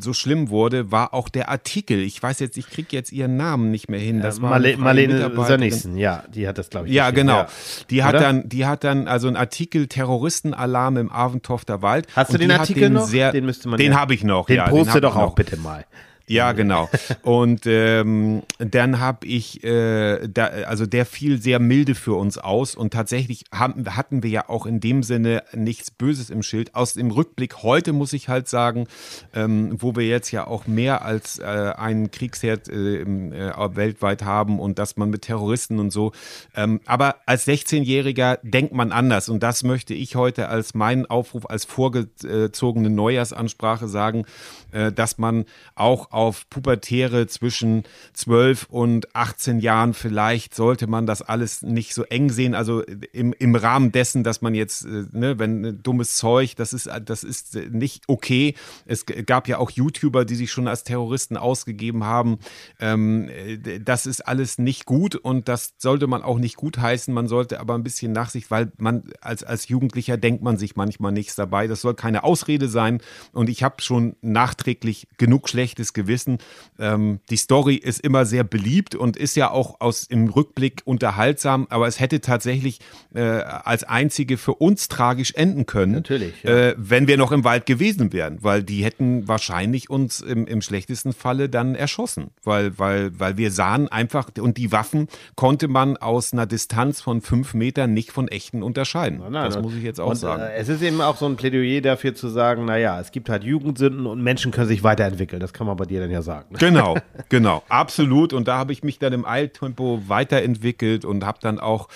so 0.00 0.12
schlimm 0.12 0.48
wurde, 0.50 0.90
war 0.90 1.14
auch 1.14 1.28
der 1.28 1.48
Artikel. 1.48 1.98
Ich 2.00 2.22
weiß 2.22 2.40
jetzt, 2.40 2.56
ich 2.56 2.68
kriege 2.70 2.88
jetzt 2.92 3.12
ihren 3.12 3.36
Namen 3.36 3.70
nicht 3.70 3.88
mehr 3.88 4.00
hin. 4.00 4.20
Das 4.20 4.40
war 4.42 4.52
eine 4.54 4.76
Marle 4.76 5.08
Marlene. 5.08 5.44
Sönnigsen, 5.46 5.96
ja, 5.96 6.24
die 6.34 6.48
hat 6.48 6.58
das, 6.58 6.70
glaube 6.70 6.88
ich. 6.88 6.94
Ja, 6.94 7.10
geschrieben, 7.10 7.28
genau. 7.28 7.38
ja. 7.40 7.48
Die 7.90 8.04
hat 8.04 8.14
Oder? 8.14 8.20
dann, 8.20 8.48
die 8.48 8.66
hat 8.66 8.84
dann 8.84 9.08
also 9.08 9.28
einen 9.28 9.36
Artikel 9.36 9.86
Terroristenalarm 9.86 10.96
im 10.96 11.12
Aventofter 11.12 11.82
Wald. 11.82 12.06
Hast 12.14 12.32
du 12.32 12.38
den 12.38 12.50
Artikel 12.50 12.90
noch? 12.90 13.06
Sehr, 13.06 13.32
Den 13.32 13.46
müsste 13.46 13.68
man 13.68 13.78
Den 13.78 13.92
ja- 13.92 13.98
habe 13.98 14.14
ich 14.14 14.24
noch. 14.24 14.46
Den 14.46 14.56
ja, 14.56 14.68
poste 14.68 14.94
hab 14.94 15.00
doch 15.02 15.10
ich 15.10 15.14
noch. 15.16 15.22
auch 15.22 15.34
bitte 15.34 15.56
mal. 15.56 15.84
Ja, 16.28 16.52
genau. 16.52 16.88
Und 17.22 17.62
ähm, 17.64 18.42
dann 18.58 19.00
habe 19.00 19.26
ich, 19.26 19.64
äh, 19.64 20.28
da, 20.28 20.44
also 20.44 20.84
der 20.86 21.06
fiel 21.06 21.40
sehr 21.40 21.58
milde 21.58 21.94
für 21.94 22.14
uns 22.14 22.36
aus 22.36 22.74
und 22.74 22.92
tatsächlich 22.92 23.44
haben, 23.52 23.96
hatten 23.96 24.22
wir 24.22 24.30
ja 24.30 24.48
auch 24.48 24.66
in 24.66 24.80
dem 24.80 25.02
Sinne 25.02 25.42
nichts 25.54 25.90
Böses 25.90 26.30
im 26.30 26.42
Schild. 26.42 26.74
Aus 26.74 26.94
dem 26.94 27.10
Rückblick 27.10 27.62
heute 27.62 27.92
muss 27.92 28.12
ich 28.12 28.28
halt 28.28 28.48
sagen, 28.48 28.86
ähm, 29.34 29.76
wo 29.80 29.96
wir 29.96 30.06
jetzt 30.06 30.30
ja 30.30 30.46
auch 30.46 30.66
mehr 30.66 31.02
als 31.02 31.38
äh, 31.38 31.44
einen 31.44 32.10
Kriegsherd 32.10 32.68
äh, 32.68 33.02
äh, 33.02 33.76
weltweit 33.76 34.22
haben 34.22 34.60
und 34.60 34.78
dass 34.78 34.96
man 34.96 35.08
mit 35.10 35.22
Terroristen 35.22 35.78
und 35.78 35.90
so. 35.90 36.12
Ähm, 36.54 36.80
aber 36.86 37.16
als 37.26 37.46
16-Jähriger 37.46 38.38
denkt 38.42 38.74
man 38.74 38.92
anders 38.92 39.28
und 39.28 39.42
das 39.42 39.62
möchte 39.62 39.94
ich 39.94 40.14
heute 40.14 40.48
als 40.48 40.74
meinen 40.74 41.06
Aufruf 41.06 41.48
als 41.48 41.64
vorgezogene 41.64 42.90
Neujahrsansprache 42.90 43.88
sagen, 43.88 44.24
äh, 44.72 44.92
dass 44.92 45.16
man 45.16 45.46
auch 45.74 46.12
auf 46.18 46.50
Pubertäre 46.50 47.28
zwischen 47.28 47.84
12 48.12 48.66
und 48.70 49.14
18 49.14 49.60
Jahren 49.60 49.94
vielleicht 49.94 50.52
sollte 50.52 50.88
man 50.88 51.06
das 51.06 51.22
alles 51.22 51.62
nicht 51.62 51.94
so 51.94 52.02
eng 52.02 52.30
sehen, 52.30 52.56
also 52.56 52.82
im, 52.82 53.32
im 53.34 53.54
Rahmen 53.54 53.92
dessen, 53.92 54.24
dass 54.24 54.42
man 54.42 54.52
jetzt, 54.52 54.84
äh, 54.84 55.04
ne, 55.12 55.38
wenn 55.38 55.64
äh, 55.64 55.74
dummes 55.74 56.16
Zeug, 56.16 56.56
das 56.56 56.72
ist, 56.72 56.90
das 57.04 57.22
ist 57.22 57.54
äh, 57.54 57.68
nicht 57.70 58.02
okay. 58.08 58.56
Es 58.84 59.06
gab 59.06 59.46
ja 59.46 59.58
auch 59.58 59.70
YouTuber, 59.70 60.24
die 60.24 60.34
sich 60.34 60.50
schon 60.50 60.66
als 60.66 60.82
Terroristen 60.82 61.36
ausgegeben 61.36 62.02
haben. 62.02 62.40
Ähm, 62.80 63.28
äh, 63.28 63.78
das 63.78 64.06
ist 64.06 64.26
alles 64.26 64.58
nicht 64.58 64.86
gut 64.86 65.14
und 65.14 65.46
das 65.46 65.74
sollte 65.78 66.08
man 66.08 66.22
auch 66.22 66.40
nicht 66.40 66.56
gut 66.56 66.78
heißen. 66.78 67.14
Man 67.14 67.28
sollte 67.28 67.60
aber 67.60 67.74
ein 67.74 67.84
bisschen 67.84 68.10
Nachsicht, 68.10 68.50
weil 68.50 68.72
man 68.78 69.04
als, 69.20 69.44
als 69.44 69.68
Jugendlicher 69.68 70.16
denkt 70.16 70.42
man 70.42 70.56
sich 70.56 70.74
manchmal 70.74 71.12
nichts 71.12 71.36
dabei. 71.36 71.68
Das 71.68 71.80
soll 71.80 71.94
keine 71.94 72.24
Ausrede 72.24 72.66
sein 72.66 73.00
und 73.32 73.48
ich 73.48 73.62
habe 73.62 73.80
schon 73.82 74.16
nachträglich 74.20 75.06
genug 75.16 75.48
schlechtes 75.48 75.92
Gewissen. 76.08 76.38
Ähm, 76.78 77.20
die 77.28 77.36
Story 77.36 77.74
ist 77.74 78.00
immer 78.00 78.24
sehr 78.24 78.42
beliebt 78.42 78.94
und 78.94 79.16
ist 79.16 79.36
ja 79.36 79.50
auch 79.50 79.80
aus 79.80 80.04
im 80.04 80.28
Rückblick 80.28 80.82
unterhaltsam, 80.86 81.66
aber 81.68 81.86
es 81.86 82.00
hätte 82.00 82.20
tatsächlich 82.20 82.80
äh, 83.14 83.20
als 83.20 83.84
einzige 83.84 84.38
für 84.38 84.54
uns 84.54 84.88
tragisch 84.88 85.34
enden 85.34 85.66
können, 85.66 85.92
Natürlich, 85.92 86.42
ja. 86.42 86.50
äh, 86.50 86.74
wenn 86.78 87.06
wir 87.06 87.18
noch 87.18 87.30
im 87.30 87.44
Wald 87.44 87.66
gewesen 87.66 88.12
wären, 88.12 88.38
weil 88.42 88.62
die 88.62 88.84
hätten 88.84 89.28
wahrscheinlich 89.28 89.90
uns 89.90 90.20
im, 90.20 90.46
im 90.46 90.62
schlechtesten 90.62 91.12
Falle 91.12 91.50
dann 91.50 91.74
erschossen, 91.74 92.30
weil, 92.42 92.78
weil, 92.78 93.10
weil 93.18 93.36
wir 93.36 93.50
sahen 93.50 93.88
einfach, 93.88 94.30
und 94.40 94.56
die 94.56 94.72
Waffen 94.72 95.08
konnte 95.36 95.68
man 95.68 95.98
aus 95.98 96.32
einer 96.32 96.46
Distanz 96.46 97.02
von 97.02 97.20
fünf 97.20 97.52
Metern 97.52 97.92
nicht 97.92 98.12
von 98.12 98.28
echten 98.28 98.62
unterscheiden. 98.62 99.18
Nein, 99.18 99.32
das 99.32 99.54
nein. 99.54 99.62
muss 99.62 99.74
ich 99.74 99.82
jetzt 99.82 100.00
auch 100.00 100.10
und, 100.10 100.16
sagen. 100.16 100.42
Äh, 100.42 100.54
es 100.54 100.70
ist 100.70 100.80
eben 100.80 101.02
auch 101.02 101.18
so 101.18 101.26
ein 101.26 101.36
Plädoyer 101.36 101.82
dafür 101.82 102.14
zu 102.14 102.28
sagen, 102.28 102.64
naja, 102.64 102.98
es 102.98 103.12
gibt 103.12 103.28
halt 103.28 103.44
Jugendsünden 103.44 104.06
und 104.06 104.22
Menschen 104.22 104.52
können 104.52 104.68
sich 104.68 104.82
weiterentwickeln. 104.82 105.40
Das 105.40 105.52
kann 105.52 105.66
man 105.66 105.76
bei 105.76 105.84
dir 105.84 105.97
dann 105.98 106.10
ja 106.10 106.22
sagen. 106.22 106.54
Genau, 106.58 106.96
genau, 107.28 107.62
absolut. 107.68 108.32
Und 108.32 108.48
da 108.48 108.58
habe 108.58 108.72
ich 108.72 108.82
mich 108.82 108.98
dann 108.98 109.12
im 109.12 109.24
Eiltempo 109.24 110.02
weiterentwickelt 110.06 111.04
und 111.04 111.24
habe 111.24 111.38
dann 111.40 111.58
auch 111.58 111.88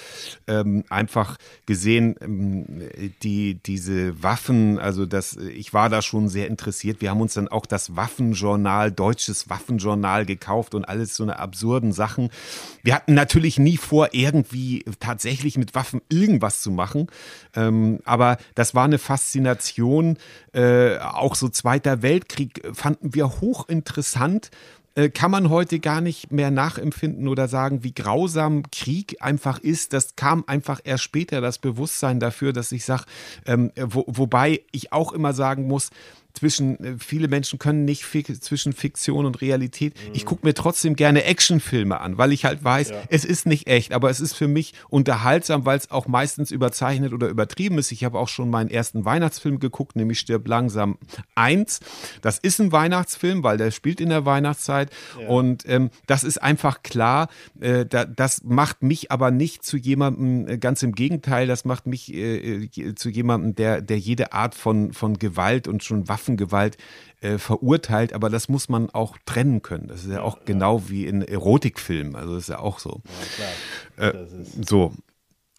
ähm, 0.47 0.85
einfach 0.88 1.37
gesehen, 1.67 2.17
ähm, 2.21 2.83
die, 3.23 3.55
diese 3.55 4.23
Waffen, 4.23 4.79
also 4.79 5.07
das, 5.07 5.37
ich 5.37 5.73
war 5.73 5.88
da 5.88 6.03
schon 6.03 6.29
sehr 6.29 6.49
interessiert. 6.49 7.01
Wir 7.01 7.11
haben 7.11 7.21
uns 7.21 7.35
dann 7.35 7.49
auch 7.49 7.67
das 7.67 7.97
Waffenjournal, 7.97 8.93
deutsches 8.93 9.49
Waffenjournal 9.49 10.27
gekauft 10.27 10.75
und 10.75 10.85
alles 10.85 11.17
so 11.17 11.23
eine 11.23 11.38
absurden 11.38 11.93
Sachen. 11.93 12.31
Wir 12.83 12.95
hatten 12.95 13.15
natürlich 13.15 13.59
nie 13.59 13.77
vor, 13.77 14.09
irgendwie 14.12 14.85
tatsächlich 15.01 15.57
mit 15.59 15.75
Waffen 15.75 16.01
irgendwas 16.09 16.62
zu 16.62 16.71
machen. 16.71 17.09
Ähm, 17.55 18.01
aber 18.05 18.38
das 18.55 18.75
war 18.75 18.85
eine 18.85 18.99
Faszination, 18.99 20.19
äh, 20.53 20.99
auch 20.99 21.35
so 21.35 21.49
Zweiter 21.49 22.03
Weltkrieg 22.03 22.62
fanden 22.73 23.15
wir 23.15 23.41
hochinteressant 23.41 23.82
äh, 24.95 25.09
kann 25.09 25.31
man 25.31 25.49
heute 25.49 25.81
gar 25.81 26.03
nicht 26.03 26.33
mehr 26.33 26.51
nachempfinden 26.51 27.27
oder 27.27 27.49
sagen, 27.49 27.83
wie 27.83 27.95
grausam 27.95 28.71
Krieg 28.71 29.16
einfach 29.21 29.59
ist. 29.59 29.95
Das 29.95 30.16
kam 30.16 30.45
einfach 30.47 30.81
erst 30.85 31.05
später, 31.05 31.40
das 31.40 31.59
Bewusstsein 31.59 32.21
dafür, 32.21 32.53
dass 32.53 32.73
ich 32.73 32.85
sage, 32.85 33.05
ähm, 33.47 33.73
wo, 33.77 34.05
wobei 34.07 34.61
ich 34.71 34.92
auch 34.92 35.12
immer 35.12 35.33
sagen 35.33 35.66
muss, 35.66 35.90
zwischen, 36.35 36.83
äh, 36.85 36.95
viele 36.99 37.29
Menschen 37.29 37.59
können 37.59 37.85
nicht 37.85 38.05
zwischen 38.40 38.73
Fiktion 38.73 39.27
und 39.27 39.40
Realität. 39.40 39.95
Ich 40.12 40.25
gucke 40.25 40.47
mir 40.47 40.55
trotzdem 40.55 40.97
gerne 40.97 41.25
Actionfilme 41.25 42.01
an, 42.01 42.18
weil 42.18 42.33
ich 42.33 42.45
halt 42.45 42.62
weiß, 42.62 42.92
es 43.09 43.25
ist 43.25 43.47
nicht 43.47 43.66
echt, 43.66 43.92
aber 43.92 44.11
es 44.11 44.21
ist 44.21 44.35
für 44.35 44.49
mich 44.49 44.75
unterhaltsam, 44.88 45.64
weil 45.64 45.79
es 45.79 45.90
auch 45.90 46.07
meistens 46.07 46.51
überzeichnet 46.51 47.12
oder 47.12 47.29
übertrieben 47.29 47.79
ist. 47.79 47.92
Ich 47.92 48.05
habe 48.05 48.18
auch 48.18 48.29
schon 48.29 48.51
meinen 48.51 48.71
ersten 48.71 49.05
Weihnachtsfilm 49.05 49.59
geguckt, 49.59 49.97
nämlich 49.97 50.18
Stirb 50.18 50.49
langsam 50.49 50.99
1. 51.35 51.81
Das 52.21 52.38
ist 52.38 52.61
ein 52.61 52.73
Weihnachtsfilm, 52.73 53.42
weil 53.42 53.57
der 53.57 53.71
spielt 53.71 54.01
in 54.01 54.09
der 54.09 54.25
Weihnachtszeit 54.25 54.90
und 55.29 55.68
ähm, 55.68 55.90
das 56.07 56.25
ist 56.25 56.42
einfach 56.42 56.83
klar, 56.83 57.29
äh, 57.61 57.87
da, 57.87 58.05
das 58.05 58.42
macht 58.45 58.83
mich 58.83 59.11
aber 59.11 59.31
nicht 59.31 59.64
zu 59.64 59.77
jemandem, 59.77 60.49
äh, 60.49 60.59
ganz 60.59 60.83
im 60.83 60.92
Gegenteil, 60.92 61.47
das 61.47 61.64
macht 61.64 61.87
mich 61.87 62.12
äh, 62.12 62.64
äh, 62.64 62.95
zu 62.95 63.09
jemandem, 63.09 63.55
der, 63.55 63.83
der 63.83 63.99
jede 63.99 64.33
Art 64.33 64.55
von, 64.55 64.92
von 64.92 65.18
Gewalt 65.18 65.68
und 65.68 65.83
schon 65.83 66.09
Waffengewalt 66.23 66.77
äh, 67.21 67.39
verurteilt, 67.39 68.13
aber 68.13 68.31
das 68.31 68.49
muss 68.49 68.69
man 68.69 68.91
auch 68.91 69.19
trennen 69.27 69.63
können. 69.63 69.89
Das 69.89 70.05
ist 70.05 70.11
ja 70.11 70.23
auch 70.23 70.45
genau 70.45 70.89
wie 70.89 71.07
in 71.07 71.23
Erotikfilmen, 71.23 72.15
also 72.17 72.35
das 72.35 72.45
ist 72.45 72.49
ja 72.49 72.59
auch 72.59 72.79
so. 72.79 73.03
Äh, 73.97 74.13
so. 74.65 74.93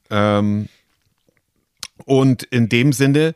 Ähm, 0.09 0.69
und 2.05 2.43
in 2.43 2.69
dem 2.69 2.93
Sinne, 2.93 3.35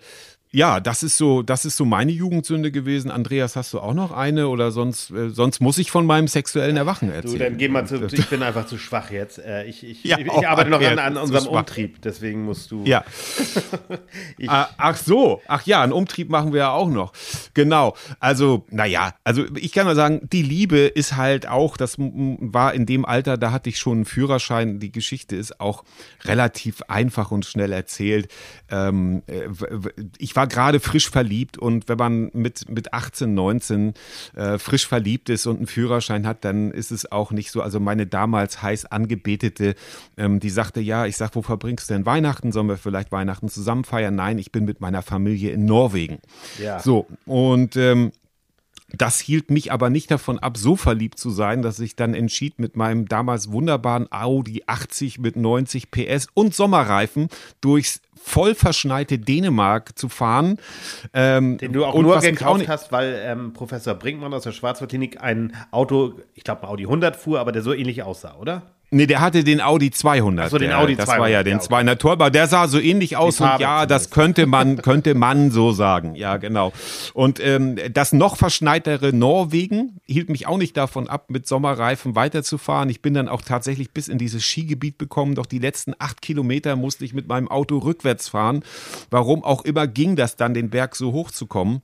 ja, 0.52 0.80
das 0.80 1.04
ist 1.04 1.18
so, 1.18 1.42
das 1.42 1.66
ist 1.66 1.78
so 1.78 1.86
meine 1.86 2.12
Jugendsünde 2.12 2.72
gewesen. 2.72 3.12
Andreas, 3.12 3.56
hast 3.56 3.74
du 3.74 3.80
auch 3.80 3.94
noch 3.94 4.12
eine 4.12 4.48
oder 4.48 4.72
sonst, 4.72 5.12
äh, 5.12 5.30
sonst 5.30 5.60
muss 5.60 5.78
ich 5.78 5.92
von 5.92 6.06
meinem 6.06 6.28
sexuellen 6.28 6.78
Erwachen 6.78 7.10
Du, 7.10 7.16
erzählen. 7.16 7.40
dann 7.40 7.58
geh 7.58 7.68
mal 7.68 7.86
zu. 7.86 8.04
Ich 8.12 8.28
bin 8.30 8.42
einfach 8.44 8.66
zu 8.66 8.78
schwach 8.78 9.12
jetzt. 9.12 9.40
Äh, 9.40 9.66
Ich, 9.66 9.84
ich, 9.84 10.04
Ja, 10.04 10.18
ich, 10.18 10.26
ich 10.28 10.32
oh, 10.32 10.44
arbeite 10.46 10.70
noch 10.70 10.82
an, 10.82 11.00
an 11.00 11.18
unserem. 11.18 11.48
Umtrieb, 11.48 12.02
deswegen 12.02 12.44
musst 12.46 12.72
du. 12.72 12.84
Ja. 12.86 13.04
Ah, 14.48 14.70
Ach 14.78 14.96
so, 14.96 15.42
ach 15.48 15.66
ja, 15.66 15.82
einen 15.82 15.92
Umtrieb 15.92 16.30
machen 16.30 16.54
wir 16.54 16.60
ja 16.60 16.72
auch 16.72 16.90
noch. 16.90 17.12
Genau. 17.54 17.96
Also, 18.20 18.66
naja, 18.70 19.14
also 19.24 19.44
ich 19.56 19.72
kann 19.74 19.86
mal 19.86 19.96
sagen, 19.96 20.28
die 20.32 20.42
Liebe 20.44 20.78
ist 20.80 21.16
halt 21.18 21.48
auch, 21.48 21.76
das 21.78 21.96
war 21.98 22.74
in 22.74 22.86
dem 22.86 23.04
Alter, 23.06 23.38
da 23.38 23.52
hatte 23.52 23.70
ich 23.70 23.80
schon 23.80 23.98
einen 24.00 24.06
Führerschein. 24.06 24.80
Die 24.80 24.92
Geschichte 24.92 25.36
ist 25.36 25.60
auch 25.60 25.84
relativ 26.24 26.82
einfach 26.88 27.32
und 27.32 27.46
schnell 27.46 27.72
erzählt. 27.74 28.30
Ähm, 28.70 29.24
äh, 29.28 29.48
ich 30.18 30.36
war 30.38 30.48
gerade 30.48 30.80
frisch 30.80 31.10
verliebt 31.10 31.58
und 31.58 31.90
wenn 31.90 31.98
man 31.98 32.30
mit, 32.34 32.70
mit 32.70 32.94
18, 32.94 33.34
19 33.34 33.94
äh, 34.36 34.58
frisch 34.60 34.88
verliebt 34.88 35.30
ist 35.30 35.48
und 35.48 35.58
einen 35.58 35.68
Führerschein 35.68 36.28
hat, 36.28 36.46
dann 36.46 36.72
ist 36.72 36.92
es 36.92 37.12
auch 37.12 37.32
nicht 37.32 37.52
so. 37.52 37.62
Also 37.62 37.80
meine 37.80 38.06
damals 38.06 38.62
heiß 38.62 38.86
angebetete, 38.86 39.74
ähm, 40.16 40.40
die 40.40 40.52
sagte, 40.52 40.80
ja, 40.80 41.08
ich 41.08 41.18
sag, 41.18 41.36
wo 41.36 41.42
verbringst 41.42 41.90
du 41.90 41.96
denn 41.96 42.06
Weihnachten? 42.06 42.52
Sollen 42.52 42.70
wir 42.70 42.78
vielleicht 42.78 43.12
Weihnachten 43.12 43.50
zusammen 43.50 43.84
feiern? 43.84 44.16
Nein, 44.16 44.38
ich 44.38 44.52
bin 44.52 44.64
mit 44.64 44.80
meiner 44.80 45.02
Familie 45.02 45.52
in 45.52 45.66
Norwegen. 45.66 46.20
Ja. 46.62 46.80
So, 46.80 47.08
und 47.26 47.76
ähm, 47.76 48.12
das 48.94 49.20
hielt 49.20 49.52
mich 49.52 49.72
aber 49.72 49.90
nicht 49.90 50.10
davon 50.12 50.40
ab, 50.40 50.58
so 50.58 50.76
verliebt 50.78 51.20
zu 51.20 51.30
sein, 51.30 51.62
dass 51.62 51.80
ich 51.80 51.96
dann 51.96 52.14
entschied, 52.14 52.58
mit 52.60 52.78
meinem 52.78 53.06
damals 53.08 53.52
wunderbaren 53.52 54.08
Audi 54.12 54.64
80 54.66 55.20
mit 55.20 55.36
90 55.36 55.92
PS 55.92 56.28
und 56.34 56.56
Sommerreifen 56.56 57.28
durchs 57.60 58.02
voll 58.16 58.56
verschneite 58.56 59.20
Dänemark 59.20 59.98
zu 59.98 60.10
fahren. 60.10 60.58
Ähm, 61.14 61.58
Den 61.58 61.74
du 61.74 61.86
auch 61.86 62.00
nur 62.00 62.18
auch 62.18 62.22
gekauft 62.22 62.60
nicht- 62.60 62.70
hast, 62.70 62.92
weil 62.92 63.22
ähm, 63.24 63.54
Professor 63.54 63.94
Brinkmann 63.94 64.34
aus 64.34 64.44
der 64.44 64.52
Schwarzwaldklinik 64.54 65.22
ein 65.22 65.54
Auto, 65.72 66.14
ich 66.34 66.44
glaube 66.44 66.64
ein 66.64 66.70
Audi 66.70 66.84
100 66.84 67.16
fuhr, 67.16 67.40
aber 67.40 67.52
der 67.52 67.62
so 67.62 67.74
ähnlich 67.74 68.04
aussah, 68.04 68.36
oder? 68.38 68.64
Nee, 68.90 69.06
der 69.06 69.20
hatte 69.20 69.44
den 69.44 69.60
Audi 69.60 69.92
200. 69.92 70.46
Ach 70.46 70.50
so, 70.50 70.58
den 70.58 70.70
der, 70.70 70.80
Audi 70.80 70.96
das 70.96 71.08
200, 71.08 71.22
war 71.22 71.30
ja 71.30 71.44
den 71.44 71.52
ja, 71.52 71.58
okay. 71.58 71.68
200 71.68 72.02
Turbo. 72.02 72.30
Der 72.30 72.48
sah 72.48 72.68
so 72.70 72.80
ähnlich 72.80 73.18
aus 73.18 73.42
und 73.42 73.60
ja, 73.60 73.86
das 73.86 74.12
könnte 74.12 74.46
man, 74.46 74.78
könnte 74.82 75.14
man 75.14 75.52
so 75.52 75.74
sagen. 75.74 76.16
Ja, 76.16 76.38
genau. 76.38 76.72
Und 77.14 77.42
ähm, 77.42 77.78
das 77.92 78.14
noch 78.14 78.38
verschneitere 78.38 79.12
Norwegen 79.12 80.00
hielt 80.06 80.30
mich 80.30 80.48
auch 80.48 80.58
nicht 80.58 80.78
davon 80.78 81.10
ab, 81.10 81.30
mit 81.30 81.48
Sommerreifen 81.48 82.16
weiterzufahren. 82.16 82.90
Ich 82.90 83.02
bin 83.02 83.14
dann 83.14 83.28
auch 83.28 83.42
tatsächlich 83.42 83.92
bis 83.92 84.08
in 84.08 84.18
dieses 84.18 84.46
Skigebiet 84.46 84.98
bekommen. 84.98 85.36
Doch 85.36 85.48
die 85.48 85.60
letzten 85.60 85.94
acht 86.00 86.22
Kilometer 86.22 86.78
musste 86.78 87.04
ich 87.04 87.14
mit 87.14 87.28
meinem 87.28 87.50
Auto 87.50 87.80
rückwärts 87.80 88.30
fahren. 88.30 88.64
Warum 89.10 89.44
auch 89.44 89.66
immer 89.66 89.88
ging 89.88 90.16
das 90.16 90.38
dann, 90.38 90.54
den 90.54 90.70
Berg 90.70 90.96
so 90.96 91.12
hoch 91.12 91.32
zu 91.32 91.46
kommen. 91.46 91.82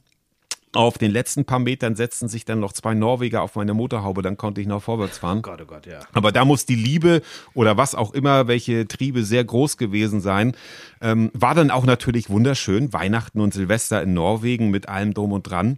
Auf 0.75 0.97
den 0.97 1.11
letzten 1.11 1.45
paar 1.45 1.59
Metern 1.59 1.95
setzten 1.95 2.27
sich 2.27 2.45
dann 2.45 2.59
noch 2.59 2.73
zwei 2.73 2.95
Norweger 2.95 3.43
auf 3.43 3.55
meine 3.55 3.75
Motorhaube, 3.75 4.23
dann 4.23 4.37
konnte 4.37 4.59
ich 4.59 4.65
noch 4.65 4.81
vorwärts 4.81 5.19
fahren. 5.19 5.43
Gott, 5.43 5.61
oh 5.61 5.65
Gott, 5.65 5.85
ja. 5.85 5.99
Aber 6.13 6.31
da 6.31 6.45
muss 6.45 6.65
die 6.65 6.75
Liebe 6.75 7.21
oder 7.53 7.77
was 7.77 7.93
auch 7.93 8.11
immer, 8.11 8.47
welche 8.47 8.87
Triebe 8.87 9.23
sehr 9.23 9.43
groß 9.43 9.77
gewesen 9.77 10.19
sein. 10.19 10.53
Ähm, 10.99 11.29
war 11.33 11.53
dann 11.53 11.69
auch 11.69 11.85
natürlich 11.85 12.31
wunderschön. 12.31 12.91
Weihnachten 12.91 13.39
und 13.39 13.53
Silvester 13.53 14.01
in 14.01 14.15
Norwegen 14.15 14.71
mit 14.71 14.89
allem 14.89 15.13
drum 15.13 15.31
und 15.31 15.43
dran. 15.43 15.77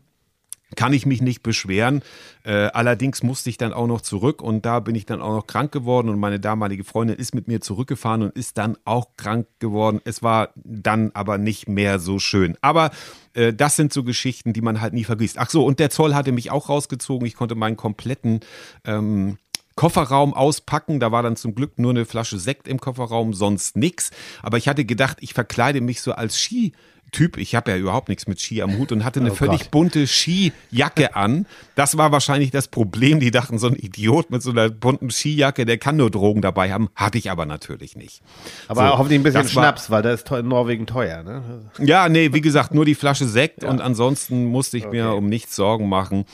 Kann 0.75 0.93
ich 0.93 1.05
mich 1.05 1.21
nicht 1.21 1.43
beschweren. 1.43 2.01
Äh, 2.43 2.67
allerdings 2.73 3.23
musste 3.23 3.49
ich 3.49 3.57
dann 3.57 3.73
auch 3.73 3.87
noch 3.87 4.01
zurück 4.01 4.41
und 4.41 4.65
da 4.65 4.79
bin 4.79 4.95
ich 4.95 5.05
dann 5.05 5.21
auch 5.21 5.35
noch 5.35 5.47
krank 5.47 5.71
geworden 5.71 6.09
und 6.09 6.19
meine 6.19 6.39
damalige 6.39 6.83
Freundin 6.83 7.17
ist 7.17 7.33
mit 7.33 7.47
mir 7.47 7.61
zurückgefahren 7.61 8.23
und 8.23 8.35
ist 8.35 8.57
dann 8.57 8.77
auch 8.85 9.09
krank 9.17 9.47
geworden. 9.59 10.01
Es 10.05 10.21
war 10.23 10.49
dann 10.55 11.11
aber 11.13 11.37
nicht 11.37 11.67
mehr 11.67 11.99
so 11.99 12.19
schön. 12.19 12.57
Aber 12.61 12.91
äh, 13.33 13.53
das 13.53 13.75
sind 13.75 13.93
so 13.93 14.03
Geschichten, 14.03 14.53
die 14.53 14.61
man 14.61 14.81
halt 14.81 14.93
nie 14.93 15.03
vergisst. 15.03 15.37
Ach 15.37 15.49
so, 15.49 15.65
und 15.65 15.79
der 15.79 15.89
Zoll 15.89 16.15
hatte 16.15 16.31
mich 16.31 16.51
auch 16.51 16.69
rausgezogen. 16.69 17.27
Ich 17.27 17.35
konnte 17.35 17.55
meinen 17.55 17.77
kompletten 17.77 18.41
ähm, 18.85 19.37
Kofferraum 19.75 20.33
auspacken. 20.33 20.99
Da 20.99 21.11
war 21.11 21.21
dann 21.21 21.35
zum 21.35 21.53
Glück 21.53 21.77
nur 21.77 21.91
eine 21.91 22.05
Flasche 22.05 22.39
Sekt 22.39 22.67
im 22.67 22.79
Kofferraum, 22.79 23.33
sonst 23.33 23.75
nix. 23.77 24.11
Aber 24.41 24.57
ich 24.57 24.67
hatte 24.67 24.85
gedacht, 24.85 25.17
ich 25.21 25.33
verkleide 25.33 25.81
mich 25.81 26.01
so 26.01 26.13
als 26.13 26.39
Ski. 26.39 26.73
Typ, 27.15 27.37
ich 27.37 27.55
habe 27.55 27.71
ja 27.71 27.77
überhaupt 27.77 28.09
nichts 28.09 28.27
mit 28.27 28.41
Ski 28.41 28.61
am 28.61 28.77
Hut 28.77 28.91
und 28.91 29.05
hatte 29.05 29.19
eine 29.21 29.31
Oh 29.35 29.35
völlig 29.35 29.61
Gott. 29.61 29.71
bunte 29.71 30.05
Skijacke 30.05 31.15
an. 31.15 31.45
Das 31.75 31.97
war 31.97 32.11
wahrscheinlich 32.11 32.51
das 32.51 32.67
Problem. 32.67 33.19
Die 33.19 33.31
dachten, 33.31 33.57
so 33.57 33.67
ein 33.67 33.75
Idiot 33.75 34.29
mit 34.31 34.41
so 34.41 34.51
einer 34.51 34.69
bunten 34.69 35.09
Skijacke, 35.11 35.65
der 35.65 35.77
kann 35.77 35.95
nur 35.97 36.11
Drogen 36.11 36.41
dabei 36.41 36.71
haben. 36.73 36.89
Hatte 36.95 37.17
ich 37.17 37.31
aber 37.31 37.45
natürlich 37.45 37.95
nicht. 37.95 38.21
Aber 38.67 38.87
So, 38.89 38.97
hoffentlich 38.97 39.19
ein 39.19 39.23
bisschen 39.23 39.43
das 39.43 39.55
war- 39.55 39.63
Schnaps, 39.63 39.89
weil 39.89 40.01
das 40.01 40.23
ist 40.23 40.31
in 40.31 40.47
Norwegen 40.47 40.85
teuer, 40.87 41.23
ne? 41.23 41.41
Ja, 41.79 42.09
nee, 42.09 42.33
wie 42.33 42.41
gesagt, 42.41 42.73
nur 42.73 42.85
die 42.85 42.95
Flasche 42.95 43.25
Sekt 43.25 43.63
und 43.63 43.79
ansonsten 43.81 44.45
musste 44.45 44.77
ich 44.77 44.85
mir 44.87 45.07
Okay. 45.09 45.17
um 45.17 45.27
nichts 45.27 45.55
Sorgen 45.55 45.87
machen. 45.89 46.25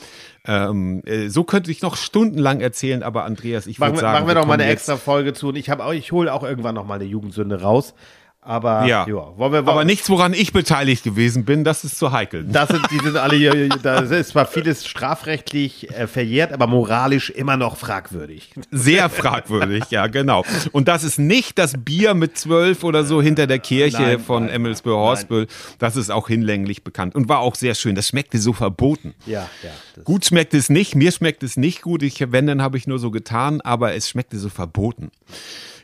Ähm, 0.44 1.02
äh, 1.06 1.28
so 1.28 1.44
könnte 1.44 1.70
ich 1.70 1.82
noch 1.82 1.94
stundenlang 1.96 2.60
erzählen, 2.60 3.04
aber 3.04 3.24
Andreas, 3.24 3.68
ich 3.68 3.78
würde 3.78 3.98
sagen, 3.98 4.14
machen 4.14 4.26
wir 4.26 4.34
doch 4.34 4.46
mal 4.46 4.54
eine 4.54 4.64
extra 4.64 4.96
Folge 4.96 5.34
zu 5.34 5.48
und 5.50 5.56
ich 5.56 5.70
habe 5.70 5.84
auch, 5.84 5.92
ich 5.92 6.10
hole 6.10 6.32
auch 6.32 6.42
irgendwann 6.42 6.74
noch 6.74 6.84
mal 6.84 6.96
eine 6.96 7.04
Jugendsünde 7.04 7.60
raus. 7.60 7.94
Aber 8.44 8.86
Ja, 8.86 9.06
wollen 9.06 9.52
wir, 9.52 9.58
aber 9.60 9.84
nichts, 9.84 10.10
woran 10.10 10.34
ich 10.34 10.52
beteiligt 10.52 11.04
gewesen 11.04 11.44
bin, 11.44 11.62
das 11.62 11.84
ist 11.84 11.96
zu 11.96 12.10
heikel. 12.10 12.44
Das 12.44 12.70
sind, 12.70 12.84
die 12.90 12.98
sind 12.98 13.16
alle 13.16 13.36
hier, 13.36 13.68
da 13.68 14.00
ist 14.00 14.30
zwar 14.30 14.46
vieles 14.46 14.84
strafrechtlich 14.84 15.88
äh, 15.90 16.08
verjährt, 16.08 16.52
aber 16.52 16.66
moralisch 16.66 17.30
immer 17.30 17.56
noch 17.56 17.76
fragwürdig. 17.76 18.52
Sehr 18.72 19.08
fragwürdig, 19.10 19.84
ja, 19.90 20.08
genau. 20.08 20.44
Und 20.72 20.88
das 20.88 21.04
ist 21.04 21.20
nicht 21.20 21.56
das 21.56 21.74
Bier 21.78 22.14
mit 22.14 22.36
zwölf 22.36 22.82
oder 22.82 23.04
so 23.04 23.22
hinter 23.22 23.46
der 23.46 23.60
Kirche 23.60 24.02
Nein, 24.02 24.18
von 24.18 24.48
Emmelsbühr 24.48 24.96
Horstbüll. 24.96 25.46
Das 25.78 25.94
ist 25.94 26.10
auch 26.10 26.26
hinlänglich 26.26 26.82
bekannt 26.82 27.14
und 27.14 27.28
war 27.28 27.38
auch 27.38 27.54
sehr 27.54 27.76
schön. 27.76 27.94
Das 27.94 28.08
schmeckte 28.08 28.38
so 28.38 28.52
verboten. 28.52 29.14
Ja, 29.24 29.48
ja. 29.62 30.02
Gut 30.02 30.24
schmeckt 30.24 30.52
es 30.54 30.68
nicht, 30.68 30.96
mir 30.96 31.12
schmeckt 31.12 31.44
es 31.44 31.56
nicht 31.56 31.80
gut. 31.80 32.02
Ich, 32.02 32.32
wenn, 32.32 32.48
dann 32.48 32.60
habe 32.60 32.76
ich 32.76 32.88
nur 32.88 32.98
so 32.98 33.12
getan, 33.12 33.60
aber 33.60 33.94
es 33.94 34.08
schmeckte 34.08 34.36
so 34.38 34.48
verboten. 34.48 35.12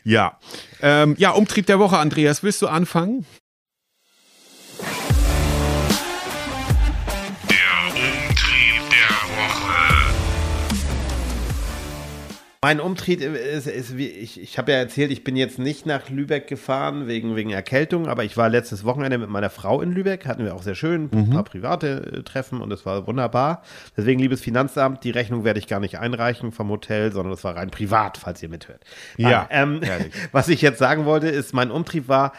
Ja. 0.08 0.38
Ähm, 0.80 1.16
ja, 1.18 1.32
Umtrieb 1.32 1.66
der 1.66 1.78
Woche, 1.78 1.98
Andreas, 1.98 2.42
willst 2.42 2.62
du 2.62 2.66
anfangen? 2.66 3.26
Mein 12.60 12.80
Umtrieb 12.80 13.20
ist, 13.20 13.68
ist 13.68 13.96
wie, 13.96 14.08
ich, 14.08 14.40
ich 14.40 14.58
habe 14.58 14.72
ja 14.72 14.78
erzählt, 14.78 15.12
ich 15.12 15.22
bin 15.22 15.36
jetzt 15.36 15.60
nicht 15.60 15.86
nach 15.86 16.10
Lübeck 16.10 16.48
gefahren 16.48 17.06
wegen, 17.06 17.36
wegen 17.36 17.50
Erkältung, 17.50 18.08
aber 18.08 18.24
ich 18.24 18.36
war 18.36 18.48
letztes 18.48 18.84
Wochenende 18.84 19.18
mit 19.18 19.30
meiner 19.30 19.50
Frau 19.50 19.80
in 19.80 19.92
Lübeck, 19.92 20.26
hatten 20.26 20.44
wir 20.44 20.56
auch 20.56 20.62
sehr 20.62 20.74
schön, 20.74 21.08
ein 21.12 21.30
paar 21.30 21.44
private 21.44 22.18
äh, 22.18 22.22
Treffen 22.24 22.60
und 22.60 22.72
es 22.72 22.84
war 22.84 23.06
wunderbar. 23.06 23.62
Deswegen, 23.96 24.20
liebes 24.20 24.40
Finanzamt, 24.40 25.04
die 25.04 25.10
Rechnung 25.10 25.44
werde 25.44 25.60
ich 25.60 25.68
gar 25.68 25.78
nicht 25.78 26.00
einreichen 26.00 26.50
vom 26.50 26.68
Hotel, 26.68 27.12
sondern 27.12 27.32
es 27.32 27.44
war 27.44 27.54
rein 27.54 27.70
privat, 27.70 28.18
falls 28.18 28.42
ihr 28.42 28.48
mithört. 28.48 28.82
Ja, 29.16 29.46
ähm, 29.50 29.80
was 30.32 30.48
ich 30.48 30.60
jetzt 30.60 30.78
sagen 30.78 31.04
wollte, 31.04 31.28
ist, 31.28 31.54
mein 31.54 31.70
Umtrieb 31.70 32.08
war, 32.08 32.32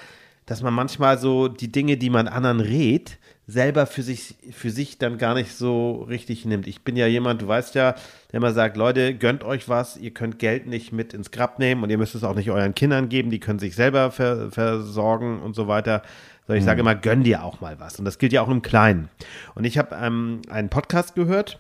dass 0.50 0.64
man 0.64 0.74
manchmal 0.74 1.20
so 1.20 1.48
die 1.48 1.72
Dinge, 1.72 1.96
die 1.96 2.10
man 2.10 2.28
anderen 2.28 2.60
rät, 2.60 3.20
selber 3.46 3.86
für 3.86 4.02
sich, 4.02 4.34
für 4.52 4.72
sich 4.72 4.98
dann 4.98 5.20
gar 5.20 5.36
nicht 5.36 5.56
so 5.56 6.02
richtig 6.10 6.44
nimmt. 6.44 6.66
Ich 6.66 6.82
bin 6.82 6.96
ja 6.96 7.06
jemand, 7.06 7.44
du 7.44 7.48
weißt 7.48 7.76
ja, 7.76 7.94
der 8.32 8.38
immer 8.38 8.52
sagt, 8.52 8.76
Leute, 8.76 9.14
gönnt 9.14 9.44
euch 9.44 9.70
was, 9.70 9.96
ihr 9.96 10.10
könnt 10.10 10.40
Geld 10.40 10.66
nicht 10.66 10.92
mit 10.92 11.14
ins 11.14 11.30
Grab 11.30 11.60
nehmen 11.60 11.84
und 11.84 11.92
ihr 11.92 12.00
müsst 12.00 12.16
es 12.16 12.24
auch 12.24 12.34
nicht 12.34 12.50
euren 12.50 12.74
Kindern 12.74 13.10
geben, 13.10 13.30
die 13.30 13.40
können 13.40 13.60
sich 13.60 13.76
selber 13.76 14.10
ver 14.10 14.50
versorgen 14.50 15.40
und 15.40 15.56
so 15.56 15.68
weiter. 15.68 16.02
So, 16.48 16.54
ich 16.56 16.64
sage 16.64 16.82
immer, 16.82 16.96
gönn 16.96 17.24
dir 17.24 17.44
auch 17.44 17.62
mal 17.62 17.80
was. 17.80 18.00
Und 18.00 18.06
das 18.06 18.18
gilt 18.18 18.34
ja 18.34 18.42
auch 18.42 18.50
im 18.50 18.64
Kleinen. 18.64 19.10
Und 19.54 19.66
ich 19.66 19.78
habe 19.78 19.96
ähm, 20.02 20.42
einen 20.50 20.70
Podcast 20.70 21.14
gehört, 21.14 21.60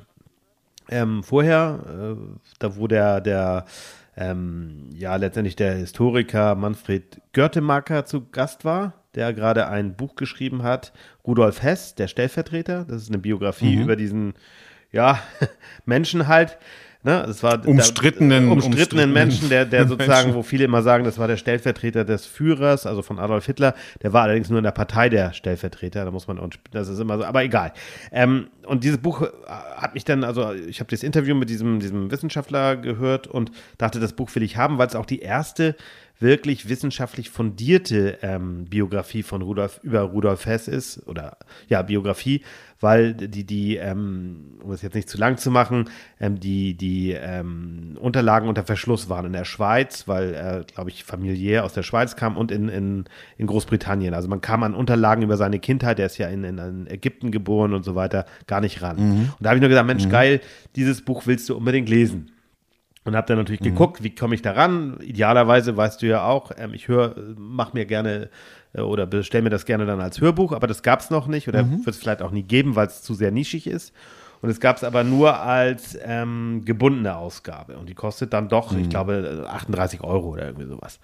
ähm, 0.89 1.21
vorher, 1.21 1.79
äh, 1.87 2.15
da 2.57 2.75
wo 2.75 2.87
der, 2.87 3.21
der 3.21 3.65
ähm, 4.19 4.89
ja 4.93 5.15
letztendlich 5.15 5.55
der 5.55 5.75
Historiker 5.75 6.53
Manfred 6.53 7.21
Görtemacker 7.31 8.05
zu 8.05 8.29
Gast 8.29 8.65
war, 8.65 8.93
der 9.15 9.33
gerade 9.33 9.69
ein 9.69 9.95
Buch 9.95 10.15
geschrieben 10.15 10.61
hat, 10.61 10.91
Rudolf 11.25 11.63
Hess, 11.63 11.95
der 11.95 12.09
Stellvertreter. 12.09 12.83
Das 12.85 13.01
ist 13.01 13.09
eine 13.09 13.17
Biografie 13.17 13.75
über 13.81 13.95
diesen, 13.95 14.33
ja, 14.91 15.19
Menschen 15.85 16.27
halt. 16.27 16.57
Ne, 17.01 17.23
es 17.29 17.41
war 17.43 17.53
Umstrittenen- 17.65 17.69
da, 17.69 17.75
umstrittenen 17.77 18.49
umstrittenen 18.51 19.13
Menschen, 19.13 19.47
der, 19.47 19.63
der 19.63 19.87
sozusagen, 19.87 20.27
Menschen. 20.27 20.33
wo 20.35 20.43
viele 20.43 20.65
immer 20.65 20.81
sagen, 20.81 21.05
das 21.05 21.17
war 21.17 21.29
der 21.29 21.37
Stellvertreter 21.37 22.03
des 22.03 22.25
Führers, 22.25 22.85
also 22.85 23.01
von 23.03 23.19
Adolf 23.19 23.45
Hitler. 23.45 23.73
Der 24.01 24.11
war 24.11 24.23
allerdings 24.23 24.49
nur 24.49 24.57
in 24.59 24.65
der 24.65 24.71
Partei 24.71 25.07
der 25.07 25.31
Stellvertreter. 25.31 26.03
Da 26.03 26.11
muss 26.11 26.27
man, 26.27 26.37
auch- 26.39 26.49
das 26.71 26.89
ist 26.89 26.99
immer 26.99 27.17
so, 27.17 27.23
aber 27.23 27.41
egal. 27.43 27.71
Ähm, 28.11 28.47
und 28.65 28.83
dieses 28.83 28.97
Buch 28.97 29.21
äh, 29.21 29.27
hat 29.77 29.93
mich 29.93 30.03
dann, 30.03 30.25
also 30.25 30.51
ich 30.53 30.81
habe 30.81 30.89
das 30.91 31.01
Interview 31.03 31.35
mit 31.35 31.49
diesem, 31.49 31.79
diesem 31.79 32.11
Wissenschaftler 32.11 32.75
gehört 32.75 33.27
und 33.27 33.51
dachte, 33.77 34.01
das 34.01 34.11
Buch 34.11 34.29
will 34.35 34.43
ich 34.43 34.57
haben, 34.57 34.77
weil 34.77 34.87
es 34.87 34.95
auch 34.95 35.05
die 35.05 35.19
erste 35.19 35.77
wirklich 36.19 36.67
wissenschaftlich 36.67 37.29
fundierte 37.29 38.17
ähm, 38.21 38.65
Biografie 38.65 39.23
von 39.23 39.41
Rudolf 39.41 39.79
über 39.83 40.01
Rudolf 40.01 40.45
Hess 40.45 40.67
ist 40.67 41.07
oder 41.07 41.37
ja 41.69 41.81
Biografie, 41.81 42.43
weil 42.81 43.13
die 43.13 43.45
die 43.45 43.77
ähm, 43.77 44.57
um 44.61 44.71
es 44.71 44.81
jetzt 44.81 44.95
nicht 44.95 45.09
zu 45.09 45.17
lang 45.17 45.37
zu 45.37 45.49
machen, 45.49 45.89
ähm, 46.19 46.39
die 46.39 46.75
die 46.75 47.11
ähm, 47.11 47.97
Unterlagen 47.99 48.49
unter 48.49 48.65
Verschluss 48.65 49.07
waren 49.09 49.25
in 49.25 49.33
der 49.33 49.45
Schweiz, 49.45 50.07
weil 50.07 50.33
er 50.33 50.63
glaube 50.65 50.89
ich 50.89 51.05
familiär 51.05 51.63
aus 51.63 51.73
der 51.73 51.83
Schweiz 51.83 52.17
kam 52.17 52.35
und 52.35 52.51
in, 52.51 52.67
in 52.67 53.05
in 53.37 53.47
Großbritannien. 53.47 54.13
Also 54.13 54.27
man 54.27 54.41
kam 54.41 54.63
an 54.63 54.75
Unterlagen 54.75 55.23
über 55.23 55.37
seine 55.37 55.59
Kindheit, 55.59 55.99
der 55.99 56.07
ist 56.07 56.17
ja 56.17 56.27
in, 56.27 56.43
in, 56.43 56.57
in 56.57 56.87
Ägypten 56.87 57.31
geboren 57.31 57.73
und 57.73 57.83
so 57.83 57.95
weiter, 57.95 58.25
gar 58.45 58.59
nicht 58.59 58.81
ran. 58.81 58.97
Und 58.97 59.35
da 59.39 59.49
habe 59.49 59.57
ich 59.57 59.61
nur 59.61 59.69
gesagt, 59.69 59.87
Mensch 59.87 60.09
geil, 60.09 60.41
dieses 60.75 61.01
Buch 61.01 61.27
willst 61.27 61.47
du 61.47 61.55
unbedingt 61.55 61.87
lesen. 61.87 62.31
Und 63.05 63.15
habe 63.15 63.27
dann 63.27 63.37
natürlich 63.37 63.61
geguckt, 63.61 64.03
wie 64.03 64.13
komme 64.13 64.35
ich 64.35 64.41
da 64.41 64.51
ran. 64.51 64.99
Idealerweise 65.01 65.75
weißt 65.75 66.01
du 66.01 66.07
ja 66.07 66.25
auch, 66.25 66.51
ähm, 66.57 66.73
ich 66.73 66.87
höre, 66.87 67.15
mach 67.37 67.73
mir 67.73 67.85
gerne 67.85 68.29
äh, 68.73 68.81
oder 68.81 69.05
bestell 69.05 69.41
mir 69.41 69.49
das 69.49 69.65
gerne 69.65 69.85
dann 69.85 70.01
als 70.01 70.21
Hörbuch, 70.21 70.51
aber 70.51 70.67
das 70.67 70.83
gab 70.83 70.99
es 70.99 71.09
noch 71.09 71.27
nicht 71.27 71.47
oder 71.47 71.69
wird 71.69 71.87
es 71.87 71.97
vielleicht 71.97 72.21
auch 72.21 72.31
nie 72.31 72.43
geben, 72.43 72.75
weil 72.75 72.87
es 72.87 73.01
zu 73.01 73.13
sehr 73.13 73.31
nischig 73.31 73.67
ist. 73.67 73.93
Und 74.41 74.49
es 74.49 74.59
gab 74.59 74.77
es 74.77 74.85
aber 74.85 75.03
nur 75.03 75.39
als 75.41 75.97
ähm, 76.01 76.61
gebundene 76.63 77.17
Ausgabe. 77.17 77.77
Und 77.77 77.89
die 77.89 77.93
kostet 77.93 78.31
dann 78.31 78.47
doch, 78.47 78.73
ich 78.75 78.89
glaube, 78.89 79.43
äh, 79.45 79.49
38 79.49 80.01
Euro 80.01 80.29
oder 80.29 80.45
irgendwie 80.45 80.67
sowas. 80.67 80.99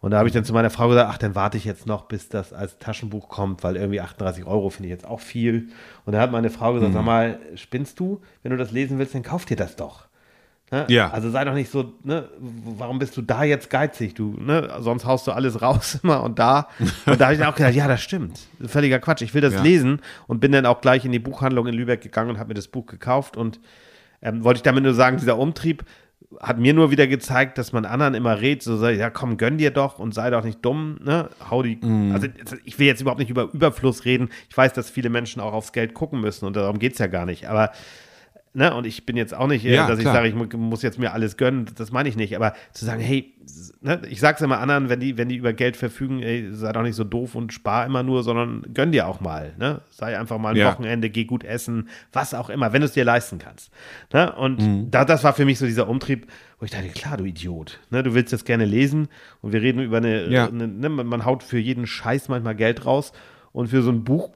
Und 0.00 0.10
da 0.10 0.18
habe 0.18 0.28
ich 0.28 0.34
dann 0.34 0.44
zu 0.44 0.52
meiner 0.52 0.68
Frau 0.68 0.88
gesagt, 0.88 1.08
ach, 1.10 1.16
dann 1.16 1.34
warte 1.34 1.56
ich 1.56 1.64
jetzt 1.64 1.86
noch, 1.86 2.02
bis 2.02 2.28
das 2.28 2.52
als 2.52 2.78
Taschenbuch 2.78 3.30
kommt, 3.30 3.64
weil 3.64 3.76
irgendwie 3.76 4.02
38 4.02 4.44
Euro 4.44 4.68
finde 4.68 4.88
ich 4.88 4.92
jetzt 4.92 5.06
auch 5.06 5.20
viel. 5.20 5.68
Und 6.04 6.12
da 6.12 6.20
hat 6.20 6.30
meine 6.30 6.50
Frau 6.50 6.74
gesagt, 6.74 6.92
sag 6.92 7.04
mal, 7.04 7.38
spinnst 7.54 7.98
du? 8.00 8.20
Wenn 8.42 8.50
du 8.50 8.58
das 8.58 8.70
lesen 8.70 8.98
willst, 8.98 9.14
dann 9.14 9.22
kauf 9.22 9.46
dir 9.46 9.56
das 9.56 9.76
doch. 9.76 10.08
Ne? 10.74 10.86
Ja. 10.88 11.08
Also 11.12 11.30
sei 11.30 11.44
doch 11.44 11.54
nicht 11.54 11.70
so, 11.70 11.92
ne, 12.02 12.28
warum 12.40 12.98
bist 12.98 13.16
du 13.16 13.22
da 13.22 13.44
jetzt 13.44 13.70
geizig? 13.70 14.16
Du, 14.16 14.34
ne, 14.40 14.68
sonst 14.80 15.04
haust 15.04 15.24
du 15.28 15.30
alles 15.30 15.62
raus 15.62 16.00
immer 16.02 16.24
und 16.24 16.40
da. 16.40 16.66
Und 17.06 17.20
da 17.20 17.26
habe 17.26 17.34
ich 17.34 17.38
dann 17.38 17.48
auch 17.48 17.54
gedacht, 17.54 17.74
ja, 17.74 17.86
das 17.86 18.02
stimmt. 18.02 18.40
Völliger 18.66 18.98
Quatsch. 18.98 19.22
Ich 19.22 19.34
will 19.34 19.40
das 19.40 19.54
Ja. 19.54 19.62
lesen 19.62 20.00
und 20.26 20.40
bin 20.40 20.50
dann 20.50 20.66
auch 20.66 20.80
gleich 20.80 21.04
in 21.04 21.12
die 21.12 21.20
Buchhandlung 21.20 21.68
in 21.68 21.74
Lübeck 21.74 22.00
gegangen 22.00 22.30
und 22.30 22.38
habe 22.40 22.48
mir 22.48 22.54
das 22.54 22.66
Buch 22.66 22.86
gekauft 22.86 23.36
und 23.36 23.60
ähm, 24.20 24.42
wollte 24.42 24.58
ich 24.58 24.62
damit 24.64 24.82
nur 24.82 24.94
sagen, 24.94 25.16
dieser 25.16 25.38
Umtrieb 25.38 25.84
hat 26.40 26.58
mir 26.58 26.74
nur 26.74 26.90
wieder 26.90 27.06
gezeigt, 27.06 27.56
dass 27.58 27.72
man 27.72 27.84
anderen 27.84 28.14
immer 28.14 28.40
redet, 28.40 28.64
so 28.64 28.76
sei, 28.76 28.94
ja 28.94 29.10
komm, 29.10 29.36
gönn 29.36 29.58
dir 29.58 29.70
doch 29.70 30.00
und 30.00 30.12
sei 30.12 30.30
doch 30.30 30.42
nicht 30.42 30.64
dumm, 30.64 30.98
ne? 31.04 31.28
Hau 31.48 31.62
die. 31.62 31.78
Also 32.12 32.26
ich 32.64 32.76
will 32.80 32.88
jetzt 32.88 33.00
überhaupt 33.00 33.20
nicht 33.20 33.30
über 33.30 33.48
Überfluss 33.52 34.04
reden. 34.04 34.30
Ich 34.50 34.56
weiß, 34.56 34.72
dass 34.72 34.90
viele 34.90 35.08
Menschen 35.10 35.40
auch 35.40 35.52
aufs 35.52 35.70
Geld 35.72 35.94
gucken 35.94 36.20
müssen 36.20 36.46
und 36.46 36.56
darum 36.56 36.80
geht 36.80 36.94
es 36.94 36.98
ja 36.98 37.06
gar 37.06 37.26
nicht. 37.26 37.48
Aber 37.48 37.70
Ne? 38.56 38.72
Und 38.72 38.86
ich 38.86 39.04
bin 39.04 39.16
jetzt 39.16 39.34
auch 39.34 39.48
nicht, 39.48 39.64
äh, 39.64 39.74
Ja, 39.74 39.88
dass 39.88 39.98
ich 39.98 40.04
klar. 40.04 40.14
sage, 40.14 40.28
ich 40.28 40.34
mu- 40.36 40.46
muss 40.56 40.82
jetzt 40.82 40.98
mir 41.00 41.12
alles 41.12 41.36
gönnen, 41.36 41.66
das 41.74 41.90
meine 41.90 42.08
ich 42.08 42.14
nicht. 42.16 42.36
Aber 42.36 42.54
zu 42.72 42.84
sagen, 42.84 43.00
hey, 43.00 43.32
ne? 43.80 44.00
ich 44.08 44.20
sag's 44.20 44.40
immer 44.42 44.60
anderen, 44.60 44.88
wenn 44.88 45.00
die, 45.00 45.18
wenn 45.18 45.28
die 45.28 45.34
über 45.34 45.52
Geld 45.52 45.76
verfügen, 45.76 46.22
ey, 46.22 46.50
sei 46.52 46.70
doch 46.70 46.82
nicht 46.82 46.94
so 46.94 47.02
doof 47.02 47.34
und 47.34 47.52
spar 47.52 47.84
immer 47.84 48.04
nur, 48.04 48.22
sondern 48.22 48.62
gönn 48.72 48.92
dir 48.92 49.08
auch 49.08 49.20
mal. 49.20 49.54
Ne? 49.58 49.80
Sei 49.90 50.16
einfach 50.16 50.38
mal 50.38 50.50
ein 50.50 50.56
Ja. 50.56 50.70
Wochenende, 50.72 51.10
geh 51.10 51.24
gut 51.24 51.42
essen, 51.42 51.88
was 52.12 52.32
auch 52.32 52.48
immer, 52.48 52.72
wenn 52.72 52.80
du 52.80 52.86
es 52.86 52.92
dir 52.92 53.04
leisten 53.04 53.38
kannst. 53.38 53.72
Ne? 54.12 54.32
Und 54.32 54.60
Mhm. 54.62 54.90
da, 54.92 55.04
das 55.04 55.24
war 55.24 55.32
für 55.32 55.44
mich 55.44 55.58
so 55.58 55.66
dieser 55.66 55.88
Umtrieb, 55.88 56.28
wo 56.60 56.64
ich 56.64 56.70
dachte, 56.70 56.86
klar, 56.90 57.16
du 57.16 57.24
Idiot. 57.24 57.80
Ne? 57.90 58.04
Du 58.04 58.14
willst 58.14 58.32
das 58.32 58.44
gerne 58.44 58.66
lesen 58.66 59.08
und 59.42 59.52
wir 59.52 59.62
reden 59.62 59.80
über 59.80 59.96
eine, 59.96 60.28
Ja. 60.30 60.46
eine 60.46 60.68
ne? 60.68 60.88
man 60.88 61.24
haut 61.24 61.42
für 61.42 61.58
jeden 61.58 61.88
Scheiß 61.88 62.28
manchmal 62.28 62.54
Geld 62.54 62.86
raus 62.86 63.12
und 63.50 63.66
für 63.66 63.82
so 63.82 63.90
ein 63.90 64.04
Buch 64.04 64.30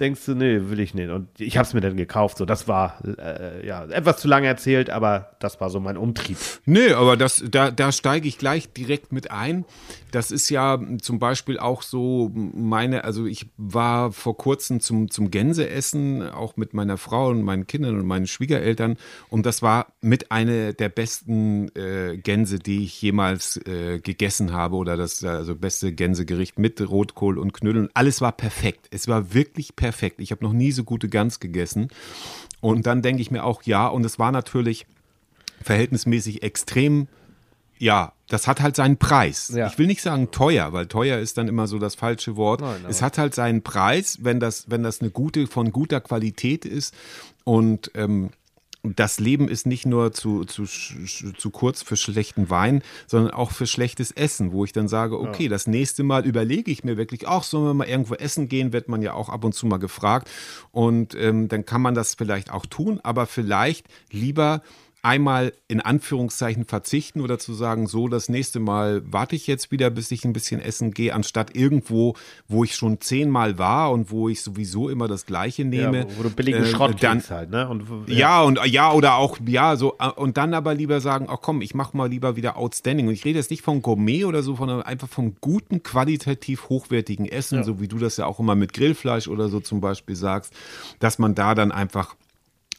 denkst 0.00 0.24
du, 0.26 0.34
nee, 0.34 0.60
will 0.68 0.80
ich 0.80 0.94
nicht. 0.94 1.10
Und 1.10 1.28
ich 1.38 1.56
habe 1.56 1.66
es 1.66 1.74
mir 1.74 1.80
dann 1.80 1.96
gekauft. 1.96 2.38
So, 2.38 2.44
das 2.44 2.68
war 2.68 2.98
äh, 3.04 3.66
ja 3.66 3.84
etwas 3.84 4.18
zu 4.18 4.28
lange 4.28 4.46
erzählt, 4.46 4.90
aber 4.90 5.36
das 5.40 5.60
war 5.60 5.70
so 5.70 5.80
mein 5.80 5.96
Umtrieb. 5.96 6.38
Nö, 6.66 6.94
aber 6.94 7.16
das, 7.16 7.44
da, 7.48 7.70
da 7.70 7.92
steige 7.92 8.28
ich 8.28 8.38
gleich 8.38 8.72
direkt 8.72 9.12
mit 9.12 9.30
ein. 9.30 9.64
Das 10.10 10.30
ist 10.30 10.48
ja 10.48 10.78
zum 11.00 11.18
Beispiel 11.18 11.58
auch 11.58 11.82
so 11.82 12.30
meine, 12.34 13.04
also 13.04 13.26
ich 13.26 13.46
war 13.56 14.12
vor 14.12 14.36
kurzem 14.36 14.80
zum, 14.80 15.10
zum 15.10 15.30
Gänseessen, 15.30 16.28
auch 16.30 16.56
mit 16.56 16.72
meiner 16.74 16.98
Frau 16.98 17.28
und 17.28 17.42
meinen 17.42 17.66
Kindern 17.66 17.98
und 17.98 18.06
meinen 18.06 18.26
Schwiegereltern. 18.26 18.96
Und 19.28 19.44
das 19.46 19.62
war 19.62 19.88
mit 20.00 20.30
einer 20.30 20.72
der 20.72 20.88
besten 20.88 21.68
äh, 21.76 22.16
Gänse, 22.16 22.58
die 22.58 22.84
ich 22.84 23.00
jemals 23.02 23.56
äh, 23.66 23.98
gegessen 23.98 24.52
habe. 24.52 24.76
Oder 24.76 24.96
das 24.96 25.24
also 25.24 25.54
beste 25.54 25.92
Gänsegericht 25.92 26.58
mit 26.58 26.80
Rotkohl 26.80 27.38
und 27.38 27.52
Knödeln. 27.52 27.88
Alles 27.94 28.20
war 28.20 28.32
perfekt. 28.32 28.88
Es 28.90 29.08
war 29.08 29.34
wirklich 29.34 29.76
perfekt. 29.76 29.83
Ich 29.92 30.30
habe 30.30 30.44
noch 30.44 30.52
nie 30.52 30.72
so 30.72 30.84
gute 30.84 31.08
Gans 31.08 31.40
gegessen. 31.40 31.88
Und 32.60 32.86
dann 32.86 33.02
denke 33.02 33.22
ich 33.22 33.30
mir 33.30 33.44
auch, 33.44 33.62
ja, 33.64 33.86
und 33.86 34.04
es 34.04 34.18
war 34.18 34.32
natürlich 34.32 34.86
verhältnismäßig 35.62 36.42
extrem, 36.42 37.08
ja, 37.78 38.12
das 38.28 38.46
hat 38.46 38.60
halt 38.60 38.76
seinen 38.76 38.96
Preis. 38.96 39.52
Ja. 39.54 39.66
Ich 39.66 39.78
will 39.78 39.86
nicht 39.86 40.00
sagen 40.00 40.30
teuer, 40.30 40.72
weil 40.72 40.86
teuer 40.86 41.18
ist 41.18 41.36
dann 41.38 41.48
immer 41.48 41.66
so 41.66 41.78
das 41.78 41.94
falsche 41.94 42.36
Wort. 42.36 42.62
es 42.88 43.02
hat 43.02 43.18
halt 43.18 43.34
seinen 43.34 43.62
Preis, 43.62 44.18
wenn 44.22 44.40
das, 44.40 44.70
wenn 44.70 44.82
das 44.82 45.00
eine 45.00 45.10
gute, 45.10 45.46
von 45.46 45.72
guter 45.72 46.00
Qualität 46.00 46.64
ist 46.64 46.94
und 47.44 47.90
ähm, 47.94 48.30
das 48.84 49.18
Leben 49.18 49.48
ist 49.48 49.66
nicht 49.66 49.86
nur 49.86 50.12
zu, 50.12 50.44
zu, 50.44 50.64
zu 50.66 51.50
kurz 51.50 51.82
für 51.82 51.96
schlechten 51.96 52.50
Wein, 52.50 52.82
sondern 53.06 53.32
auch 53.32 53.50
für 53.50 53.66
schlechtes 53.66 54.10
Essen, 54.10 54.52
wo 54.52 54.64
ich 54.64 54.72
dann 54.72 54.88
sage, 54.88 55.18
okay, 55.18 55.48
das 55.48 55.66
nächste 55.66 56.02
Mal 56.02 56.26
überlege 56.26 56.70
ich 56.70 56.84
mir 56.84 56.96
wirklich, 56.96 57.26
ach, 57.26 57.42
sollen 57.42 57.64
wir 57.64 57.74
mal 57.74 57.88
irgendwo 57.88 58.14
essen 58.14 58.48
gehen, 58.48 58.72
wird 58.72 58.88
man 58.88 59.00
ja 59.00 59.14
auch 59.14 59.30
ab 59.30 59.44
und 59.44 59.54
zu 59.54 59.66
mal 59.66 59.78
gefragt. 59.78 60.30
Und 60.70 61.14
ähm, 61.14 61.48
dann 61.48 61.64
kann 61.64 61.80
man 61.80 61.94
das 61.94 62.14
vielleicht 62.14 62.50
auch 62.50 62.66
tun, 62.66 63.00
aber 63.02 63.26
vielleicht 63.26 63.86
lieber 64.10 64.62
einmal 65.04 65.52
in 65.68 65.80
Anführungszeichen 65.80 66.64
verzichten 66.64 67.20
oder 67.20 67.38
zu 67.38 67.52
sagen, 67.52 67.86
so, 67.86 68.08
das 68.08 68.30
nächste 68.30 68.58
Mal 68.58 69.02
warte 69.04 69.36
ich 69.36 69.46
jetzt 69.46 69.70
wieder, 69.70 69.90
bis 69.90 70.10
ich 70.10 70.24
ein 70.24 70.32
bisschen 70.32 70.60
essen 70.60 70.92
gehe, 70.92 71.14
anstatt 71.14 71.54
irgendwo, 71.54 72.14
wo 72.48 72.64
ich 72.64 72.74
schon 72.74 73.00
zehnmal 73.02 73.58
war 73.58 73.92
und 73.92 74.10
wo 74.10 74.30
ich 74.30 74.40
sowieso 74.40 74.88
immer 74.88 75.06
das 75.06 75.26
Gleiche 75.26 75.66
nehme. 75.66 75.98
Ja, 75.98 76.06
wo, 76.16 76.22
du 76.22 76.30
billigen 76.30 76.64
äh, 76.64 76.66
Schrott 76.66 77.02
dann, 77.02 77.22
halt, 77.28 77.50
ne? 77.50 77.68
Und, 77.68 77.84
ja, 78.08 78.42
und 78.42 78.58
ja, 78.64 78.92
oder 78.92 79.16
auch, 79.16 79.38
ja, 79.46 79.76
so, 79.76 79.94
äh, 79.98 80.08
und 80.08 80.38
dann 80.38 80.54
aber 80.54 80.74
lieber 80.74 81.02
sagen, 81.02 81.26
ach 81.28 81.38
komm, 81.42 81.60
ich 81.60 81.74
mach 81.74 81.92
mal 81.92 82.08
lieber 82.08 82.36
wieder 82.36 82.56
Outstanding. 82.56 83.06
Und 83.06 83.12
ich 83.12 83.26
rede 83.26 83.38
jetzt 83.38 83.50
nicht 83.50 83.62
von 83.62 83.82
Gourmet 83.82 84.24
oder 84.24 84.42
so, 84.42 84.56
sondern 84.56 84.80
einfach 84.82 85.08
vom 85.08 85.34
guten, 85.40 85.82
qualitativ 85.82 86.70
hochwertigen 86.70 87.26
Essen, 87.26 87.62
so 87.62 87.78
wie 87.78 87.88
du 87.88 87.98
das 87.98 88.16
ja 88.16 88.24
auch 88.24 88.40
immer 88.40 88.54
mit 88.54 88.72
Grillfleisch 88.72 89.28
oder 89.28 89.50
so 89.50 89.60
zum 89.60 89.82
Beispiel 89.82 90.16
sagst, 90.16 90.54
dass 90.98 91.18
man 91.18 91.34
da 91.34 91.54
dann 91.54 91.72
einfach 91.72 92.14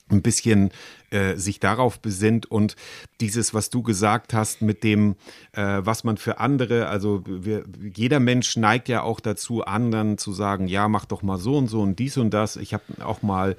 ein 0.10 0.22
bisschen 0.22 0.72
äh, 1.16 1.38
sich 1.38 1.62
darauf 1.62 2.00
besinnt 2.00 2.46
und 2.46 2.76
dieses, 3.22 3.54
was 3.54 3.70
du 3.70 3.82
gesagt 3.82 4.34
hast, 4.34 4.62
mit 4.62 4.84
dem, 4.84 5.16
äh, 5.54 5.80
was 5.80 6.04
man 6.04 6.18
für 6.18 6.40
andere, 6.40 6.88
also 6.88 7.24
wir, 7.26 7.64
jeder 7.96 8.20
Mensch 8.20 8.58
neigt 8.58 8.90
ja 8.90 9.02
auch 9.02 9.22
dazu, 9.22 9.64
anderen 9.64 10.18
zu 10.18 10.34
sagen, 10.34 10.68
ja, 10.68 10.90
mach 10.90 11.06
doch 11.06 11.24
mal 11.24 11.38
so 11.38 11.58
und 11.58 11.68
so 11.68 11.82
und 11.82 12.00
dies 12.00 12.18
und 12.18 12.32
das. 12.32 12.58
Ich 12.58 12.74
habe 12.74 12.84
auch 13.02 13.22
mal, 13.22 13.56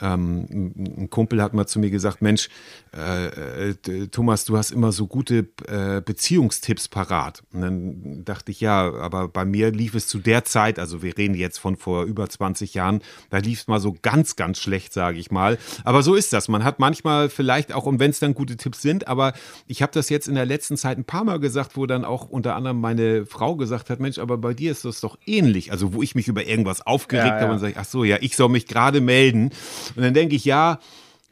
ähm, 0.00 0.46
ein 0.76 1.10
Kumpel 1.10 1.42
hat 1.42 1.52
mal 1.52 1.66
zu 1.66 1.80
mir 1.80 1.90
gesagt, 1.90 2.22
Mensch, 2.22 2.48
äh, 2.96 3.70
äh, 3.70 4.06
Thomas, 4.08 4.44
du 4.44 4.56
hast 4.56 4.70
immer 4.70 4.92
so 4.92 5.08
gute 5.08 5.48
äh, 5.66 6.00
Beziehungstipps 6.00 6.86
parat. 6.88 7.42
Und 7.52 7.60
dann 7.62 8.24
dachte 8.24 8.52
ich, 8.52 8.60
ja, 8.60 8.92
aber 8.94 9.26
bei 9.26 9.44
mir 9.44 9.72
lief 9.72 9.94
es 9.94 10.06
zu 10.06 10.18
der 10.18 10.44
Zeit, 10.44 10.78
also 10.78 11.02
wir 11.02 11.18
reden 11.18 11.34
jetzt 11.34 11.58
von 11.58 11.76
vor 11.76 12.04
über 12.04 12.28
20 12.28 12.74
Jahren, 12.74 13.00
da 13.30 13.38
lief 13.38 13.62
es 13.62 13.66
mal 13.66 13.80
so 13.80 13.96
ganz, 14.00 14.36
ganz 14.36 14.58
schlecht, 14.58 14.92
sage 14.92 15.18
ich 15.18 15.32
mal. 15.32 15.58
Aber 15.82 16.02
so 16.04 16.14
ist 16.14 16.32
das. 16.32 16.48
Man 16.48 16.62
hat 16.62 16.78
manchmal 16.78 16.99
vielleicht 17.28 17.72
auch, 17.72 17.86
und 17.86 17.98
wenn 18.00 18.10
es 18.10 18.20
dann 18.20 18.34
gute 18.34 18.56
Tipps 18.56 18.82
sind, 18.82 19.08
aber 19.08 19.32
ich 19.66 19.82
habe 19.82 19.92
das 19.92 20.08
jetzt 20.08 20.28
in 20.28 20.34
der 20.34 20.46
letzten 20.46 20.76
Zeit 20.76 20.98
ein 20.98 21.04
paar 21.04 21.24
Mal 21.24 21.40
gesagt, 21.40 21.76
wo 21.76 21.86
dann 21.86 22.04
auch 22.04 22.28
unter 22.28 22.56
anderem 22.56 22.80
meine 22.80 23.26
Frau 23.26 23.56
gesagt 23.56 23.90
hat, 23.90 24.00
Mensch, 24.00 24.18
aber 24.18 24.38
bei 24.38 24.54
dir 24.54 24.70
ist 24.70 24.84
das 24.84 25.00
doch 25.00 25.18
ähnlich. 25.26 25.72
Also 25.72 25.94
wo 25.94 26.02
ich 26.02 26.14
mich 26.14 26.28
über 26.28 26.44
irgendwas 26.46 26.86
aufgeregt 26.86 27.26
Ja, 27.26 27.36
ja. 27.36 27.42
habe 27.42 27.52
und 27.52 27.58
sage, 27.58 27.74
ach 27.76 27.84
so, 27.84 28.04
ja, 28.04 28.18
ich 28.20 28.36
soll 28.36 28.48
mich 28.48 28.66
gerade 28.66 29.00
melden. 29.00 29.50
Und 29.96 30.02
dann 30.02 30.14
denke 30.14 30.36
ich, 30.36 30.44
ja, 30.44 30.78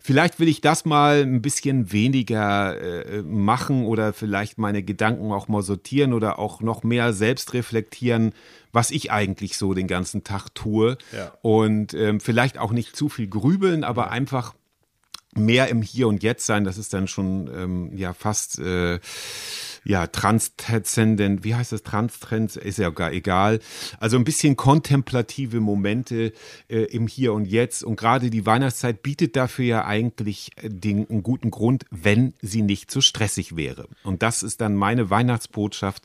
Vielleicht 0.01 0.41
will 0.41 0.49
ich 0.49 0.63
das 0.63 0.87
mal 0.87 1.21
ein 1.21 1.43
bisschen 1.43 1.93
weniger 1.93 2.81
äh, 2.81 3.21
machen 3.23 3.85
oder 3.85 4.15
vielleicht 4.15 4.57
meine 4.57 4.83
Gedanken 4.83 5.33
auch 5.33 5.49
mal 5.49 5.61
sortieren 5.61 6.15
oder 6.15 6.39
auch 6.39 6.63
noch 6.63 6.83
mehr 6.83 7.13
selbst 7.13 7.53
reflektieren, 7.53 8.33
was 8.73 8.91
ich 8.91 9.11
eigentlich 9.13 9.59
so 9.59 9.75
den 9.75 9.87
ganzen 9.87 10.25
Tag 10.25 10.55
tue. 10.55 10.97
Ja. 11.15 11.33
Und 11.43 11.93
ähm, 11.93 12.21
vielleicht 12.21 12.57
auch 12.57 12.73
nicht 12.73 12.97
zu 12.97 13.11
viel 13.11 13.29
grübeln, 13.29 13.85
aber 13.85 14.11
einfach 14.11 14.55
mehr 15.39 15.69
im 15.69 15.83
Hier 15.83 16.09
und 16.09 16.23
Jetzt 16.23 16.47
sein. 16.47 16.65
Das 16.65 16.79
ist 16.79 16.93
dann 16.95 17.09
schon 17.09 17.51
ähm, 17.55 17.97
ja 17.97 18.13
fast 18.13 18.59
äh, 18.59 18.99
ja 19.85 20.07
transzendent. 20.09 21.45
Wie 21.45 21.55
heißt 21.55 21.73
das? 21.73 21.83
Transtrend 21.83 22.57
ist 22.57 22.79
ja 22.79 22.91
gar 22.91 23.13
egal. 23.13 23.61
Also 24.01 24.17
ein 24.17 24.25
bisschen 24.25 24.57
kontemplative 24.57 25.61
Momente 25.61 26.33
äh, 26.69 26.83
im 26.85 27.07
Hier 27.07 27.33
und 27.33 27.47
Jetzt. 27.47 27.83
Und 27.85 27.97
gerade 27.97 28.31
die 28.31 28.45
Weihnachtszeit 28.47 29.03
bietet 29.03 29.37
dafür 29.37 29.65
ja 29.65 29.85
eigentlich 29.87 30.51
äh, 30.57 30.69
den, 30.69 31.09
einen 31.09 31.23
guten 31.23 31.51
Grund, 31.51 31.85
wenn 31.91 32.35
sie 32.43 32.63
nicht 32.63 32.91
so 32.91 33.01
stressig 33.01 33.57
wäre. 33.57 33.87
Und 34.03 34.23
das 34.23 34.43
ist 34.43 34.61
dann 34.61 34.75
meine 34.75 35.11
Weihnachtsbotschaft. 35.11 36.03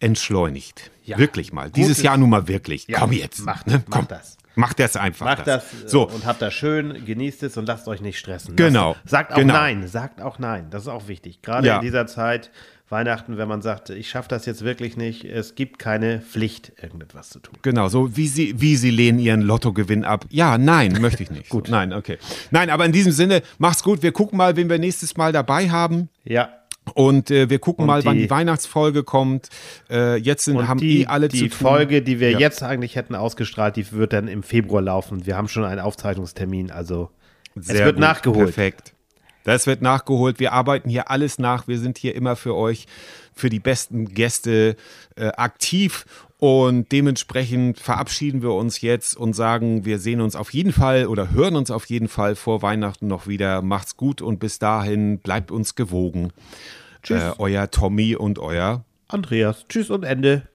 Entschleunigt. 0.00 0.90
Ja. 1.04 1.16
Wirklich 1.16 1.52
mal. 1.52 1.70
Dieses 1.70 2.02
Jahr 2.02 2.16
nun 2.16 2.28
mal 2.30 2.48
wirklich. 2.48 2.88
Ja, 2.88 2.98
Komm 2.98 3.12
jetzt. 3.12 3.38
macht- 3.44 3.68
ne? 3.68 3.84
Komm. 3.88 4.08
das. 4.08 4.36
Macht 4.54 4.78
das 4.80 4.96
einfach. 4.96 5.26
Macht 5.26 5.46
das, 5.46 5.64
äh, 5.64 5.88
So. 5.88 6.08
und 6.08 6.26
habt 6.26 6.42
das 6.42 6.52
schön, 6.54 7.04
genießt 7.04 7.42
es 7.44 7.56
und 7.56 7.66
lasst 7.66 7.88
euch 7.88 8.00
nicht 8.00 8.18
stressen. 8.18 8.56
Genau. 8.56 8.90
Lasst, 8.92 9.08
sagt 9.08 9.32
auch 9.32 9.36
Genau. 9.36 9.54
Nein, 9.54 9.88
sagt 9.88 10.20
auch 10.20 10.38
Nein. 10.38 10.66
Das 10.70 10.82
ist 10.82 10.88
auch 10.88 11.08
wichtig. 11.08 11.42
Gerade 11.42 11.66
Ja. 11.66 11.76
in 11.76 11.82
dieser 11.82 12.06
Zeit, 12.06 12.50
Weihnachten, 12.88 13.38
wenn 13.38 13.48
man 13.48 13.62
sagt, 13.62 13.88
ich 13.88 14.10
schaffe 14.10 14.28
das 14.28 14.44
jetzt 14.44 14.62
wirklich 14.62 14.98
nicht, 14.98 15.24
es 15.24 15.54
gibt 15.54 15.78
keine 15.78 16.20
Pflicht, 16.20 16.72
irgendetwas 16.82 17.30
zu 17.30 17.38
tun. 17.40 17.54
Genau, 17.62 17.88
so 17.88 18.16
wie 18.18 18.28
sie, 18.28 18.60
wie 18.60 18.76
sie 18.76 18.90
lehnen 18.90 19.18
ihren 19.18 19.40
Lottogewinn 19.40 20.04
ab. 20.04 20.26
Ja, 20.28 20.58
nein, 20.58 20.98
möchte 21.00 21.22
ich 21.22 21.30
nicht. 21.30 21.48
gut. 21.48 21.70
Nein, 21.70 21.94
okay. 21.94 22.18
Nein, 22.50 22.68
aber 22.68 22.84
in 22.84 22.92
diesem 22.92 23.12
Sinne, 23.12 23.40
mach's 23.56 23.82
gut. 23.82 24.02
Wir 24.02 24.12
gucken 24.12 24.36
mal, 24.36 24.56
wen 24.56 24.68
wir 24.68 24.78
nächstes 24.78 25.16
Mal 25.16 25.32
dabei 25.32 25.70
haben. 25.70 26.10
Ja. 26.24 26.50
Und 26.94 27.30
äh, 27.30 27.48
wir 27.48 27.58
gucken 27.60 27.82
Und 27.82 27.86
mal, 27.86 28.04
wann 28.04 28.16
die- 28.16 28.22
die 28.24 28.30
Weihnachtsfolge 28.30 29.04
kommt. 29.04 29.48
Äh, 29.88 30.16
jetzt 30.16 30.44
sind, 30.44 30.66
haben 30.66 30.80
die, 30.80 31.02
eh 31.02 31.06
alle 31.06 31.28
die 31.28 31.38
zu 31.38 31.48
tun. 31.48 31.58
Folge, 31.68 32.02
die 32.02 32.18
wir 32.20 32.32
Ja. 32.32 32.38
jetzt 32.40 32.62
eigentlich 32.62 32.96
hätten 32.96 33.14
ausgestrahlt, 33.14 33.76
die 33.76 33.90
wird 33.92 34.12
dann 34.12 34.26
im 34.28 34.42
Februar 34.42 34.82
laufen. 34.82 35.24
Wir 35.24 35.36
haben 35.36 35.48
schon 35.48 35.64
einen 35.64 35.80
Aufzeichnungstermin, 35.80 36.70
also 36.70 37.10
es 37.54 37.66
Sehr 37.66 37.84
wird 37.86 37.96
gut, 37.96 38.00
nachgeholt. 38.00 38.46
Perfekt. 38.46 38.94
Das 39.44 39.66
wird 39.66 39.82
nachgeholt. 39.82 40.40
Wir 40.40 40.52
arbeiten 40.52 40.88
hier 40.88 41.10
alles 41.10 41.38
nach. 41.38 41.68
Wir 41.68 41.78
sind 41.78 41.98
hier 41.98 42.14
immer 42.14 42.36
für 42.36 42.54
euch, 42.54 42.86
für 43.34 43.50
die 43.50 43.60
besten 43.60 44.06
Gäste 44.06 44.76
äh, 45.16 45.28
aktiv. 45.28 46.04
Und 46.38 46.90
dementsprechend 46.90 47.78
verabschieden 47.78 48.42
wir 48.42 48.52
uns 48.52 48.80
jetzt 48.80 49.16
und 49.16 49.34
sagen, 49.34 49.84
wir 49.84 49.98
sehen 50.00 50.20
uns 50.20 50.34
auf 50.34 50.52
jeden 50.52 50.72
Fall 50.72 51.06
oder 51.06 51.30
hören 51.30 51.54
uns 51.54 51.70
auf 51.70 51.86
jeden 51.86 52.08
Fall 52.08 52.34
vor 52.34 52.62
Weihnachten 52.62 53.06
noch 53.06 53.28
wieder. 53.28 53.62
Macht's 53.62 53.96
gut 53.96 54.20
und 54.22 54.40
bis 54.40 54.58
dahin 54.58 55.18
bleibt 55.18 55.52
uns 55.52 55.76
gewogen. 55.76 56.32
Tschüss. 57.02 57.22
Äh, 57.22 57.32
euer 57.38 57.70
Tommy 57.70 58.16
und 58.16 58.38
euer 58.40 58.84
Andreas, 59.08 59.66
tschüss 59.68 59.90
und 59.90 60.04
Ende. 60.04 60.48